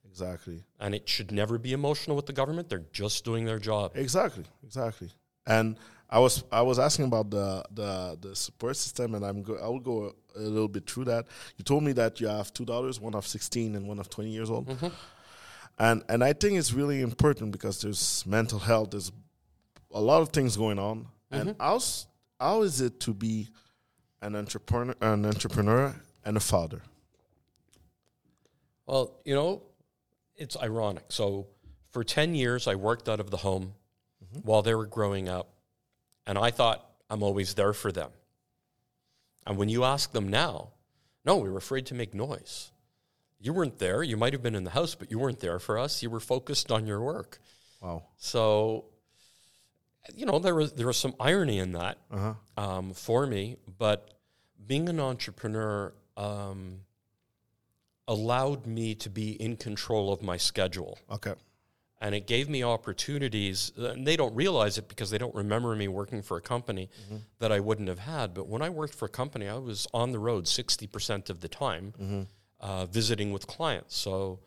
Exactly. 0.09 0.65
And 0.81 0.95
it 0.95 1.09
should 1.09 1.31
never 1.33 1.59
be 1.59 1.73
emotional 1.73 2.17
with 2.17 2.27
the 2.27 2.33
government. 2.33 2.69
They're 2.69 2.87
just 2.93 3.25
doing 3.25 3.45
their 3.45 3.59
job. 3.59 3.93
Exactly. 3.95 4.45
Exactly. 4.65 5.11
And 5.47 5.77
I 6.09 6.19
was 6.21 6.45
I 6.53 6.63
was 6.63 6.79
asking 6.79 7.07
about 7.07 7.31
the 7.31 7.65
the, 7.73 8.17
the 8.21 8.37
support 8.37 8.77
system, 8.77 9.15
and 9.15 9.25
I'm 9.25 9.43
go, 9.43 9.57
I 9.57 9.67
will 9.67 9.81
go 9.81 10.15
a, 10.37 10.41
little 10.41 10.69
bit 10.69 10.89
through 10.89 11.07
that. 11.07 11.27
You 11.57 11.65
told 11.65 11.83
me 11.83 11.93
that 11.93 12.21
you 12.21 12.29
have 12.29 12.53
two 12.53 12.65
daughters, 12.65 13.01
one 13.01 13.15
of 13.15 13.27
16 13.27 13.75
and 13.75 13.89
one 13.89 13.99
of 13.99 14.09
20 14.09 14.31
years 14.31 14.51
old, 14.51 14.69
mm-hmm. 14.69 14.89
and 15.79 16.05
and 16.09 16.23
I 16.23 16.33
think 16.33 16.59
it's 16.59 16.73
really 16.73 17.01
important 17.01 17.51
because 17.51 17.81
there's 17.81 18.25
mental 18.25 18.61
health. 18.61 18.93
There's 18.93 19.11
a 19.97 20.01
lot 20.01 20.21
of 20.21 20.29
things 20.29 20.57
going 20.57 20.79
on, 20.79 21.07
and 21.31 21.51
mm-hmm. 21.51 21.63
how's 21.63 22.07
how 22.39 22.63
is 22.63 22.81
it 22.81 23.01
to 23.01 23.15
be 23.15 23.49
an 24.21 24.37
entrepreneur, 24.37 24.95
an 25.01 25.25
entrepreneur 25.25 25.95
and 26.25 26.37
a 26.37 26.41
father? 26.41 26.83
Well, 28.87 29.19
you 29.25 29.35
know, 29.35 29.63
it's 30.37 30.57
ironic. 30.57 31.05
So 31.09 31.47
for 31.91 32.05
10 32.05 32.35
years, 32.35 32.69
I 32.69 32.75
worked 32.75 33.09
out 33.09 33.21
of 33.21 33.31
the 33.31 33.39
home 33.39 33.75
mm-hmm. 34.23 34.41
while 34.41 34.63
they 34.63 34.75
were 34.75 34.87
growing 34.87 35.29
up. 35.29 35.49
And 36.27 36.39
I 36.39 36.51
thought 36.51 36.87
I'm 37.09 37.23
always 37.23 37.55
there 37.55 37.73
for 37.73 37.91
them. 37.91 38.11
And 39.47 39.57
when 39.57 39.69
you 39.69 39.85
ask 39.85 40.13
them 40.13 40.29
now, 40.29 40.71
no, 41.25 41.37
we 41.37 41.49
were 41.49 41.59
afraid 41.59 41.87
to 41.87 41.95
make 41.95 42.15
noise. 42.15 42.71
You 43.41 43.53
weren't 43.53 43.79
there. 43.79 44.03
You 44.03 44.17
might 44.17 44.33
have 44.33 44.43
been 44.43 44.55
in 44.55 44.65
the 44.65 44.71
house, 44.71 44.95
but 44.95 45.11
you 45.11 45.19
weren't 45.19 45.41
there 45.41 45.59
for 45.59 45.79
us. 45.79 46.03
You 46.03 46.11
were 46.11 46.21
focused 46.21 46.73
on 46.73 46.87
your 46.87 47.01
work. 47.01 47.39
Wow. 47.81 48.05
So, 48.17 48.87
you 50.15 50.27
know, 50.27 50.39
there 50.39 50.55
was 50.55 50.73
there 50.73 50.87
was 50.87 50.97
some 50.97 51.15
irony 51.21 51.59
in 51.59 51.73
that 51.73 51.99
Uh-huh. 52.11 52.35
um, 52.57 52.93
for 52.95 53.27
me, 53.27 53.57
but 53.79 54.11
being 54.67 54.89
an 54.89 55.01
entrepreneur 55.01 55.93
um, 56.17 56.81
allowed 58.09 58.67
me 58.67 58.95
to 58.95 59.11
be 59.11 59.33
in 59.43 59.57
control 59.57 60.13
of 60.13 60.23
my 60.23 60.37
schedule, 60.37 60.99
Okay. 61.11 61.35
and 62.01 62.15
it 62.15 62.27
gave 62.27 62.49
me 62.49 62.63
opportunities. 62.63 63.73
And 63.77 64.07
they 64.07 64.17
don't 64.17 64.35
realize 64.35 64.79
it 64.79 64.89
because 64.89 65.11
they 65.11 65.19
don't 65.19 65.35
remember 65.35 65.75
me 65.75 65.89
working 65.89 66.23
for 66.23 66.37
a 66.37 66.41
company 66.41 66.89
that 67.39 67.51
I 67.53 67.61
wouldn't 67.61 67.89
have 67.89 67.99
had. 68.01 68.33
But 68.35 68.47
when 68.47 68.63
I 68.63 68.71
worked 68.71 68.95
for 68.95 69.07
a 69.07 69.09
company, 69.09 69.49
I 69.49 69.59
was 69.59 69.87
on 69.93 70.13
the 70.13 70.19
road 70.19 70.47
sixty 70.49 70.87
percent 70.87 71.31
of 71.31 71.41
the 71.41 71.49
time, 71.49 72.27
uh, 72.61 72.87
visiting 72.87 73.33
with 73.33 73.47
clients. 73.47 73.97
So. 73.97 74.39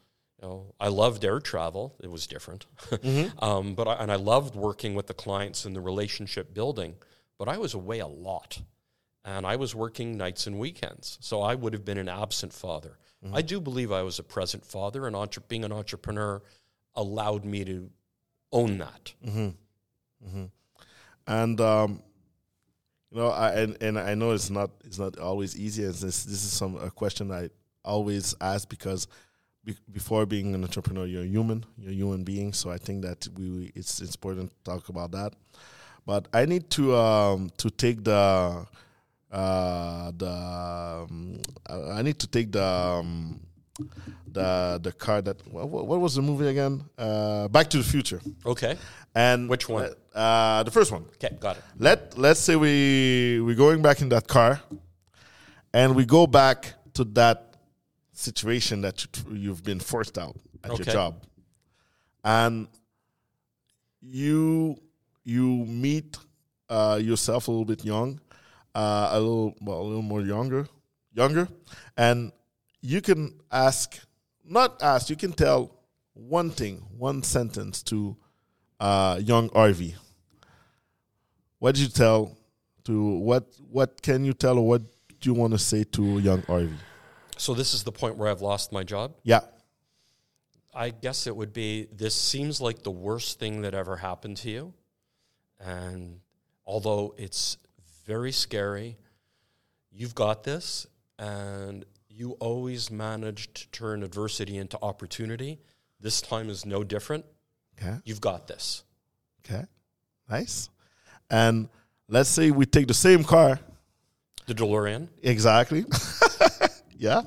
You 0.41 0.47
know, 0.47 0.73
I 0.79 0.87
loved 0.87 1.25
air 1.25 1.39
travel. 1.39 1.95
It 2.01 2.09
was 2.09 2.25
different, 2.25 2.65
um, 3.39 3.75
but 3.75 3.87
I, 3.87 3.93
and 3.95 4.11
I 4.11 4.15
loved 4.15 4.55
working 4.55 4.95
with 4.95 5.07
the 5.07 5.13
clients 5.13 5.65
and 5.65 5.75
the 5.75 5.81
relationship 5.81 6.53
building. 6.53 6.95
But 7.37 7.49
I 7.49 7.57
was 7.57 7.73
away 7.73 7.99
a 7.99 8.07
lot, 8.07 8.61
and 9.25 9.45
I 9.45 9.57
was 9.57 9.75
working 9.75 10.17
nights 10.17 10.47
and 10.47 10.57
weekends. 10.57 11.17
So 11.21 11.41
I 11.41 11.55
would 11.55 11.73
have 11.73 11.83
been 11.83 11.97
an 11.97 12.09
absent 12.09 12.53
father. 12.53 12.97
I 13.33 13.41
do 13.41 13.59
believe 13.59 13.91
I 13.91 14.01
was 14.01 14.17
a 14.17 14.23
present 14.23 14.65
father, 14.65 15.05
and 15.05 15.13
entre- 15.13 15.43
being 15.49 15.65
an 15.65 15.73
entrepreneur 15.73 16.41
allowed 16.95 17.43
me 17.43 17.65
to 17.65 17.89
own 18.53 18.77
that. 18.77 19.13
and 21.27 21.59
um, 21.61 22.01
you 23.11 23.17
know, 23.17 23.27
I 23.27 23.51
and, 23.55 23.77
and 23.81 23.99
I 23.99 24.15
know 24.15 24.31
it's 24.31 24.49
not 24.49 24.71
it's 24.85 24.99
not 24.99 25.19
always 25.19 25.57
easy. 25.57 25.83
And 25.83 25.93
this 25.93 26.23
this 26.23 26.45
is 26.45 26.51
some 26.51 26.77
a 26.77 26.89
question 26.89 27.29
I 27.29 27.49
always 27.83 28.35
ask 28.39 28.69
because 28.69 29.07
be, 29.69 29.75
before 29.91 30.25
being 30.25 30.55
an 30.55 30.63
entrepreneur, 30.63 31.05
you're 31.05 31.23
a 31.23 31.27
human, 31.27 31.65
you're 31.77 31.91
a 31.91 31.95
human 31.95 32.23
being. 32.23 32.53
So 32.53 32.71
I 32.71 32.77
think 32.77 33.03
that 33.03 33.27
we 33.37 33.71
it's, 33.75 34.01
it's 34.01 34.15
important 34.15 34.49
to 34.51 34.71
talk 34.71 34.89
about 34.89 35.11
that. 35.11 35.33
But 36.05 36.27
I 36.33 36.45
need 36.45 36.69
to 36.71 36.95
um, 36.95 37.51
to 37.57 37.69
take 37.69 38.03
the 38.03 38.65
uh, 39.31 40.11
the 40.17 40.31
um, 40.31 41.41
I 41.69 42.01
need 42.01 42.17
to 42.19 42.27
take 42.27 42.51
the 42.51 42.63
um, 42.63 43.39
the 44.31 44.79
the 44.81 44.91
car 44.91 45.21
that 45.21 45.37
what, 45.47 45.67
what 45.69 45.99
was 45.99 46.15
the 46.15 46.21
movie 46.21 46.47
again? 46.47 46.83
Uh, 46.97 47.47
Back 47.47 47.69
to 47.71 47.77
the 47.77 47.83
Future. 47.83 48.21
Okay. 48.45 48.77
And 49.15 49.49
Which 49.49 49.67
one? 49.69 49.89
Uh, 50.13 50.63
the 50.63 50.71
first 50.71 50.91
one. 50.91 51.05
Okay, 51.15 51.35
got 51.39 51.57
it. 51.57 51.63
Let 51.77 52.17
let's 52.17 52.39
say 52.39 52.55
we 52.55 53.41
we're 53.41 53.55
going 53.55 53.81
back 53.81 54.01
in 54.01 54.09
that 54.09 54.27
car, 54.27 54.61
and 55.73 55.95
we 55.95 56.05
go 56.05 56.27
back 56.27 56.73
to 56.93 57.03
that 57.19 57.48
situation 58.19 58.81
that 58.81 59.03
you, 59.03 59.35
you've 59.35 59.63
been 59.63 59.79
forced 59.79 60.17
out 60.17 60.35
at 60.63 60.77
your 60.77 60.85
job, 60.93 61.23
and 62.23 62.67
you 64.01 64.77
you 65.23 65.65
meet 65.65 66.17
uh, 66.69 66.99
yourself 67.01 67.47
a 67.47 67.51
little 67.51 67.65
bit 67.65 67.85
young, 67.85 68.19
uh, 68.75 69.09
a 69.11 69.19
little 69.19 69.55
well, 69.61 69.81
a 69.81 69.83
little 69.83 70.01
more 70.01 70.21
younger, 70.21 70.67
younger, 71.13 71.47
and 71.97 72.31
you 72.81 73.01
can 73.01 73.33
ask, 73.51 73.99
not 74.45 74.81
ask, 74.81 75.09
you 75.09 75.15
can 75.15 75.31
tell 75.33 75.71
one 76.13 76.49
thing, 76.49 76.83
one 76.97 77.23
sentence 77.23 77.83
to 77.83 78.15
uh, 78.79 79.19
young 79.23 79.49
Harvey. 79.49 79.95
What 81.59 81.75
did 81.75 81.81
you 81.81 81.89
tell 81.89 82.37
to 82.85 82.93
what? 83.17 83.45
What 83.69 84.01
can 84.01 84.25
you 84.25 84.33
tell, 84.33 84.57
or 84.57 84.67
what 84.67 84.81
do 84.81 85.29
you 85.29 85.33
want 85.33 85.53
to 85.53 85.59
say 85.59 85.83
to 85.83 86.19
young 86.19 86.41
Harvey? 86.43 86.75
So 87.39 87.53
this 87.53 87.73
is 87.73 87.83
the 87.83 87.91
point 87.91 88.17
where 88.17 88.29
I've 88.29 88.41
lost 88.41 88.73
my 88.73 88.83
job. 88.83 89.15
Yeah. 89.23 89.39
I 90.73 90.89
guess 90.89 91.25
it 91.25 91.33
would 91.35 91.53
be 91.53 91.87
this 91.91 92.13
seems 92.13 92.59
like 92.59 92.83
the 92.83 92.91
worst 92.91 93.39
thing 93.39 93.61
that 93.61 93.73
ever 93.73 93.95
happened 93.95 94.37
to 94.37 94.49
you. 94.49 94.73
And 95.57 96.19
although 96.65 97.15
it's 97.17 97.57
very 98.05 98.33
scary, 98.33 98.97
you've 99.89 100.15
got 100.15 100.43
this 100.43 100.85
and 101.17 101.85
you 102.09 102.31
always 102.41 102.91
manage 102.91 103.53
to 103.53 103.69
turn 103.69 104.03
adversity 104.03 104.57
into 104.57 104.77
opportunity. 104.81 105.59
This 106.01 106.19
time 106.19 106.49
is 106.49 106.65
no 106.65 106.83
different. 106.83 107.25
Okay. 107.79 107.95
You've 108.03 108.21
got 108.21 108.47
this. 108.47 108.83
Okay. 109.45 109.63
Nice. 110.29 110.69
And 111.29 111.69
let's 112.09 112.29
say 112.29 112.51
we 112.51 112.65
take 112.65 112.87
the 112.87 112.93
same 112.93 113.23
car. 113.23 113.61
The 114.45 114.55
DeLorean. 114.55 115.07
Exactly. 115.23 115.85
yeah. 116.99 117.21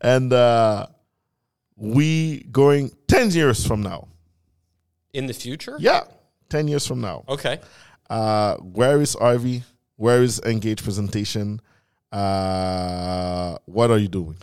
And 0.00 0.32
uh, 0.32 0.86
we 1.76 2.44
going 2.52 2.92
10 3.08 3.30
years 3.32 3.66
from 3.66 3.82
now. 3.82 4.06
In 5.12 5.26
the 5.26 5.34
future? 5.34 5.76
Yeah. 5.80 6.04
10 6.50 6.68
years 6.68 6.86
from 6.86 7.00
now. 7.00 7.24
Okay. 7.28 7.58
Uh, 8.08 8.56
where 8.58 9.00
is 9.00 9.14
Harvey? 9.14 9.62
Where 9.96 10.22
is 10.22 10.40
Engage 10.44 10.82
presentation? 10.84 11.60
Uh, 12.12 13.56
what 13.66 13.90
are 13.90 13.98
you 13.98 14.08
doing? 14.08 14.36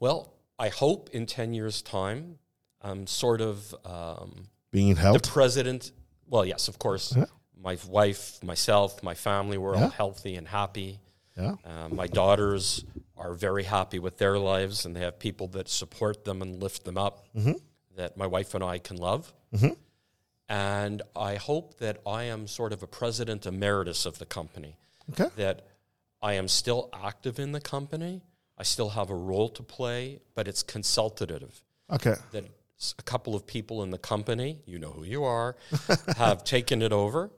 Well, 0.00 0.32
I 0.58 0.68
hope 0.68 1.10
in 1.12 1.26
10 1.26 1.54
years' 1.54 1.82
time, 1.82 2.38
I'm 2.80 3.06
sort 3.06 3.40
of 3.40 3.74
um, 3.84 4.48
Being 4.72 4.94
the 4.94 5.20
president. 5.22 5.92
Well, 6.28 6.44
yes, 6.44 6.68
of 6.68 6.78
course. 6.78 7.14
Yeah. 7.16 7.26
My 7.56 7.76
wife, 7.88 8.42
myself, 8.42 9.02
my 9.02 9.14
family, 9.14 9.56
we're 9.58 9.74
Yeah. 9.76 9.84
all 9.84 9.90
healthy 9.90 10.34
and 10.34 10.48
happy. 10.48 10.98
Yeah. 11.36 11.54
Uh, 11.64 11.88
my 11.90 12.06
daughters 12.06 12.84
are 13.16 13.32
very 13.34 13.64
happy 13.64 13.98
with 13.98 14.18
their 14.18 14.38
lives, 14.38 14.84
and 14.84 14.94
they 14.96 15.00
have 15.00 15.18
people 15.18 15.48
that 15.48 15.68
support 15.68 16.24
them 16.24 16.42
and 16.42 16.60
lift 16.62 16.84
them 16.84 16.98
up 16.98 17.24
that 17.96 18.16
my 18.16 18.26
wife 18.26 18.54
and 18.54 18.64
I 18.64 18.78
can 18.78 18.96
love. 18.96 19.32
And 20.48 21.02
I 21.16 21.36
hope 21.36 21.78
that 21.78 21.98
I 22.06 22.24
am 22.24 22.46
sort 22.46 22.72
of 22.72 22.82
a 22.82 22.86
president 22.86 23.46
emeritus 23.46 24.04
of 24.06 24.18
the 24.18 24.26
company, 24.26 24.76
Okay. 25.12 25.28
that 25.36 25.66
I 26.20 26.34
am 26.34 26.48
still 26.48 26.90
active 26.92 27.38
in 27.38 27.52
the 27.52 27.60
company. 27.60 28.22
I 28.58 28.62
still 28.64 28.90
have 28.90 29.08
a 29.10 29.14
role 29.14 29.48
to 29.50 29.62
play, 29.62 30.20
but 30.34 30.46
it's 30.48 30.62
consultative. 30.62 31.62
Okay. 31.90 32.14
That 32.32 32.44
a 32.98 33.02
couple 33.02 33.34
of 33.34 33.46
people 33.46 33.82
in 33.82 33.90
the 33.90 33.98
company, 33.98 34.58
you 34.66 34.78
know 34.78 34.90
who 34.90 35.04
you 35.04 35.24
are, 35.24 35.56
have 36.16 36.44
taken 36.44 36.82
it 36.82 36.92
over 36.92 37.30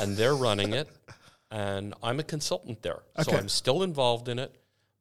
and 0.00 0.16
they're 0.16 0.34
running 0.36 0.72
it. 0.72 0.88
And 1.50 1.94
I'm 2.02 2.18
a 2.18 2.24
consultant 2.24 2.82
there. 2.82 3.02
So 3.22 3.32
I'm 3.36 3.48
still 3.48 3.82
involved 3.82 4.28
in 4.28 4.38
it, 4.38 4.54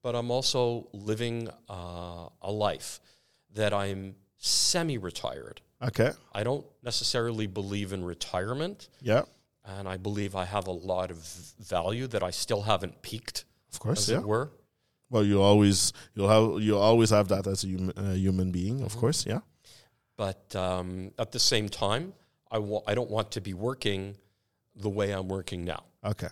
but 0.04 0.16
I'm 0.16 0.30
also 0.30 0.88
living 0.94 1.50
uh, 1.70 2.30
a 2.42 2.52
life 2.52 3.00
that 3.54 3.74
I'm 3.74 4.16
semi 4.38 4.98
retired. 4.98 5.62
Okay. 5.82 6.12
I 6.34 6.44
don't 6.44 6.66
necessarily 6.84 7.48
believe 7.48 7.94
in 7.94 8.04
retirement, 8.04 8.90
Yeah. 9.02 9.24
and 9.66 9.88
I 9.88 9.98
believe 9.98 10.36
I 10.36 10.46
have 10.46 10.68
a 10.68 10.72
lot 10.72 11.10
of 11.12 11.18
value 11.60 12.08
that 12.08 12.22
I 12.24 12.30
still 12.32 12.62
haven't 12.62 13.02
peaked, 13.02 13.46
Of 13.74 13.80
course. 13.80 14.00
as 14.04 14.10
Yeah. 14.10 14.20
it 14.20 14.28
were. 14.28 14.52
Well, 15.10 15.24
you 15.24 15.42
always 15.42 15.94
you'll 16.14 16.30
have 16.30 16.62
you 16.62 16.78
always 16.78 17.10
have 17.10 17.28
that 17.30 17.46
as 17.48 17.64
a 17.64 17.68
human, 17.68 17.98
uh, 17.98 18.14
human 18.14 18.52
being. 18.52 18.82
Of 18.82 18.96
course. 18.98 19.26
Yeah. 19.26 19.40
But 20.18 20.56
um, 20.56 21.12
at 21.20 21.32
the 21.32 21.40
same 21.40 21.70
time, 21.70 22.14
I 22.52 22.60
wa- 22.60 22.82
I 22.88 22.96
don't 22.96 23.10
want 23.12 23.32
to 23.32 23.42
be 23.42 23.54
working 23.54 24.16
the 24.76 24.90
way 24.90 25.12
I'm 25.12 25.28
working 25.28 25.64
now. 25.66 25.84
Okay. 26.06 26.30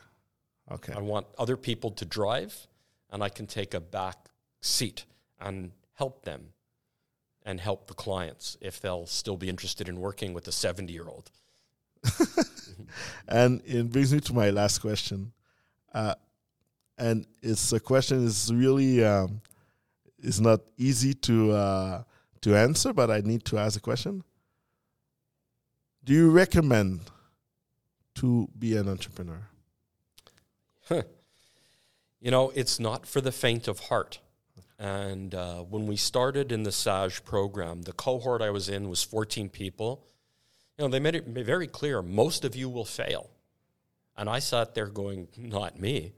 Okay. 0.72 0.94
I 0.94 1.00
want 1.00 1.28
other 1.38 1.58
people 1.58 1.92
to 1.92 2.06
drive, 2.06 2.68
and 3.12 3.24
I 3.24 3.30
can 3.30 3.48
take 3.48 3.74
a 3.74 3.80
back 3.80 4.30
seat 4.62 5.06
and 5.40 5.72
help 5.96 6.24
them 6.24 6.54
and 7.46 7.60
help 7.60 7.88
the 7.88 7.94
clients 7.94 8.58
if 8.62 8.80
they'll 8.80 9.06
still 9.06 9.36
be 9.36 9.50
interested 9.50 9.90
in 9.90 10.00
working 10.00 10.34
with 10.34 10.48
a 10.48 10.52
70 10.52 10.94
year 10.94 11.08
old. 11.08 11.32
And 13.28 13.62
it 13.66 13.92
brings 13.92 14.14
me 14.14 14.20
to 14.22 14.34
my 14.34 14.50
last 14.50 14.80
question. 14.80 15.32
Uh, 15.94 16.16
and 16.98 17.26
it's 17.42 17.72
a 17.74 17.80
question 17.80 18.26
is 18.26 18.54
really 18.54 19.04
um, 19.04 19.42
it's 20.20 20.40
not 20.40 20.62
easy 20.78 21.14
to 21.14 21.52
uh, 21.52 22.04
to 22.42 22.56
answer, 22.56 22.94
but 22.94 23.10
I 23.10 23.22
need 23.22 23.46
to 23.46 23.58
ask 23.58 23.78
a 23.78 23.82
question. 23.82 24.24
Do 26.04 26.14
you 26.14 26.30
recommend 26.30 27.02
to 28.16 28.48
be 28.58 28.76
an 28.76 28.90
entrepreneur? 28.90 29.42
You 30.90 32.32
know, 32.32 32.52
it's 32.56 32.80
not 32.80 33.06
for 33.06 33.20
the 33.20 33.34
faint 33.34 33.68
of 33.68 33.80
heart. 33.80 34.20
And 34.80 35.36
uh, 35.36 35.60
when 35.60 35.88
we 35.88 35.98
started 35.98 36.52
in 36.52 36.64
the 36.64 36.72
SAGE 36.72 37.26
program, 37.26 37.82
the 37.82 37.92
cohort 37.92 38.42
I 38.42 38.50
was 38.50 38.70
in 38.70 38.90
was 38.90 39.04
14 39.04 39.50
people. 39.50 40.06
You 40.78 40.86
know, 40.86 40.90
they 40.90 41.00
made 41.00 41.16
it 41.16 41.28
very 41.28 41.68
clear 41.68 42.02
most 42.02 42.46
of 42.46 42.56
you 42.56 42.70
will 42.70 42.86
fail. 42.86 43.30
And 44.16 44.30
I 44.30 44.40
sat 44.40 44.74
there 44.74 44.88
going, 44.88 45.28
not 45.38 45.80
me. 45.80 46.14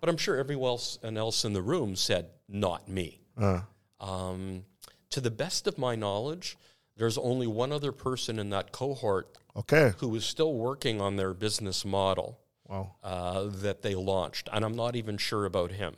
But 0.00 0.08
I'm 0.08 0.16
sure 0.16 0.36
everyone 0.36 0.70
else, 0.70 0.98
and 1.02 1.16
else 1.16 1.44
in 1.44 1.52
the 1.52 1.62
room 1.62 1.96
said, 1.96 2.26
not 2.48 2.88
me. 2.88 3.20
Uh, 3.36 3.60
Um, 4.00 4.64
to 5.10 5.20
the 5.20 5.30
best 5.30 5.66
of 5.66 5.78
my 5.78 5.94
knowledge, 5.94 6.56
there's 6.96 7.18
only 7.18 7.46
one 7.46 7.72
other 7.72 7.92
person 7.92 8.38
in 8.38 8.50
that 8.50 8.72
cohort 8.72 9.36
okay. 9.56 9.92
who 9.98 10.14
is 10.14 10.24
still 10.24 10.54
working 10.54 11.00
on 11.00 11.16
their 11.16 11.34
business 11.34 11.84
model 11.84 12.38
Wow. 12.70 12.94
uh, 13.02 13.48
that 13.62 13.82
they 13.82 13.94
launched, 13.96 14.48
and 14.52 14.64
I'm 14.64 14.76
not 14.76 14.94
even 14.94 15.18
sure 15.18 15.44
about 15.44 15.72
him. 15.72 15.96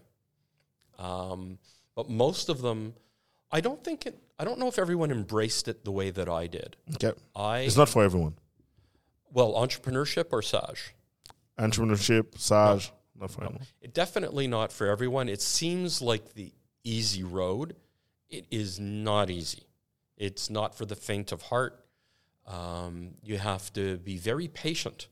Um, 0.98 1.58
but 1.94 2.08
most 2.08 2.48
of 2.48 2.62
them, 2.62 2.94
I 3.50 3.60
don't 3.60 3.84
think 3.84 4.06
it. 4.06 4.18
I 4.38 4.44
don't 4.44 4.58
know 4.58 4.68
if 4.68 4.78
everyone 4.78 5.10
embraced 5.10 5.68
it 5.68 5.84
the 5.84 5.92
way 5.92 6.10
that 6.10 6.28
I 6.28 6.46
did. 6.46 6.76
Okay. 6.94 7.12
I 7.36 7.58
It's 7.60 7.76
not 7.76 7.88
for 7.90 8.02
everyone. 8.02 8.34
well, 9.32 9.52
entrepreneurship 9.52 10.26
or 10.32 10.40
Sage. 10.42 10.94
Entrepreneurship, 11.58 12.38
Sage, 12.38 12.90
not 13.20 13.30
for 13.30 13.44
everyone. 13.44 13.66
It 13.82 13.92
definitely 13.92 14.46
not 14.46 14.72
for 14.72 14.86
everyone. 14.86 15.28
It 15.28 15.42
seems 15.42 16.00
like 16.00 16.32
the 16.34 16.52
easy 16.82 17.22
road. 17.22 17.76
It 18.30 18.46
is 18.50 18.80
not 18.80 19.28
easy. 19.28 19.64
It's 20.16 20.48
not 20.48 20.74
for 20.74 20.86
the 20.86 20.96
faint 20.96 21.32
of 21.32 21.42
heart. 21.42 21.84
Um, 22.46 23.10
you 23.22 23.36
have 23.38 23.72
to 23.74 23.98
be 23.98 24.16
very 24.16 24.48
patient. 24.48 25.08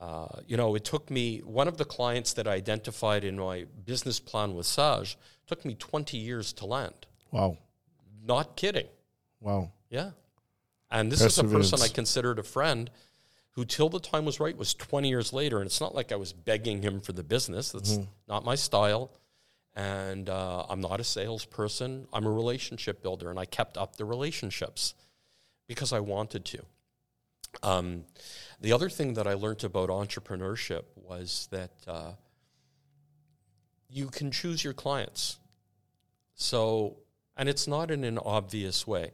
Uh, 0.00 0.26
you 0.46 0.56
know, 0.56 0.74
it 0.74 0.84
took 0.84 1.10
me 1.10 1.38
one 1.38 1.68
of 1.68 1.78
the 1.78 1.84
clients 1.84 2.34
that 2.34 2.46
I 2.46 2.52
identified 2.52 3.24
in 3.24 3.38
my 3.38 3.64
business 3.84 4.20
plan 4.20 4.54
with 4.54 4.66
Sage 4.66 5.16
took 5.46 5.64
me 5.64 5.74
20 5.74 6.16
years 6.18 6.52
to 6.54 6.66
land. 6.66 7.06
Wow. 7.30 7.56
Not 8.24 8.56
kidding. 8.56 8.88
Wow. 9.40 9.70
Yeah. 9.88 10.10
And 10.90 11.10
this 11.10 11.22
is 11.22 11.38
a 11.38 11.44
person 11.44 11.80
I 11.82 11.88
considered 11.88 12.38
a 12.38 12.42
friend 12.42 12.90
who, 13.52 13.64
till 13.64 13.88
the 13.88 13.98
time 14.00 14.24
was 14.24 14.38
right, 14.38 14.56
was 14.56 14.74
20 14.74 15.08
years 15.08 15.32
later. 15.32 15.58
And 15.58 15.66
it's 15.66 15.80
not 15.80 15.94
like 15.94 16.12
I 16.12 16.16
was 16.16 16.32
begging 16.32 16.82
him 16.82 17.00
for 17.00 17.12
the 17.12 17.24
business. 17.24 17.72
That's 17.72 17.98
not 18.28 18.44
my 18.44 18.54
style. 18.54 19.10
And 19.74 20.28
uh, 20.28 20.66
I'm 20.68 20.80
not 20.80 21.00
a 21.00 21.04
salesperson. 21.04 22.06
I'm 22.12 22.26
a 22.26 22.30
relationship 22.30 23.02
builder. 23.02 23.30
And 23.30 23.38
I 23.38 23.46
kept 23.46 23.78
up 23.78 23.96
the 23.96 24.04
relationships 24.04 24.94
because 25.66 25.92
I 25.92 26.00
wanted 26.00 26.44
to. 26.46 26.62
Um, 27.62 28.04
the 28.60 28.72
other 28.72 28.88
thing 28.88 29.14
that 29.14 29.26
I 29.26 29.34
learned 29.34 29.64
about 29.64 29.88
entrepreneurship 29.88 30.84
was 30.96 31.48
that 31.50 31.72
uh, 31.86 32.12
you 33.88 34.08
can 34.08 34.30
choose 34.30 34.64
your 34.64 34.72
clients. 34.72 35.38
So, 36.34 36.98
and 37.36 37.48
it's 37.48 37.66
not 37.66 37.90
in 37.90 38.04
an 38.04 38.18
obvious 38.18 38.86
way. 38.86 39.12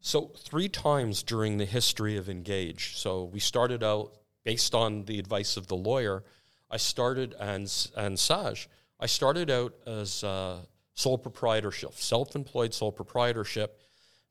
So, 0.00 0.32
three 0.38 0.68
times 0.68 1.22
during 1.22 1.58
the 1.58 1.64
history 1.64 2.16
of 2.16 2.28
Engage, 2.28 2.96
so 2.96 3.24
we 3.24 3.40
started 3.40 3.82
out 3.82 4.12
based 4.44 4.74
on 4.74 5.04
the 5.04 5.18
advice 5.18 5.56
of 5.56 5.66
the 5.66 5.76
lawyer. 5.76 6.24
I 6.70 6.76
started 6.76 7.34
and 7.38 7.70
and 7.96 8.18
Sage. 8.18 8.68
I 9.00 9.06
started 9.06 9.50
out 9.50 9.74
as 9.86 10.22
uh, 10.24 10.58
sole 10.94 11.18
proprietorship, 11.18 11.94
self-employed 11.94 12.74
sole 12.74 12.92
proprietorship, 12.92 13.80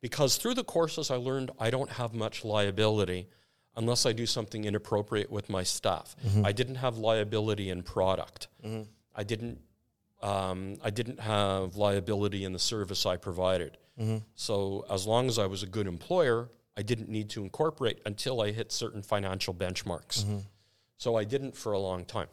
because 0.01 0.37
through 0.37 0.53
the 0.53 0.63
courses 0.63 1.11
I 1.11 1.15
learned 1.15 1.51
I 1.59 1.69
don't 1.69 1.91
have 1.91 2.13
much 2.13 2.43
liability 2.43 3.27
unless 3.77 4.05
I 4.05 4.11
do 4.11 4.25
something 4.25 4.65
inappropriate 4.65 5.31
with 5.31 5.49
my 5.49 5.63
staff. 5.63 6.15
Mm-hmm. 6.25 6.45
I 6.45 6.51
didn't 6.51 6.75
have 6.75 6.97
liability 6.97 7.69
in 7.69 7.83
product. 7.83 8.47
Mm-hmm. 8.65 8.83
I 9.15 9.23
didn't 9.23 9.59
um, 10.21 10.77
I 10.83 10.89
didn't 10.89 11.19
have 11.19 11.75
liability 11.75 12.43
in 12.43 12.51
the 12.51 12.59
service 12.59 13.05
I 13.05 13.17
provided. 13.17 13.77
Mm-hmm. 13.99 14.17
So 14.35 14.85
as 14.89 15.05
long 15.05 15.27
as 15.27 15.37
I 15.37 15.45
was 15.45 15.61
a 15.61 15.67
good 15.67 15.87
employer, 15.87 16.49
I 16.75 16.81
didn't 16.81 17.07
need 17.07 17.29
to 17.29 17.43
incorporate 17.43 18.01
until 18.05 18.41
I 18.41 18.51
hit 18.51 18.71
certain 18.71 19.03
financial 19.03 19.53
benchmarks. 19.53 20.25
So 20.97 21.15
I 21.15 21.23
didn't 21.23 21.55
for 21.55 21.71
a 21.71 21.79
long 21.79 22.03
time. 22.03 22.27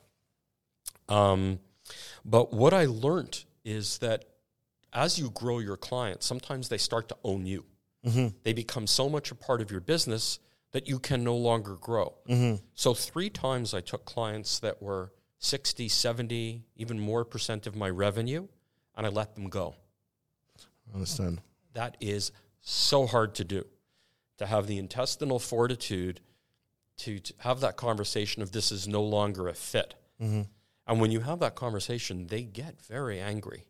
Um, 1.11 1.61
but 2.25 2.55
what 2.55 2.73
I 2.73 2.87
learned 2.87 3.45
is 3.65 3.99
that 3.99 4.25
as 4.95 5.19
you 5.19 5.29
grow 5.31 5.59
your 5.59 5.77
clients, 5.77 6.25
sometimes 6.25 6.71
they 6.71 6.79
start 6.79 7.09
to 7.11 7.17
own 7.23 7.45
you. 7.45 7.67
They 8.43 8.55
become 8.55 8.87
so 8.87 9.09
much 9.11 9.31
a 9.31 9.35
part 9.35 9.61
of 9.61 9.71
your 9.71 9.81
business 9.81 10.39
that 10.75 10.89
you 10.89 10.99
can 10.99 11.23
no 11.23 11.37
longer 11.37 11.77
grow. 11.77 12.15
So, 12.75 12.95
three 12.95 13.31
times 13.31 13.73
I 13.75 13.81
took 13.81 14.05
clients 14.05 14.59
that 14.59 14.83
were 14.83 15.13
60, 15.39 15.89
70, 15.89 16.65
even 16.77 16.99
more 16.99 17.25
percent 17.25 17.69
of 17.69 17.77
my 17.77 17.89
revenue, 17.89 18.49
and 18.97 19.07
I 19.07 19.09
let 19.09 19.37
them 19.37 19.49
go. 19.49 19.77
I 20.91 20.95
Understand. 20.95 21.41
That 21.75 21.97
is 22.01 22.33
so 22.61 23.07
hard 23.07 23.37
to 23.37 23.45
do. 23.45 23.65
To 24.39 24.47
have 24.47 24.67
the 24.67 24.79
intestinal 24.79 25.39
fortitude 25.39 26.21
to, 26.99 27.21
to 27.21 27.35
have 27.39 27.61
that 27.61 27.77
conversation 27.77 28.43
of 28.43 28.51
this 28.51 28.73
is 28.73 28.89
no 28.89 29.03
longer 29.03 29.47
a 29.47 29.55
fit. 29.55 29.95
And 30.87 31.01
when 31.01 31.13
you 31.13 31.21
have 31.21 31.39
that 31.39 31.55
conversation, 31.55 32.27
they 32.27 32.43
get 32.43 32.83
very 32.83 33.21
angry. 33.21 33.67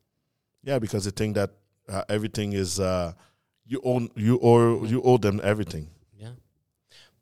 Yeah, 0.62 0.78
because 0.78 1.05
they 1.05 1.11
think 1.11 1.34
that 1.34 1.50
uh, 1.86 2.05
everything 2.09 2.55
is 2.55 2.80
uh, 2.80 3.12
you 3.66 3.80
own 3.84 4.09
you 4.14 4.38
owe 4.42 4.84
you 4.84 5.02
owe 5.02 5.18
them 5.18 5.40
everything. 5.42 5.90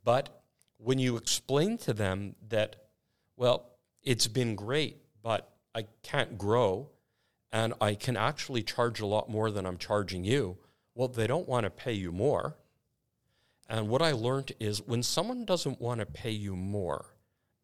But 0.05 0.43
when 0.79 0.99
you 0.99 1.17
explain 1.17 1.79
to 1.79 1.93
them 1.93 2.35
that, 2.49 2.77
well, 3.37 3.71
it's 4.03 4.27
been 4.27 4.55
great, 4.57 4.97
but 5.23 5.53
I 5.75 5.87
can't 6.03 6.37
grow 6.37 6.89
and 7.53 7.75
I 7.81 7.95
can 7.95 8.17
actually 8.17 8.63
charge 8.63 9.01
a 9.01 9.07
lot 9.07 9.29
more 9.29 9.51
than 9.51 9.67
I'm 9.67 9.77
charging 9.77 10.25
you, 10.25 10.57
well, 10.95 11.09
they 11.09 11.27
don't 11.27 11.49
want 11.49 11.65
to 11.65 11.71
pay 11.71 11.93
you 11.93 12.11
more. 12.11 12.57
And 13.69 13.89
what 13.89 14.03
I 14.03 14.13
learned 14.13 14.53
is 14.59 14.83
when 14.83 15.03
someone 15.03 15.45
doesn't 15.45 15.81
want 15.81 16.01
to 16.01 16.07
pay 16.07 16.31
you 16.31 16.57
more, 16.57 17.07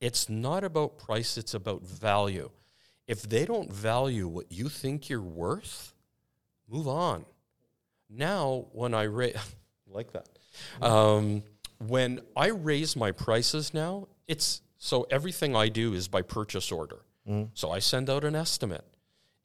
it's 0.00 0.28
not 0.28 0.62
about 0.62 0.98
price, 0.98 1.36
it's 1.36 1.54
about 1.54 1.82
value. 1.82 2.50
If 3.06 3.22
they 3.22 3.44
don't 3.46 3.72
value 3.72 4.28
what 4.28 4.52
you 4.52 4.68
think 4.68 5.08
you're 5.08 5.20
worth, 5.22 5.94
move 6.68 6.86
on. 6.86 7.24
Now, 8.08 8.66
when 8.72 8.94
I 8.94 9.04
raise, 9.04 9.36
like 9.86 10.12
that, 10.12 10.28
um, 10.80 11.42
when 11.78 12.20
I 12.36 12.48
raise 12.48 12.96
my 12.96 13.12
prices 13.12 13.72
now, 13.72 14.08
it's 14.26 14.62
so 14.78 15.06
everything 15.10 15.56
I 15.56 15.68
do 15.68 15.94
is 15.94 16.08
by 16.08 16.22
purchase 16.22 16.70
order. 16.70 17.00
Mm-hmm. 17.28 17.50
So 17.54 17.70
I 17.70 17.78
send 17.78 18.08
out 18.10 18.24
an 18.24 18.34
estimate. 18.34 18.84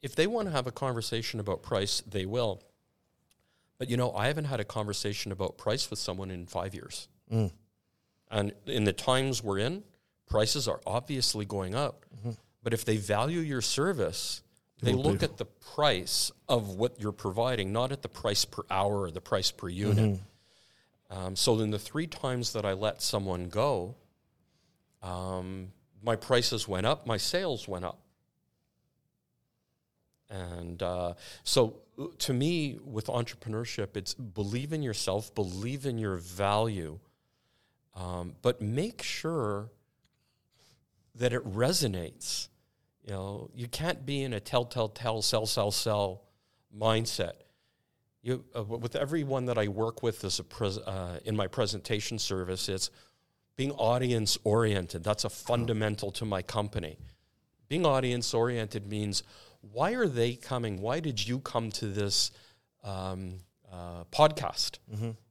If 0.02 0.14
they 0.14 0.26
want 0.26 0.48
to 0.48 0.52
have 0.52 0.66
a 0.66 0.72
conversation 0.72 1.40
about 1.40 1.62
price, 1.62 2.02
they 2.06 2.26
will. 2.26 2.62
But 3.78 3.88
you 3.88 3.96
know, 3.96 4.12
I 4.12 4.26
haven't 4.26 4.44
had 4.46 4.60
a 4.60 4.64
conversation 4.64 5.32
about 5.32 5.58
price 5.58 5.90
with 5.90 5.98
someone 5.98 6.30
in 6.30 6.46
five 6.46 6.74
years. 6.74 7.08
Mm. 7.32 7.52
And 8.30 8.52
in 8.66 8.84
the 8.84 8.92
times 8.92 9.42
we're 9.42 9.58
in, 9.58 9.82
prices 10.26 10.68
are 10.68 10.80
obviously 10.86 11.44
going 11.44 11.74
up. 11.74 12.04
Mm-hmm. 12.16 12.32
But 12.62 12.72
if 12.72 12.84
they 12.84 12.96
value 12.96 13.40
your 13.40 13.60
service, 13.60 14.42
they 14.82 14.92
look 14.92 15.20
pay. 15.20 15.26
at 15.26 15.36
the 15.36 15.44
price 15.44 16.30
of 16.48 16.70
what 16.70 17.00
you're 17.00 17.12
providing, 17.12 17.72
not 17.72 17.92
at 17.92 18.02
the 18.02 18.08
price 18.08 18.44
per 18.44 18.62
hour 18.70 19.02
or 19.02 19.10
the 19.10 19.20
price 19.20 19.50
per 19.50 19.68
unit. 19.68 19.96
Mm-hmm. 19.96 20.22
Um, 21.10 21.36
so 21.36 21.56
then 21.56 21.70
the 21.70 21.78
three 21.78 22.06
times 22.06 22.52
that 22.52 22.64
I 22.64 22.72
let 22.72 23.02
someone 23.02 23.48
go, 23.48 23.96
um, 25.02 25.72
my 26.02 26.16
prices 26.16 26.66
went 26.66 26.86
up, 26.86 27.06
my 27.06 27.16
sales 27.16 27.68
went 27.68 27.84
up. 27.84 28.00
And 30.30 30.82
uh, 30.82 31.14
so 31.44 31.76
uh, 31.98 32.06
to 32.18 32.32
me, 32.32 32.78
with 32.84 33.06
entrepreneurship, 33.06 33.96
it's 33.96 34.14
believe 34.14 34.72
in 34.72 34.82
yourself, 34.82 35.34
believe 35.34 35.86
in 35.86 35.98
your 35.98 36.16
value, 36.16 36.98
um, 37.94 38.34
but 38.42 38.60
make 38.60 39.02
sure 39.02 39.70
that 41.14 41.32
it 41.32 41.44
resonates. 41.44 42.48
You 43.04 43.12
know, 43.12 43.50
you 43.54 43.68
can't 43.68 44.04
be 44.04 44.22
in 44.22 44.32
a 44.32 44.40
tell, 44.40 44.64
tell, 44.64 44.88
tell, 44.88 45.22
sell, 45.22 45.46
sell, 45.46 45.70
sell 45.70 46.22
mindset. 46.76 47.43
You, 48.24 48.42
uh, 48.56 48.64
with 48.64 48.96
everyone 48.96 49.44
that 49.46 49.58
I 49.58 49.68
work 49.68 50.02
with 50.02 50.24
as 50.24 50.38
a 50.38 50.44
pres- 50.44 50.78
uh, 50.78 51.20
in 51.26 51.36
my 51.36 51.46
presentation 51.46 52.18
service, 52.18 52.70
it's 52.70 52.90
being 53.54 53.70
audience 53.72 54.38
oriented. 54.44 55.04
That's 55.04 55.24
a 55.24 55.28
fundamental 55.28 56.10
to 56.12 56.24
my 56.24 56.40
company. 56.40 56.96
Being 57.68 57.84
audience 57.84 58.32
oriented 58.32 58.88
means 58.88 59.22
why 59.60 59.92
are 59.92 60.06
they 60.06 60.36
coming? 60.36 60.80
Why 60.80 61.00
did 61.00 61.28
you 61.28 61.38
come 61.38 61.70
to 61.72 61.86
this 61.86 62.30
um, 62.82 63.40
uh, 63.70 64.04
podcast? 64.10 64.78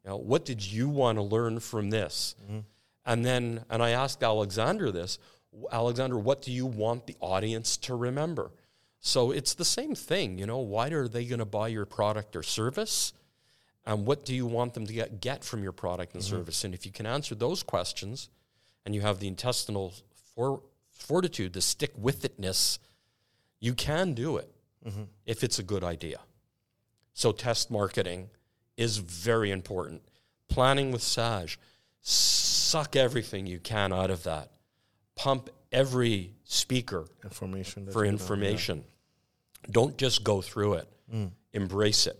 You 0.03 0.09
know, 0.11 0.17
what 0.17 0.45
did 0.45 0.63
you 0.63 0.87
want 0.87 1.17
to 1.17 1.23
learn 1.23 1.59
from 1.61 1.89
this? 1.89 2.35
And 3.05 3.25
then, 3.25 3.65
and 3.71 3.81
I 3.81 3.89
asked 3.89 4.21
Alexander 4.21 4.91
this 4.91 5.17
Alexander, 5.71 6.19
what 6.19 6.43
do 6.43 6.51
you 6.51 6.67
want 6.67 7.07
the 7.07 7.15
audience 7.19 7.75
to 7.77 7.95
remember? 7.95 8.51
So 9.05 9.31
it's 9.31 9.53
the 9.53 9.65
same 9.65 9.95
thing, 9.95 10.37
you 10.39 10.45
know, 10.45 10.59
why 10.59 10.87
are 10.87 11.09
they 11.09 11.25
going 11.25 11.39
to 11.39 11.45
buy 11.45 11.67
your 11.67 11.85
product 11.85 12.37
or 12.37 12.41
service? 12.41 13.11
And 13.85 14.05
what 14.05 14.23
do 14.23 14.33
you 14.33 14.45
want 14.45 14.75
them 14.75 14.87
to 14.87 14.93
get, 14.93 15.19
get 15.19 15.43
from 15.43 15.61
your 15.61 15.73
product 15.73 16.13
and 16.13 16.23
service? 16.23 16.63
And 16.63 16.73
if 16.73 16.85
you 16.85 16.91
can 16.93 17.05
answer 17.05 17.35
those 17.35 17.63
questions 17.63 18.29
and 18.85 18.95
you 18.95 19.01
have 19.01 19.19
the 19.19 19.27
intestinal 19.27 19.93
for, 20.33 20.61
fortitude, 20.89 21.51
the 21.51 21.59
stick 21.59 21.91
with 21.97 22.23
itness, 22.23 22.79
you 23.59 23.73
can 23.73 24.13
do 24.13 24.37
it 24.37 24.49
if 25.25 25.43
it's 25.43 25.59
a 25.59 25.63
good 25.63 25.83
idea. 25.83 26.19
So 27.13 27.33
test 27.33 27.69
marketing 27.69 28.29
is 28.77 28.99
very 28.99 29.51
important. 29.51 30.01
Planning 30.47 30.93
with 30.93 31.03
Sage, 31.03 31.59
suck 31.99 32.95
everything 32.95 33.47
you 33.47 33.59
can 33.59 33.91
out 33.91 34.09
of 34.09 34.23
that. 34.23 34.51
Pump 35.15 35.49
every 35.73 36.31
speaker 36.45 37.07
Information 37.25 37.87
for 37.91 38.05
information. 38.05 38.85
Don't 39.71 39.97
just 39.97 40.23
go 40.23 40.41
through 40.41 40.73
it. 40.75 40.87
Embrace 41.53 42.07
it. 42.07 42.17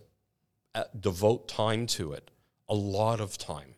Uh, 0.74 0.84
devote 0.98 1.48
time 1.48 1.86
to 1.86 2.12
it. 2.12 2.30
A 2.68 2.74
lot 2.74 3.20
of 3.20 3.36
time. 3.38 3.74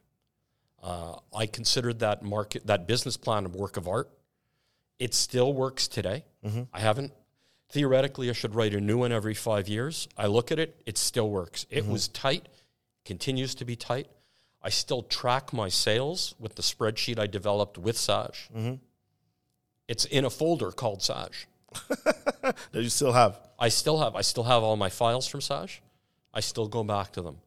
Uh, 0.82 1.16
I 1.34 1.46
considered 1.46 1.98
that 2.00 2.22
market, 2.22 2.66
that 2.66 2.86
business 2.86 3.16
plan, 3.16 3.46
a 3.46 3.48
work 3.48 3.76
of 3.76 3.88
art. 3.88 4.08
It 4.98 5.12
still 5.14 5.52
works 5.52 5.88
today. 5.88 6.24
I 6.72 6.80
haven't. 6.80 7.12
Theoretically, 7.70 8.30
I 8.30 8.32
should 8.32 8.54
write 8.54 8.72
a 8.74 8.80
new 8.80 8.98
one 8.98 9.10
every 9.12 9.34
five 9.34 9.66
years. 9.68 10.08
I 10.16 10.26
look 10.26 10.52
at 10.52 10.58
it; 10.60 10.80
it 10.86 10.96
still 10.96 11.28
works. 11.28 11.66
It 11.70 11.84
was 11.86 12.06
tight, 12.08 12.48
continues 13.04 13.54
to 13.56 13.64
be 13.64 13.74
tight. 13.74 14.06
I 14.62 14.68
still 14.70 15.02
track 15.02 15.52
my 15.52 15.68
sales 15.68 16.34
with 16.38 16.54
the 16.54 16.62
spreadsheet 16.62 17.18
I 17.18 17.26
developed 17.26 17.76
with 17.78 17.98
Sage. 17.98 18.48
It's 19.88 20.04
in 20.04 20.24
a 20.24 20.30
folder 20.30 20.70
called 20.70 21.02
Sage. 21.02 21.48
that 22.42 22.54
you 22.82 22.88
still 22.88 23.12
have. 23.12 23.38
I 23.58 23.68
still 23.68 23.98
have 24.00 24.14
I 24.14 24.20
still 24.22 24.44
have 24.44 24.62
all 24.62 24.76
my 24.76 24.90
files 24.90 25.26
from 25.26 25.40
Sage. 25.40 25.82
I 26.32 26.40
still 26.40 26.68
go 26.68 26.84
back 26.84 27.12
to 27.12 27.22
them. 27.22 27.38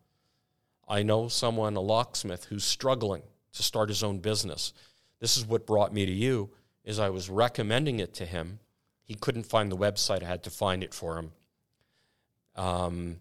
I 0.88 1.04
know 1.04 1.28
someone, 1.28 1.76
a 1.76 1.82
locksmith, 1.82 2.46
who's 2.46 2.64
struggling 2.64 3.22
to 3.54 3.64
start 3.64 3.90
his 3.90 4.04
own 4.04 4.20
business. 4.20 4.74
This 5.20 5.38
is 5.38 5.46
what 5.46 5.68
brought 5.68 5.94
me 5.94 6.06
to 6.06 6.12
you, 6.12 6.50
is 6.84 6.98
I 6.98 7.10
was 7.10 7.30
recommending 7.30 8.00
it 8.00 8.14
to 8.16 8.26
him. 8.26 8.60
He 9.04 9.14
couldn't 9.14 9.44
find 9.44 9.72
the 9.72 9.78
website. 9.78 10.24
I 10.24 10.28
had 10.28 10.44
to 10.44 10.50
find 10.50 10.84
it 10.84 10.94
for 10.94 11.18
him. 11.18 11.32
Um, 12.56 13.18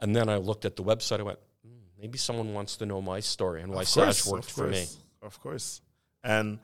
and 0.00 0.16
then 0.16 0.28
I 0.28 0.36
looked 0.36 0.64
at 0.64 0.76
the 0.76 0.82
website. 0.82 1.20
I 1.20 1.24
went, 1.24 1.38
"Hmm, 1.62 2.00
maybe 2.00 2.16
someone 2.16 2.54
wants 2.54 2.76
to 2.76 2.86
know 2.86 3.02
my 3.02 3.20
story 3.20 3.62
and 3.62 3.70
why 3.72 3.84
course, 3.84 4.26
worked 4.26 4.46
of 4.46 4.52
for 4.52 4.66
me. 4.68 4.86
Of 5.22 5.38
course. 5.40 5.82
And 6.24 6.58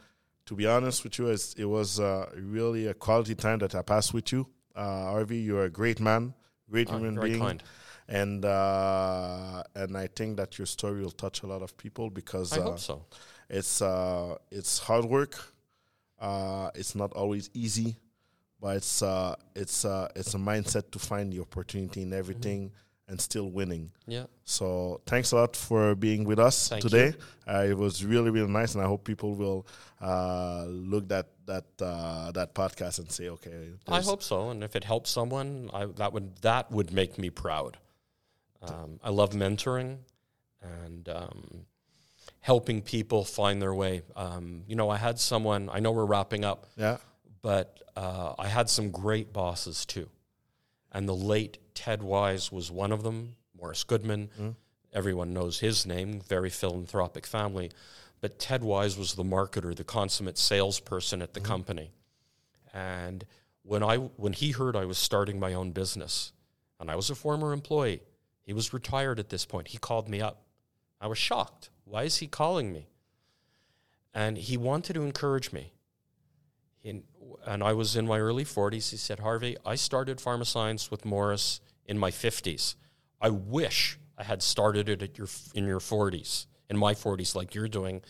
to 0.47 0.55
be 0.55 0.67
honest 0.67 1.05
with 1.05 1.19
you, 1.19 1.29
it's, 1.29 1.55
it 1.55 1.65
was 1.65 2.01
uh, 2.01 2.31
really 2.37 2.87
a 2.87 2.95
quality 2.95 3.35
time 3.35 3.59
that 3.61 3.75
I 3.75 3.83
passed 3.83 4.15
with 4.15 4.33
you. 4.33 4.47
Uh, 4.75 5.11
Harvey, 5.11 5.39
you're 5.39 5.65
a 5.65 5.71
great 5.71 6.01
man, 6.01 6.35
great 6.71 6.89
Ah, 6.91 6.97
human 6.97 7.15
very 7.17 7.31
being. 7.31 7.41
kind. 7.41 7.63
And 8.09 8.45
uh, 8.45 9.63
and 9.75 9.97
I 9.97 10.07
think 10.07 10.37
that 10.37 10.59
your 10.59 10.67
story 10.67 11.03
will 11.03 11.11
touch 11.11 11.43
a 11.43 11.47
lot 11.47 11.63
of 11.63 11.77
people 11.77 12.09
because 12.11 12.53
I 12.53 12.61
uh, 12.61 12.63
hope 12.63 12.79
so. 12.79 13.05
it's 13.51 13.83
uh, 13.83 14.37
it's 14.51 14.79
hard 14.79 15.05
work. 15.07 15.35
Uh, 16.21 16.71
it's 16.75 16.95
not 16.95 17.13
always 17.15 17.51
easy, 17.53 17.97
but 18.61 18.77
it's 18.77 19.03
uh, 19.03 19.35
it's 19.57 19.85
uh, 19.85 20.09
it's 20.15 20.35
a 20.35 20.39
mindset 20.39 20.91
to 20.93 20.99
find 21.01 21.33
the 21.33 21.41
opportunity 21.41 22.03
in 22.03 22.13
everything 22.13 22.69
Mm-hmm. 22.69 22.86
And 23.09 23.21
still 23.21 23.51
winning. 23.51 23.91
Yeah. 24.07 24.25
So 24.45 25.01
thanks 25.07 25.33
a 25.33 25.37
lot 25.37 25.57
for 25.57 25.95
being 25.95 26.25
with 26.25 26.39
us 26.39 26.69
Thank 26.69 26.83
today. 26.83 27.15
Uh, 27.47 27.65
it 27.69 27.77
was 27.77 28.05
really 28.05 28.31
really 28.31 28.51
nice, 28.51 28.75
and 28.75 28.83
I 28.83 28.87
hope 28.87 29.05
people 29.05 29.35
will 29.35 29.67
uh, 30.01 30.65
look 30.67 31.09
that 31.09 31.29
that 31.47 31.65
uh, 31.81 32.33
that 32.33 32.55
podcast 32.55 32.99
and 32.99 33.11
say, 33.11 33.29
okay, 33.29 33.71
I 33.87 34.01
hope 34.01 34.23
so, 34.23 34.51
and 34.51 34.65
if 34.65 34.75
it 34.75 34.85
helps 34.85 35.11
someone, 35.11 35.71
I, 35.73 35.87
that 35.87 36.13
would 36.13 36.37
that 36.43 36.71
would 36.71 36.93
make 36.93 37.19
me 37.19 37.31
proud. 37.31 37.79
Um, 38.63 38.99
I 39.05 39.11
love 39.11 39.31
mentoring 39.31 39.99
and 40.63 41.09
um, 41.09 41.67
helping 42.41 42.83
people 42.83 43.25
find 43.25 43.63
their 43.63 43.75
way. 43.75 44.03
Um, 44.17 44.63
you 44.67 44.75
know, 44.75 44.91
I 44.91 44.97
had 44.97 45.21
someone. 45.21 45.69
I 45.73 45.79
know 45.79 45.93
we're 45.93 46.07
wrapping 46.07 46.45
up, 46.45 46.67
yeah, 46.77 46.97
but 47.43 47.81
uh, 47.97 48.35
I 48.39 48.49
had 48.49 48.69
some 48.69 48.91
great 48.91 49.33
bosses 49.33 49.87
too, 49.87 50.09
and 50.91 51.09
the 51.09 51.15
late 51.15 51.59
Ted 51.77 52.03
Wise 52.03 52.51
was 52.51 52.71
one 52.73 52.91
of 52.91 53.03
them. 53.05 53.37
Morris 53.57 53.85
Goodman, 53.85 54.57
everyone 54.93 55.33
knows 55.33 55.61
his 55.61 55.87
name. 55.87 56.21
Very 56.21 56.51
philanthropic 56.51 57.27
family, 57.27 57.71
but 58.21 58.39
Ted 58.41 58.65
Wise 58.65 58.99
was 58.99 59.15
the 59.15 59.23
marketer, 59.23 59.75
the 59.77 59.85
consummate 59.85 60.39
salesperson 60.39 61.23
at 61.23 61.35
the 61.35 61.41
Mm-hmm. 61.41 61.47
company. 61.53 61.91
And 62.75 63.25
when 63.63 63.83
I 63.83 63.97
when 63.97 64.33
he 64.33 64.51
heard 64.53 64.75
I 64.75 64.85
was 64.87 64.99
starting 64.99 65.39
my 65.39 65.55
own 65.55 65.71
business, 65.73 66.33
and 66.81 66.91
I 66.91 66.97
was 66.97 67.09
a 67.11 67.15
former 67.15 67.53
employee, 67.53 68.03
he 68.43 68.53
was 68.53 68.73
retired 68.73 69.19
at 69.19 69.29
this 69.29 69.45
point. 69.47 69.69
He 69.69 69.79
called 69.79 70.09
me 70.09 70.21
up. 70.21 70.43
I 71.01 71.07
was 71.07 71.19
shocked. 71.19 71.71
Why 71.85 72.03
is 72.05 72.17
he 72.19 72.27
calling 72.27 72.73
me? 72.73 72.89
And 74.15 74.39
he 74.39 74.57
wanted 74.57 74.95
to 74.95 75.03
encourage 75.03 75.53
me. 75.53 75.73
In, 76.83 77.03
and 77.45 77.63
I 77.63 77.73
was 77.73 77.97
in 77.97 78.07
my 78.07 78.19
early 78.19 78.45
40s. 78.45 78.91
He 78.91 78.97
said, 78.97 79.21
Harvey, 79.21 79.57
I 79.67 79.75
started 79.75 80.19
Pharmascience 80.19 80.91
with 80.91 81.05
Morris 81.05 81.61
in 81.87 81.99
my 81.99 82.11
50s. 82.11 82.75
I 83.21 83.31
wish 83.31 83.99
I 84.19 84.25
had 84.25 84.43
started 84.43 84.89
it 84.89 85.03
at 85.03 85.19
your, 85.19 85.29
in 85.55 85.67
your 85.67 85.81
40s, 85.81 86.47
in 86.69 86.77
my 86.77 86.95
40s, 86.95 87.35
like 87.35 87.55
you're 87.55 87.69
doing. 87.69 88.03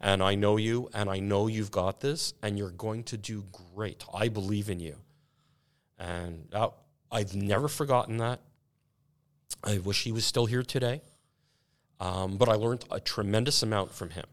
And 0.00 0.22
I 0.22 0.34
know 0.34 0.56
you, 0.56 0.90
and 0.92 1.08
I 1.08 1.20
know 1.20 1.46
you've 1.46 1.70
got 1.70 2.00
this, 2.00 2.34
and 2.42 2.58
you're 2.58 2.70
going 2.70 3.04
to 3.04 3.16
do 3.16 3.44
great. 3.74 4.04
I 4.12 4.28
believe 4.28 4.68
in 4.68 4.80
you. 4.80 4.96
And 5.98 6.46
that, 6.50 6.72
I've 7.10 7.34
never 7.34 7.68
forgotten 7.68 8.18
that. 8.18 8.40
I 9.62 9.78
wish 9.78 10.02
he 10.02 10.12
was 10.12 10.26
still 10.26 10.46
here 10.46 10.62
today. 10.62 11.00
Um, 12.00 12.36
but 12.36 12.48
I 12.48 12.54
learned 12.54 12.84
a 12.90 13.00
tremendous 13.00 13.62
amount 13.62 13.92
from 13.92 14.10
him 14.10 14.26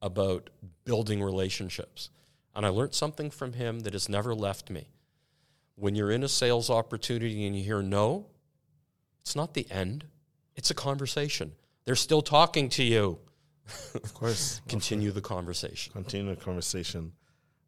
about 0.00 0.50
building 0.84 1.22
relationships. 1.22 2.10
And 2.54 2.64
I 2.64 2.68
learned 2.68 2.94
something 2.94 3.30
from 3.30 3.54
him 3.54 3.80
that 3.80 3.92
has 3.92 4.08
never 4.08 4.34
left 4.34 4.70
me. 4.70 4.88
When 5.82 5.96
you're 5.96 6.12
in 6.12 6.22
a 6.22 6.28
sales 6.28 6.70
opportunity 6.70 7.44
and 7.44 7.56
you 7.56 7.64
hear 7.64 7.82
no, 7.82 8.26
it's 9.20 9.34
not 9.34 9.52
the 9.54 9.66
end, 9.68 10.04
it's 10.54 10.70
a 10.70 10.74
conversation. 10.74 11.50
They're 11.84 11.96
still 11.96 12.22
talking 12.22 12.68
to 12.68 12.84
you. 12.84 13.18
Of 13.92 14.14
course. 14.14 14.60
Continue 14.68 15.10
the 15.10 15.20
conversation. 15.20 15.92
Continue 15.92 16.36
the 16.36 16.40
conversation. 16.40 17.10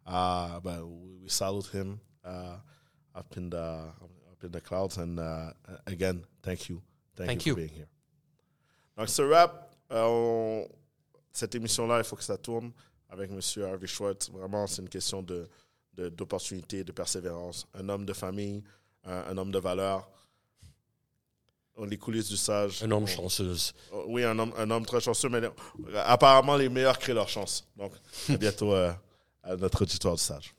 Uh, 0.07 0.61
but 0.61 0.87
we, 0.87 1.17
we 1.25 1.29
salute 1.29 1.67
him 1.73 1.99
uh, 2.25 2.59
up 3.17 3.37
in 3.37 3.51
the 3.51 3.57
up 4.31 4.45
in 4.45 4.53
the 4.53 4.61
clouds. 4.61 4.97
And 4.99 5.19
uh, 5.19 5.51
again, 5.89 6.23
thank 6.45 6.69
you. 6.69 6.83
Thank, 7.17 7.27
Thank 7.31 7.47
you, 7.47 7.51
you. 7.51 7.55
for 7.55 7.61
being 7.63 7.77
here. 7.77 7.89
Donc, 8.97 9.09
ce 9.09 9.23
rap, 9.23 9.75
cette 11.33 11.57
émission-là, 11.57 11.99
il 11.99 12.05
faut 12.05 12.15
que 12.15 12.23
ça 12.23 12.37
tourne 12.39 12.71
avec 13.11 13.29
M. 13.33 13.41
Harvey 13.65 13.89
Schwartz. 13.89 14.31
Vraiment, 14.31 14.69
c'est 14.69 14.83
une 14.83 14.89
question 14.89 15.21
de- 15.21 15.49
d'opportunité, 15.97 16.85
de, 16.85 16.93
persévérance. 16.93 17.67
Un 17.75 17.89
homme 17.89 18.05
de 18.05 18.13
famille, 18.13 18.63
un, 19.05 19.13
un 19.31 19.37
homme 19.39 19.51
de 19.53 19.59
valeur. 19.59 20.09
Oh, 21.77 21.85
Les 21.87 21.99
coulisses 21.99 22.29
du 22.29 22.37
sage. 22.37 22.83
Un 22.85 22.91
homme 22.93 23.03
On- 23.05 23.07
chanceuse. 23.07 23.73
Oh, 23.93 24.05
Oui, 24.07 24.23
un 24.25 24.39
homme, 24.39 24.53
un 24.57 24.71
homme 24.71 24.87
très 24.87 25.01
chanceux, 25.01 25.29
mais 25.29 25.41
apparemment, 26.05 26.57
les 26.57 26.69
meilleurs 26.69 26.99
créent 26.99 27.15
leur 27.15 27.29
chance. 27.29 27.67
Donc, 27.77 27.93
à 28.29 28.37
bientôt 28.37 28.73
euh, 28.73 28.93
à 29.43 29.57
notre 29.57 29.83
auditoire 29.83 30.15
du 30.15 30.23
sage. 30.23 30.55